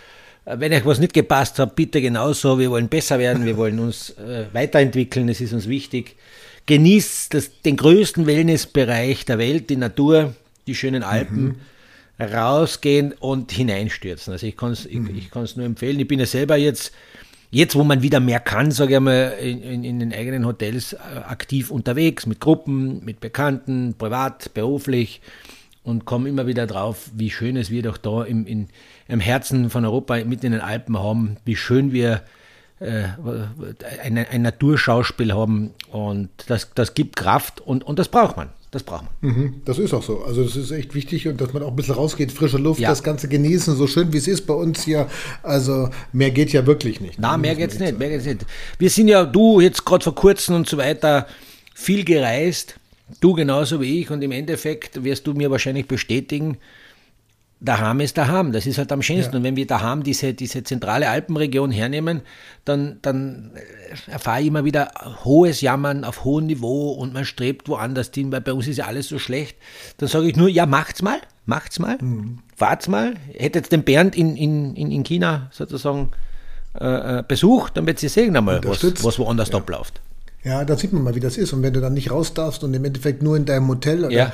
Äh, 0.46 0.56
wenn 0.58 0.74
euch 0.74 0.84
was 0.84 0.98
nicht 0.98 1.14
gepasst 1.14 1.60
hat, 1.60 1.76
bitte 1.76 2.02
genauso. 2.02 2.58
Wir 2.58 2.72
wollen 2.72 2.90
besser 2.90 3.20
werden, 3.20 3.46
wir 3.46 3.56
wollen 3.56 3.78
uns 3.78 4.18
äh, 4.18 4.46
weiterentwickeln, 4.52 5.30
es 5.30 5.42
ist 5.42 5.54
uns 5.54 5.68
wichtig. 5.68 6.16
Genießt 6.66 7.36
das, 7.36 7.62
den 7.62 7.78
größten 7.78 8.26
Wellnessbereich 8.26 9.26
der 9.26 9.38
Welt, 9.38 9.70
die 9.70 9.76
Natur, 9.76 10.34
die 10.66 10.74
schönen 10.74 11.04
Alpen. 11.04 11.44
Mhm. 11.44 11.56
Rausgehen 12.20 13.12
und 13.12 13.52
hineinstürzen. 13.52 14.34
Also 14.34 14.48
ich 14.48 14.58
kann 14.58 14.72
es 14.72 14.90
mhm. 14.90 15.08
ich, 15.16 15.28
ich 15.28 15.56
nur 15.56 15.66
empfehlen. 15.68 16.00
Ich 16.00 16.08
bin 16.08 16.20
ja 16.20 16.26
selber 16.26 16.56
jetzt 16.56 16.94
jetzt, 17.54 17.76
wo 17.76 17.84
man 17.84 18.02
wieder 18.02 18.20
mehr 18.20 18.40
kann, 18.40 18.72
sage 18.72 18.96
ich 18.96 19.00
mal, 19.00 19.36
in, 19.40 19.84
in, 19.84 20.00
den 20.00 20.12
eigenen 20.12 20.46
Hotels 20.46 20.94
äh, 20.94 20.98
aktiv 21.28 21.70
unterwegs, 21.70 22.26
mit 22.26 22.40
Gruppen, 22.40 23.06
mit 23.06 23.20
Bekannten, 23.20 23.94
privat, 23.98 24.54
beruflich 24.54 25.22
und 25.84 26.06
komme 26.06 26.30
immer 26.30 26.48
wieder 26.48 26.66
drauf, 26.66 27.12
wie 27.14 27.30
schön 27.30 27.56
es 27.56 27.70
wir 27.70 27.84
doch 27.84 27.98
da 27.98 28.24
im, 28.24 28.48
in, 28.48 28.70
im 29.08 29.20
Herzen 29.20 29.70
von 29.70 29.86
Europa, 29.86 30.16
mitten 30.26 30.48
in 30.48 30.52
den 30.54 30.62
Alpen 30.62 30.98
haben, 30.98 31.38
wie 31.46 31.56
schön 31.56 31.94
wir 31.94 32.24
äh, 32.80 33.04
ein, 34.02 34.18
ein 34.18 34.42
Naturschauspiel 34.42 35.34
haben 35.34 35.76
und 35.92 36.30
das, 36.48 36.72
das 36.74 36.96
gibt 36.96 37.16
Kraft 37.16 37.62
und, 37.62 37.84
und 37.84 38.00
das 38.00 38.10
braucht 38.10 38.36
man. 38.36 38.50
Das 38.74 38.82
braucht 38.82 39.04
man. 39.22 39.32
Mhm, 39.32 39.62
das 39.66 39.78
ist 39.78 39.94
auch 39.94 40.02
so. 40.02 40.24
Also 40.24 40.44
das 40.44 40.56
ist 40.56 40.72
echt 40.72 40.96
wichtig 40.96 41.28
und 41.28 41.40
dass 41.40 41.54
man 41.54 41.62
auch 41.62 41.68
ein 41.68 41.76
bisschen 41.76 41.94
rausgeht, 41.94 42.32
frische 42.32 42.58
Luft, 42.58 42.80
ja. 42.80 42.90
das 42.90 43.04
Ganze 43.04 43.28
genießen, 43.28 43.76
so 43.76 43.86
schön 43.86 44.12
wie 44.12 44.18
es 44.18 44.28
ist 44.28 44.48
bei 44.48 44.56
uns 44.56 44.84
hier. 44.84 45.08
Also 45.44 45.90
mehr 46.12 46.32
geht 46.32 46.52
ja 46.54 46.66
wirklich 46.66 47.00
nicht. 47.00 47.20
Na, 47.20 47.38
mehr 47.38 47.54
geht's 47.54 47.78
nicht, 47.78 48.00
mehr 48.00 48.10
geht's 48.10 48.26
nicht. 48.26 48.48
Wir 48.80 48.90
sind 48.90 49.10
ja, 49.10 49.26
du 49.26 49.62
jetzt 49.62 49.86
gerade 49.86 50.04
vor 50.04 50.16
kurzem 50.16 50.56
und 50.56 50.68
so 50.68 50.78
weiter, 50.78 51.28
viel 51.76 52.04
gereist. 52.04 52.80
Du 53.20 53.34
genauso 53.34 53.80
wie 53.80 54.02
ich 54.02 54.10
und 54.10 54.24
im 54.24 54.32
Endeffekt 54.32 55.04
wirst 55.04 55.28
du 55.28 55.36
mir 55.36 55.52
wahrscheinlich 55.52 55.86
bestätigen, 55.86 56.58
daheim 57.64 58.02
ist 58.02 58.18
daheim. 58.18 58.52
Das 58.52 58.66
ist 58.66 58.78
halt 58.78 58.92
am 58.92 59.02
schönsten. 59.02 59.34
Ja. 59.34 59.38
Und 59.38 59.44
wenn 59.44 59.56
wir 59.56 59.66
daheim 59.66 60.04
diese, 60.04 60.34
diese 60.34 60.64
zentrale 60.64 61.10
Alpenregion 61.10 61.72
hernehmen, 61.72 62.22
dann, 62.66 63.00
dann 63.02 63.52
erfahre 64.08 64.42
ich 64.42 64.48
immer 64.48 64.66
wieder 64.66 64.92
hohes 65.24 65.62
Jammern 65.62 66.04
auf 66.04 66.24
hohem 66.26 66.46
Niveau 66.48 66.92
und 66.92 67.14
man 67.14 67.26
strebt 67.26 67.68
woanders 67.70 68.12
hin, 68.14 68.32
weil 68.32 68.42
bei 68.42 68.54
uns 68.54 68.68
ist 68.68 68.78
ja 68.78 68.86
alles 68.86 69.08
so 69.08 69.18
schlecht. 69.18 69.58
Dann 69.98 70.10
sage 70.10 70.28
ich 70.28 70.36
nur, 70.36 70.50
ja, 70.50 70.66
macht's 70.66 71.02
mal, 71.02 71.20
macht's 71.46 71.80
mal, 71.80 71.98
mhm. 72.00 72.40
fahrt's 72.56 72.88
mal. 72.88 73.16
Hätte 73.34 73.60
jetzt 73.60 73.72
den 73.72 73.84
Bernd 73.84 74.16
in, 74.16 74.36
in, 74.36 74.76
in 74.76 75.04
China 75.04 75.50
sozusagen 75.52 76.12
äh, 76.80 77.20
äh 77.20 77.24
besucht, 77.26 77.78
dann 77.78 77.88
wird 77.88 78.00
sie 78.00 78.10
sehen 78.10 78.36
einmal, 78.36 78.64
was, 78.64 78.84
was 79.04 79.20
woanders 79.20 79.50
ja. 79.50 79.56
abläuft. 79.56 80.02
Ja, 80.44 80.66
da 80.66 80.76
sieht 80.76 80.92
man 80.92 81.04
mal, 81.04 81.16
wie 81.16 81.22
das 81.22 81.38
ist. 81.38 81.54
Und 81.54 81.64
wenn 81.64 81.72
du 81.72 81.80
dann 81.80 81.94
nicht 81.94 82.12
raus 82.12 82.34
darfst 82.34 82.66
und 82.66 82.74
im 82.74 82.84
Endeffekt 82.84 83.24
nur 83.24 83.38
in 83.38 83.46
deinem 83.46 83.70
Hotel 83.70 84.04
oder 84.04 84.14
ja. 84.14 84.34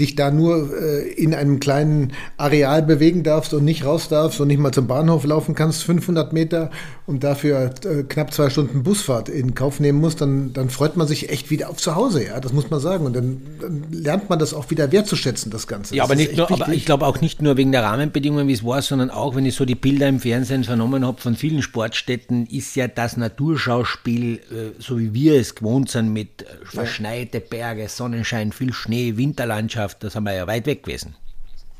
dich 0.00 0.16
da 0.16 0.30
nur 0.30 0.70
äh, 0.74 1.08
in 1.08 1.34
einem 1.34 1.60
kleinen 1.60 2.12
Areal 2.38 2.82
bewegen 2.82 3.22
darfst 3.22 3.52
und 3.52 3.62
nicht 3.62 3.84
raus 3.84 4.08
darfst 4.08 4.40
und 4.40 4.48
nicht 4.48 4.58
mal 4.58 4.72
zum 4.72 4.86
Bahnhof 4.86 5.24
laufen 5.24 5.54
kannst, 5.54 5.82
500 5.82 6.32
Meter 6.32 6.70
und 7.06 7.22
dafür 7.22 7.74
äh, 7.84 8.02
knapp 8.04 8.32
zwei 8.32 8.48
Stunden 8.48 8.82
Busfahrt 8.82 9.28
in 9.28 9.54
Kauf 9.54 9.78
nehmen 9.78 10.00
musst, 10.00 10.22
dann, 10.22 10.54
dann 10.54 10.70
freut 10.70 10.96
man 10.96 11.06
sich 11.06 11.28
echt 11.28 11.50
wieder 11.50 11.68
auf 11.68 11.76
zu 11.76 11.96
Hause. 11.96 12.24
Ja, 12.24 12.40
das 12.40 12.54
muss 12.54 12.70
man 12.70 12.80
sagen. 12.80 13.04
Und 13.04 13.14
dann, 13.14 13.42
dann 13.60 13.84
lernt 13.90 14.30
man 14.30 14.38
das 14.38 14.54
auch 14.54 14.70
wieder 14.70 14.90
wertzuschätzen, 14.90 15.50
das 15.50 15.66
Ganze. 15.66 15.94
Ja, 15.94 16.04
das 16.04 16.10
aber, 16.10 16.16
nicht 16.16 16.34
nur, 16.34 16.50
aber 16.50 16.72
ich 16.72 16.86
glaube 16.86 17.06
auch 17.06 17.20
nicht 17.20 17.42
nur 17.42 17.58
wegen 17.58 17.72
der 17.72 17.82
Rahmenbedingungen, 17.82 18.48
wie 18.48 18.54
es 18.54 18.64
war, 18.64 18.80
sondern 18.80 19.10
auch, 19.10 19.36
wenn 19.36 19.44
ich 19.44 19.54
so 19.54 19.66
die 19.66 19.74
Bilder 19.74 20.08
im 20.08 20.20
Fernsehen 20.20 20.64
vernommen 20.64 21.06
habe 21.06 21.20
von 21.20 21.36
vielen 21.36 21.60
Sportstätten, 21.60 22.46
ist 22.46 22.74
ja 22.74 22.88
das 22.88 23.18
Naturschauspiel, 23.18 24.36
äh, 24.36 24.40
so 24.78 24.98
wie 24.98 25.12
wir 25.12 25.41
es 25.42 25.54
gewohnt 25.54 25.90
sind, 25.90 26.12
mit 26.12 26.42
äh, 26.42 26.46
verschneite 26.64 27.40
Berge, 27.40 27.88
Sonnenschein, 27.88 28.52
viel 28.52 28.72
Schnee, 28.72 29.16
Winterlandschaft, 29.16 30.02
das 30.02 30.16
haben 30.16 30.24
wir 30.24 30.34
ja 30.34 30.46
weit 30.46 30.66
weg 30.66 30.84
gewesen. 30.84 31.14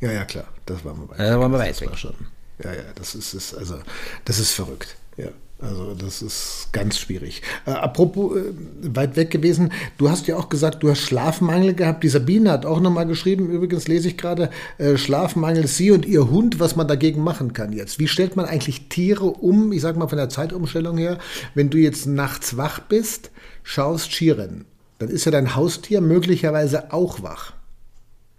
Ja, 0.00 0.12
ja, 0.12 0.24
klar, 0.24 0.48
das 0.66 0.84
waren 0.84 1.00
wir 1.00 1.08
weit. 1.10 1.20
Da 1.20 1.40
waren 1.40 1.52
wir 1.52 1.58
weit 1.58 1.80
weg. 1.80 1.96
Schon, 1.96 2.14
ja, 2.62 2.72
ja, 2.72 2.82
das 2.94 3.14
ist, 3.14 3.34
ist, 3.34 3.54
also, 3.54 3.78
das 4.24 4.38
ist 4.38 4.52
verrückt. 4.52 4.96
Ja. 5.16 5.28
Also 5.62 5.94
das 5.94 6.22
ist 6.22 6.68
ganz 6.72 6.98
schwierig. 6.98 7.40
Äh, 7.66 7.70
apropos 7.70 8.36
äh, 8.36 8.52
weit 8.82 9.14
weg 9.14 9.30
gewesen, 9.30 9.72
du 9.96 10.10
hast 10.10 10.26
ja 10.26 10.36
auch 10.36 10.48
gesagt, 10.48 10.82
du 10.82 10.90
hast 10.90 10.98
Schlafmangel 10.98 11.74
gehabt. 11.74 12.02
Die 12.02 12.08
Sabine 12.08 12.50
hat 12.50 12.66
auch 12.66 12.80
nochmal 12.80 13.06
geschrieben, 13.06 13.48
übrigens 13.48 13.86
lese 13.86 14.08
ich 14.08 14.16
gerade, 14.16 14.50
äh, 14.78 14.96
Schlafmangel, 14.96 15.68
sie 15.68 15.92
und 15.92 16.04
ihr 16.04 16.28
Hund, 16.30 16.58
was 16.58 16.74
man 16.74 16.88
dagegen 16.88 17.22
machen 17.22 17.52
kann 17.52 17.72
jetzt. 17.72 18.00
Wie 18.00 18.08
stellt 18.08 18.34
man 18.34 18.46
eigentlich 18.46 18.88
Tiere 18.88 19.26
um, 19.26 19.70
ich 19.70 19.82
sag 19.82 19.96
mal 19.96 20.08
von 20.08 20.18
der 20.18 20.28
Zeitumstellung 20.28 20.98
her, 20.98 21.18
wenn 21.54 21.70
du 21.70 21.78
jetzt 21.78 22.06
nachts 22.06 22.56
wach 22.56 22.80
bist, 22.80 23.30
schaust 23.62 24.12
Skirennen, 24.12 24.66
dann 24.98 25.08
ist 25.08 25.24
ja 25.24 25.32
dein 25.32 25.54
Haustier 25.54 26.00
möglicherweise 26.00 26.92
auch 26.92 27.22
wach. 27.22 27.54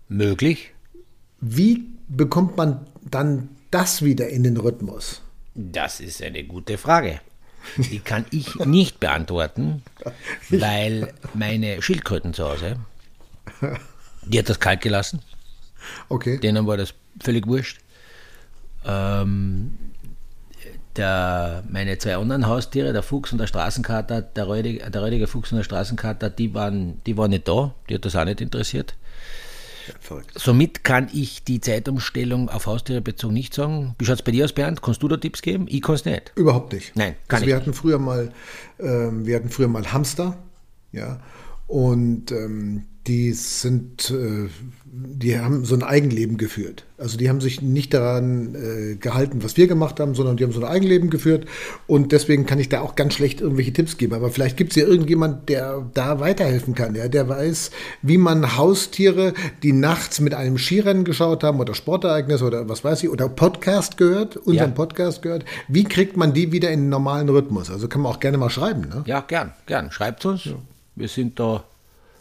Möglich. 0.08 0.72
Wie 1.42 1.90
bekommt 2.08 2.58
man 2.58 2.88
dann 3.10 3.50
das 3.72 4.04
wieder 4.04 4.30
in 4.30 4.44
den 4.44 4.58
Rhythmus? 4.58 5.22
Das 5.56 6.00
ist 6.00 6.22
eine 6.22 6.44
gute 6.44 6.78
Frage. 6.78 7.20
Die 7.78 8.00
kann 8.00 8.26
ich 8.32 8.56
nicht 8.66 9.00
beantworten, 9.00 9.84
weil 10.50 11.14
meine 11.34 11.82
Schildkröten 11.82 12.34
zu 12.34 12.46
Hause, 12.46 12.78
die 14.26 14.40
hat 14.40 14.50
das 14.50 14.60
kalt 14.60 14.82
gelassen. 14.82 15.22
Okay. 16.10 16.38
Denen 16.40 16.68
war 16.68 16.78
das 16.78 16.94
völlig 17.22 17.48
wurscht. 17.48 17.80
Ähm, 18.86 19.78
der, 20.96 21.64
meine 21.70 21.98
zwei 21.98 22.16
anderen 22.16 22.48
Haustiere, 22.48 22.94
der 22.94 23.04
Fuchs 23.04 23.32
und 23.32 23.38
der 23.38 23.48
Straßenkater, 23.48 24.22
der 24.22 24.44
räudige, 24.46 24.90
der 24.90 25.02
räudige 25.02 25.28
Fuchs 25.28 25.52
und 25.52 25.58
der 25.58 25.64
Straßenkater, 25.64 26.30
die 26.30 26.54
waren, 26.54 27.02
die 27.06 27.18
waren 27.18 27.32
nicht 27.32 27.48
da, 27.48 27.74
die 27.90 27.96
hat 27.96 28.06
das 28.06 28.16
auch 28.16 28.26
nicht 28.26 28.42
interessiert. 28.42 28.96
Ja, 29.88 30.18
Somit 30.36 30.84
kann 30.84 31.10
ich 31.12 31.44
die 31.44 31.60
Zeitumstellung 31.60 32.50
auf 32.50 32.68
Haustiere 32.68 33.02
bezogen 33.02 33.34
nicht 33.34 33.54
sagen. 33.54 33.96
Wie 34.00 34.06
schaut 34.06 34.16
es 34.20 34.22
bei 34.22 34.32
dir 34.32 34.46
aus, 34.46 34.54
Bernd? 34.54 34.82
Kannst 34.82 35.04
du 35.04 35.08
da 35.10 35.18
Tipps 35.18 35.42
geben? 35.42 35.66
Ich 35.68 35.82
kann 35.82 35.96
es 35.96 36.06
nicht. 36.06 36.32
Überhaupt 36.36 36.72
nicht. 36.72 36.96
Nein, 36.96 37.16
kann 37.28 37.38
also 37.38 37.48
wir 37.48 37.56
hatten 37.56 37.74
früher 37.74 38.00
mal, 38.00 38.32
ähm, 38.80 39.26
wir 39.26 39.36
hatten 39.36 39.50
früher 39.50 39.68
mal 39.68 39.92
Hamster, 39.92 40.38
ja, 40.94 41.20
und 41.68 42.32
ähm, 42.32 42.86
die 43.08 43.34
sind, 43.34 44.12
äh, 44.12 44.48
die 44.86 45.38
haben 45.38 45.66
so 45.66 45.76
ein 45.76 45.84
Eigenleben 45.84 46.38
geführt. 46.38 46.86
Also 46.98 47.18
die 47.18 47.28
haben 47.28 47.42
sich 47.42 47.62
nicht 47.62 47.94
daran 47.94 48.56
äh, 48.56 48.96
gehalten, 48.96 49.44
was 49.44 49.58
wir 49.58 49.68
gemacht 49.68 50.00
haben, 50.00 50.16
sondern 50.16 50.38
die 50.38 50.44
haben 50.44 50.54
so 50.54 50.62
ein 50.62 50.72
Eigenleben 50.72 51.10
geführt. 51.10 51.46
Und 51.86 52.14
deswegen 52.14 52.46
kann 52.46 52.60
ich 52.60 52.70
da 52.70 52.80
auch 52.80 52.96
ganz 52.96 53.16
schlecht 53.16 53.42
irgendwelche 53.42 53.74
Tipps 53.74 53.98
geben. 53.98 54.14
Aber 54.14 54.30
vielleicht 54.30 54.56
gibt 54.56 54.72
es 54.72 54.78
ja 54.78 54.88
irgendjemand, 54.88 55.50
der 55.50 55.86
da 55.94 56.22
weiterhelfen 56.22 56.76
kann, 56.76 56.96
ja, 56.96 57.10
der 57.10 57.28
weiß, 57.28 57.72
wie 58.04 58.18
man 58.18 58.56
Haustiere, 58.56 59.34
die 59.64 59.74
nachts 59.74 60.22
mit 60.22 60.34
einem 60.34 60.58
Skirennen 60.58 61.04
geschaut 61.04 61.44
haben 61.44 61.60
oder 61.60 61.76
Sportereignis 61.76 62.42
oder 62.42 62.70
was 62.70 62.84
weiß 62.84 63.04
ich, 63.04 63.10
oder 63.10 63.28
Podcast 63.28 63.98
gehört, 63.98 64.38
unseren 64.38 64.70
ja. 64.70 64.76
Podcast 64.76 65.22
gehört, 65.22 65.44
wie 65.68 65.84
kriegt 65.84 66.16
man 66.16 66.34
die 66.34 66.54
wieder 66.54 66.70
in 66.72 66.82
den 66.82 66.90
normalen 66.90 67.28
Rhythmus? 67.28 67.70
Also 67.70 67.90
kann 67.90 68.02
man 68.02 68.14
auch 68.14 68.20
gerne 68.22 68.38
mal 68.38 68.50
schreiben. 68.50 68.82
Ne? 68.82 69.04
Ja, 69.06 69.22
gern, 69.22 69.52
gern. 69.66 69.92
Schreibt 69.92 70.26
uns. 70.26 70.46
Ja. 70.46 70.54
Wir 70.96 71.08
sind 71.08 71.40
da 71.40 71.64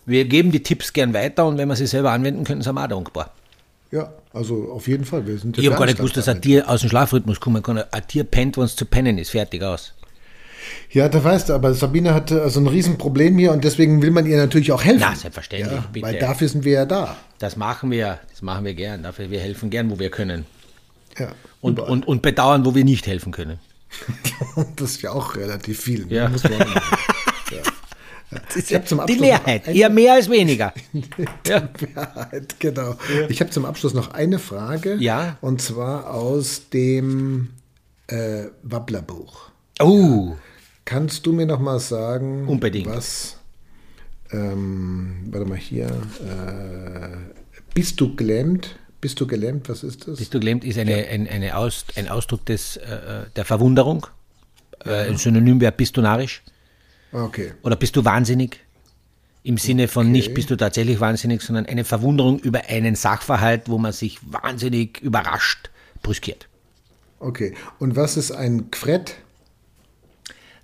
wir 0.06 0.24
geben 0.24 0.50
die 0.50 0.62
Tipps 0.62 0.92
gern 0.92 1.14
weiter 1.14 1.46
und 1.46 1.58
wenn 1.58 1.68
wir 1.68 1.76
sie 1.76 1.86
selber 1.86 2.10
anwenden 2.10 2.44
können, 2.44 2.62
sind 2.62 2.74
wir 2.74 2.84
auch 2.84 2.88
dankbar. 2.88 3.32
Ja, 3.90 4.10
also 4.32 4.72
auf 4.72 4.88
jeden 4.88 5.04
Fall. 5.04 5.26
Wir 5.26 5.38
sind 5.38 5.58
ich 5.58 5.66
habe 5.66 5.76
gar 5.76 5.86
nicht 5.86 5.98
gewusst, 5.98 6.16
dass 6.16 6.26
ein 6.26 6.40
Tier 6.40 6.68
aus 6.68 6.80
dem 6.80 6.88
Schlafrhythmus 6.88 7.40
kommen 7.40 7.62
kann. 7.62 7.78
Ein 7.78 8.06
Tier 8.08 8.24
pennt, 8.24 8.56
wenn 8.56 8.64
es 8.64 8.74
zu 8.74 8.86
pennen 8.86 9.18
ist. 9.18 9.30
Fertig 9.30 9.62
aus. 9.62 9.92
Ja, 10.90 11.08
da 11.08 11.22
weißt 11.22 11.48
du, 11.48 11.54
aber 11.54 11.74
Sabine 11.74 12.14
hat 12.14 12.32
also 12.32 12.60
ein 12.60 12.66
Riesenproblem 12.66 13.36
hier 13.36 13.52
und 13.52 13.64
deswegen 13.64 14.00
will 14.00 14.10
man 14.10 14.26
ihr 14.26 14.36
natürlich 14.36 14.72
auch 14.72 14.82
helfen. 14.82 15.00
Na, 15.00 15.14
selbstverständlich. 15.14 15.80
Ja, 15.94 16.02
weil 16.02 16.18
dafür 16.18 16.48
sind 16.48 16.64
wir 16.64 16.72
ja 16.72 16.86
da. 16.86 17.16
Das 17.38 17.56
machen 17.56 17.90
wir, 17.90 18.18
das 18.30 18.42
machen 18.42 18.64
wir 18.64 18.74
gern. 18.74 19.02
Dafür 19.02 19.30
wir 19.30 19.40
helfen 19.40 19.70
gern, 19.70 19.90
wo 19.90 19.98
wir 19.98 20.10
können. 20.10 20.46
Ja, 21.18 21.32
und, 21.60 21.78
und, 21.78 22.06
und 22.06 22.22
bedauern, 22.22 22.64
wo 22.64 22.74
wir 22.74 22.84
nicht 22.84 23.06
helfen 23.06 23.32
können. 23.32 23.58
das 24.76 24.92
ist 24.92 25.02
ja 25.02 25.10
auch 25.12 25.36
relativ 25.36 25.80
viel. 25.80 26.10
Ja. 26.10 26.30
ja. 26.30 26.82
Ich 28.56 28.74
habe 28.74 28.84
zum 28.84 29.00
Abschluss 29.00 29.18
die 29.18 29.24
Mehrheit, 29.24 29.68
eher 29.68 29.90
mehr 29.90 30.14
als 30.14 30.30
weniger. 30.30 30.72
ja. 31.46 31.68
Mehrheit, 31.94 32.58
genau. 32.58 32.96
Ja. 33.14 33.28
Ich 33.28 33.40
habe 33.40 33.50
zum 33.50 33.64
Abschluss 33.64 33.94
noch 33.94 34.14
eine 34.14 34.38
Frage. 34.38 34.96
Ja. 34.96 35.36
Und 35.40 35.60
zwar 35.60 36.10
aus 36.10 36.68
dem 36.70 37.50
äh, 38.06 38.44
Wabblerbuch. 38.62 39.50
Oh. 39.80 40.30
Ja. 40.30 40.36
Kannst 40.84 41.26
du 41.26 41.32
mir 41.32 41.46
noch 41.46 41.60
mal 41.60 41.78
sagen, 41.78 42.48
Unbedingt. 42.48 42.88
was, 42.88 43.38
ähm, 44.32 45.28
warte 45.30 45.48
mal 45.48 45.58
hier, 45.58 45.86
äh, 45.86 47.16
bist 47.74 48.00
du 48.00 48.16
gelähmt? 48.16 48.76
Bist 49.00 49.20
du 49.20 49.26
gelähmt? 49.26 49.68
Was 49.68 49.82
ist 49.82 50.06
das? 50.06 50.18
Bist 50.18 50.34
du 50.34 50.40
gelähmt 50.40 50.64
ist 50.64 50.78
eine, 50.78 51.04
ja. 51.04 51.10
ein, 51.10 51.28
eine 51.28 51.56
Aus, 51.56 51.84
ein 51.96 52.08
Ausdruck 52.08 52.46
des, 52.46 52.76
äh, 52.76 53.26
der 53.36 53.44
Verwunderung. 53.44 54.06
Äh, 54.84 55.08
ein 55.08 55.16
Synonym 55.16 55.60
wäre 55.60 55.72
bist 55.72 55.96
du 55.96 56.02
narrisch. 56.02 56.42
Okay. 57.12 57.52
Oder 57.62 57.76
bist 57.76 57.94
du 57.96 58.04
wahnsinnig? 58.04 58.60
Im 59.44 59.58
Sinne 59.58 59.88
von 59.88 60.06
okay. 60.06 60.12
nicht 60.12 60.34
bist 60.34 60.50
du 60.50 60.56
tatsächlich 60.56 61.00
wahnsinnig, 61.00 61.42
sondern 61.42 61.66
eine 61.66 61.84
Verwunderung 61.84 62.38
über 62.38 62.66
einen 62.68 62.94
Sachverhalt, 62.94 63.68
wo 63.68 63.78
man 63.78 63.92
sich 63.92 64.18
wahnsinnig 64.22 65.00
überrascht 65.00 65.70
brüskiert. 66.02 66.48
Okay. 67.18 67.54
Und 67.78 67.96
was 67.96 68.16
ist 68.16 68.30
ein 68.32 68.70
Quret? 68.70 69.16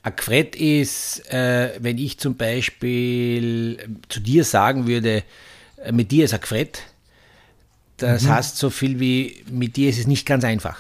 Ein 0.03 0.17
Quret 0.17 0.57
ist, 0.57 1.29
äh, 1.31 1.73
wenn 1.81 1.99
ich 1.99 2.19
zum 2.19 2.37
Beispiel 2.37 3.79
zu 4.09 4.21
dir 4.21 4.45
sagen 4.45 4.87
würde, 4.87 5.25
äh, 5.83 5.93
mit 5.93 6.11
dir 6.11 6.25
ist 6.25 6.35
ein 6.35 6.41
Quret, 6.41 6.83
das 7.97 8.23
mhm. 8.23 8.29
heißt 8.29 8.57
so 8.57 8.71
viel 8.71 9.01
wie, 9.01 9.45
mit 9.51 9.77
dir 9.77 9.91
ist 9.91 9.99
es 9.99 10.07
nicht 10.07 10.25
ganz 10.25 10.45
einfach. 10.45 10.79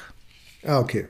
Ah, 0.64 0.78
okay. 0.78 1.06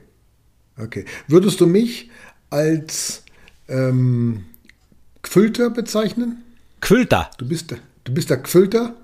Okay. 0.79 1.05
Würdest 1.27 1.61
du 1.61 1.67
mich 1.67 2.11
als 2.51 3.25
ähm, 3.69 4.45
Gfülter 5.23 5.71
bezeichnen? 5.71 6.45
Gfülter? 6.81 7.31
Du 7.39 7.49
bist, 7.49 7.75
du 8.05 8.15
bist 8.15 8.31
der 8.31 8.37
Gfülter? 8.39 8.95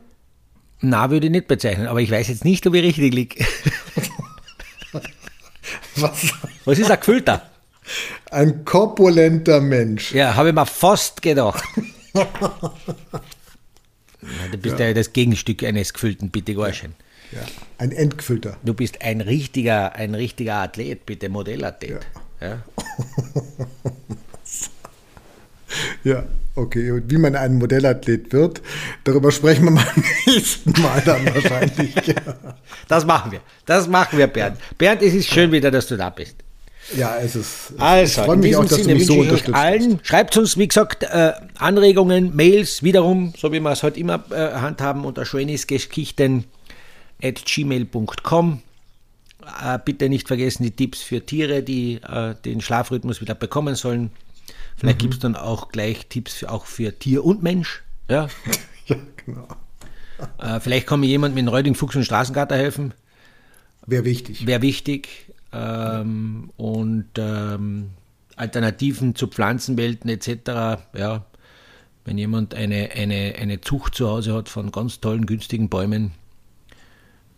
Na, 0.81 1.11
würde 1.11 1.27
ich 1.27 1.33
nicht 1.33 1.49
bezeichnen, 1.49 1.87
aber 1.87 2.01
ich 2.01 2.11
weiß 2.11 2.29
jetzt 2.29 2.45
nicht, 2.45 2.67
ob 2.67 2.75
ich 2.75 2.83
richtig 2.83 3.15
liege. 3.15 3.45
Was? 5.97 6.33
Was 6.65 6.79
ist 6.79 6.91
ein 6.91 7.01
Gfülter? 7.01 7.51
Ein 8.31 8.65
korpulenter 8.65 9.61
Mensch. 9.61 10.13
Ja, 10.13 10.35
habe 10.35 10.49
ich 10.49 10.55
mir 10.55 10.65
fast 10.67 11.23
gedacht. 11.23 11.63
du 12.13 12.27
bist 14.59 14.79
ja. 14.79 14.87
ja. 14.87 14.95
das 14.95 15.13
Gegenstück 15.13 15.63
eines 15.63 15.93
gefüllten, 15.93 16.31
bitte 16.31 16.55
Gorschen. 16.55 16.95
Ja, 17.33 17.43
ein 17.79 17.93
Entgefüllter. 17.93 18.57
Du 18.65 18.75
bist 18.75 19.03
ein 19.03 19.21
richtiger, 19.21 19.95
ein 19.95 20.15
richtiger 20.15 20.57
Athlet, 20.57 21.07
bitte 21.07 21.29
Modellathlet. 21.29 22.07
Ja. 22.41 22.49
ja. 22.49 22.63
Ja, 26.05 26.25
okay. 26.55 26.91
Und 26.91 27.11
wie 27.11 27.19
man 27.19 27.37
ein 27.37 27.57
Modellathlet 27.57 28.33
wird, 28.33 28.63
darüber 29.05 29.33
sprechen 29.33 29.65
wir 29.65 29.71
mal 29.73 29.87
nächsten 30.27 30.71
Mal 30.83 31.03
dann 31.05 31.27
wahrscheinlich. 31.35 31.95
Das 32.89 33.05
machen 33.05 33.33
wir. 33.33 33.41
Das 33.67 33.89
machen 33.89 34.19
wir, 34.19 34.27
Bernd. 34.27 34.59
Bernd, 34.79 35.03
es 35.03 35.15
ist 35.15 35.29
schön 35.29 35.51
wieder, 35.53 35.71
dass 35.71 35.87
du 35.87 35.97
da 35.97 36.11
bist. 36.11 36.37
Ja, 36.97 37.17
es 37.17 37.35
ist. 37.35 37.73
Also, 37.79 38.21
ich 38.21 38.27
freue 38.27 38.37
mich 38.37 38.57
auch, 38.57 38.65
dass 38.65 38.75
Sinne 38.75 38.93
du 38.93 38.95
mich 38.99 39.07
so 39.07 39.15
unterstützt. 39.15 39.57
Allen, 39.57 40.01
schreibt 40.03 40.37
uns, 40.37 40.59
wie 40.59 40.69
gesagt, 40.69 41.03
äh, 41.03 41.33
Anregungen, 41.57 42.37
Mails, 42.37 42.83
wiederum, 42.83 43.33
so 43.39 43.53
wie 43.53 43.61
wir 43.61 43.71
es 43.71 43.83
heute 43.83 43.99
immer 43.99 44.23
äh, 44.31 44.53
handhaben, 44.53 45.05
unter 45.05 45.25
schönisgeschichten 45.25 46.45
at 47.23 47.43
gmail.com. 47.47 48.63
Äh, 49.63 49.79
bitte 49.83 50.11
nicht 50.11 50.29
vergessen 50.29 50.63
die 50.65 50.73
Tipps 50.73 51.01
für 51.01 51.25
Tiere, 51.25 51.63
die 51.63 52.01
den 52.45 52.61
Schlafrhythmus 52.61 53.21
wieder 53.21 53.35
bekommen 53.35 53.75
sollen. 53.77 54.11
Vielleicht 54.77 54.99
mhm. 54.99 55.03
gibt 55.03 55.15
es 55.15 55.21
dann 55.21 55.37
auch 55.37 55.69
gleich 55.69 56.07
Tipps 56.09 56.35
für, 56.35 56.51
auch 56.51 56.67
für 56.67 56.99
Tier 56.99 57.25
und 57.25 57.43
Mensch. 57.43 57.83
Ja, 58.09 58.29
ja 58.87 58.97
genau. 59.25 59.49
Äh, 60.39 60.61
vielleicht 60.61 60.87
kann 60.87 61.01
mir 61.01 61.07
jemand 61.07 61.35
mit 61.35 61.43
dem 61.43 61.49
Reuting 61.49 61.75
Fuchs 61.75 61.97
und 61.97 62.05
Straßengarter 62.05 62.57
helfen. 62.57 62.95
Wäre 63.87 64.05
wichtig. 64.05 64.47
Wäre 64.47 64.63
wichtig. 64.63 65.33
Ähm, 65.53 66.51
und 66.57 67.09
ähm, 67.17 67.91
Alternativen 68.37 69.15
zu 69.15 69.29
Pflanzenwelten 69.29 70.11
etc. 70.11 70.83
Ja, 70.97 71.25
wenn 72.05 72.19
jemand 72.19 72.55
eine, 72.55 72.91
eine, 72.93 73.35
eine 73.39 73.61
Zucht 73.61 73.95
zu 73.95 74.09
Hause 74.09 74.35
hat 74.35 74.49
von 74.49 74.73
ganz 74.73 75.01
tollen, 75.01 75.27
günstigen 75.27 75.69
Bäumen, 75.69 76.13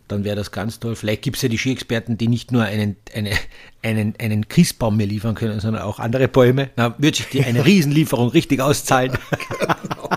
dann 0.07 0.23
wäre 0.23 0.35
das 0.35 0.51
ganz 0.51 0.79
toll. 0.79 0.95
Vielleicht 0.95 1.21
gibt 1.21 1.37
es 1.37 1.43
ja 1.43 1.49
die 1.49 1.57
Skiexperten, 1.57 2.17
die 2.17 2.27
nicht 2.27 2.51
nur 2.51 2.63
einen, 2.63 2.95
eine, 3.13 3.31
einen, 3.83 4.13
einen 4.19 4.47
Christbaum 4.47 4.97
mir 4.97 5.05
liefern 5.05 5.35
können, 5.35 5.59
sondern 5.59 5.83
auch 5.83 5.99
andere 5.99 6.27
Bäume. 6.27 6.69
Da 6.75 6.95
würde 6.97 7.17
sich 7.17 7.27
die 7.29 7.43
eine 7.43 7.65
Riesenlieferung 7.65 8.29
richtig 8.29 8.61
auszahlen. 8.61 9.17
genau. 9.59 10.09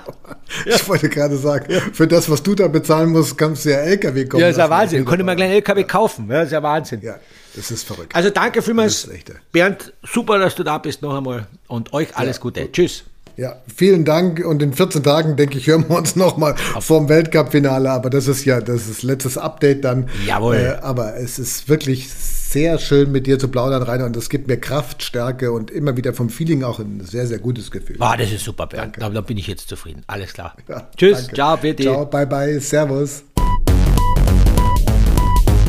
Ich 0.66 0.88
wollte 0.88 1.08
gerade 1.08 1.36
sagen, 1.36 1.72
für 1.92 2.06
das, 2.06 2.28
was 2.28 2.42
du 2.42 2.54
da 2.54 2.68
bezahlen 2.68 3.10
musst, 3.10 3.38
kannst 3.38 3.64
du 3.64 3.70
ja 3.70 3.78
LKW 3.78 4.26
kaufen. 4.26 4.42
Ja, 4.42 4.48
ist 4.48 4.58
ja 4.58 4.68
Wahnsinn. 4.68 5.00
Ich 5.00 5.06
konnte 5.06 5.24
mal 5.24 5.32
einen 5.32 5.38
kleinen 5.38 5.54
LKW 5.54 5.84
kaufen. 5.84 6.28
Ja, 6.30 6.42
ist 6.42 6.52
ja 6.52 6.62
Wahnsinn. 6.62 7.00
Ja, 7.02 7.16
das 7.54 7.70
ist 7.70 7.86
verrückt. 7.86 8.14
Also 8.14 8.30
danke 8.30 8.60
vielmals, 8.60 9.08
Bernd. 9.52 9.92
Super, 10.02 10.38
dass 10.38 10.54
du 10.54 10.62
da 10.62 10.78
bist 10.78 11.02
noch 11.02 11.16
einmal. 11.16 11.46
Und 11.68 11.92
euch 11.92 12.16
alles 12.16 12.36
ja. 12.36 12.42
Gute. 12.42 12.72
Tschüss. 12.72 13.04
Ja, 13.40 13.56
vielen 13.74 14.04
Dank. 14.04 14.44
Und 14.44 14.62
in 14.62 14.74
14 14.74 15.02
Tagen, 15.02 15.34
denke 15.34 15.56
ich, 15.56 15.66
hören 15.66 15.86
wir 15.88 15.96
uns 15.96 16.14
nochmal 16.24 16.56
vorm 16.78 17.08
Weltcup-Finale. 17.08 17.90
Aber 17.90 18.10
das 18.10 18.28
ist 18.28 18.44
ja 18.44 18.60
das 18.60 18.86
ist 18.86 19.02
letztes 19.02 19.38
Update 19.38 19.82
dann. 19.82 20.10
Jawohl. 20.26 20.56
Äh, 20.56 20.82
aber 20.82 21.16
es 21.16 21.38
ist 21.38 21.66
wirklich 21.66 22.10
sehr 22.10 22.78
schön, 22.78 23.10
mit 23.10 23.26
dir 23.26 23.38
zu 23.38 23.48
plaudern, 23.48 23.82
Rainer. 23.82 24.04
Und 24.04 24.14
es 24.18 24.28
gibt 24.28 24.46
mir 24.46 24.58
Kraft, 24.58 25.02
Stärke 25.02 25.52
und 25.52 25.70
immer 25.70 25.96
wieder 25.96 26.12
vom 26.12 26.28
Feeling 26.28 26.64
auch 26.64 26.80
ein 26.80 27.00
sehr, 27.02 27.26
sehr 27.26 27.38
gutes 27.38 27.70
Gefühl. 27.70 27.96
Ah, 28.00 28.14
das 28.14 28.30
ist 28.30 28.44
super, 28.44 28.66
Bernd. 28.66 28.96
Da, 29.00 29.08
da 29.08 29.22
bin 29.22 29.38
ich 29.38 29.46
jetzt 29.46 29.70
zufrieden. 29.70 30.02
Alles 30.06 30.34
klar. 30.34 30.54
Ja, 30.68 30.90
Tschüss. 30.94 31.20
Danke. 31.20 31.34
Ciao, 31.34 31.56
bitte. 31.56 31.82
Ciao, 31.84 32.04
bye, 32.04 32.26
bye. 32.26 32.60
Servus. 32.60 33.24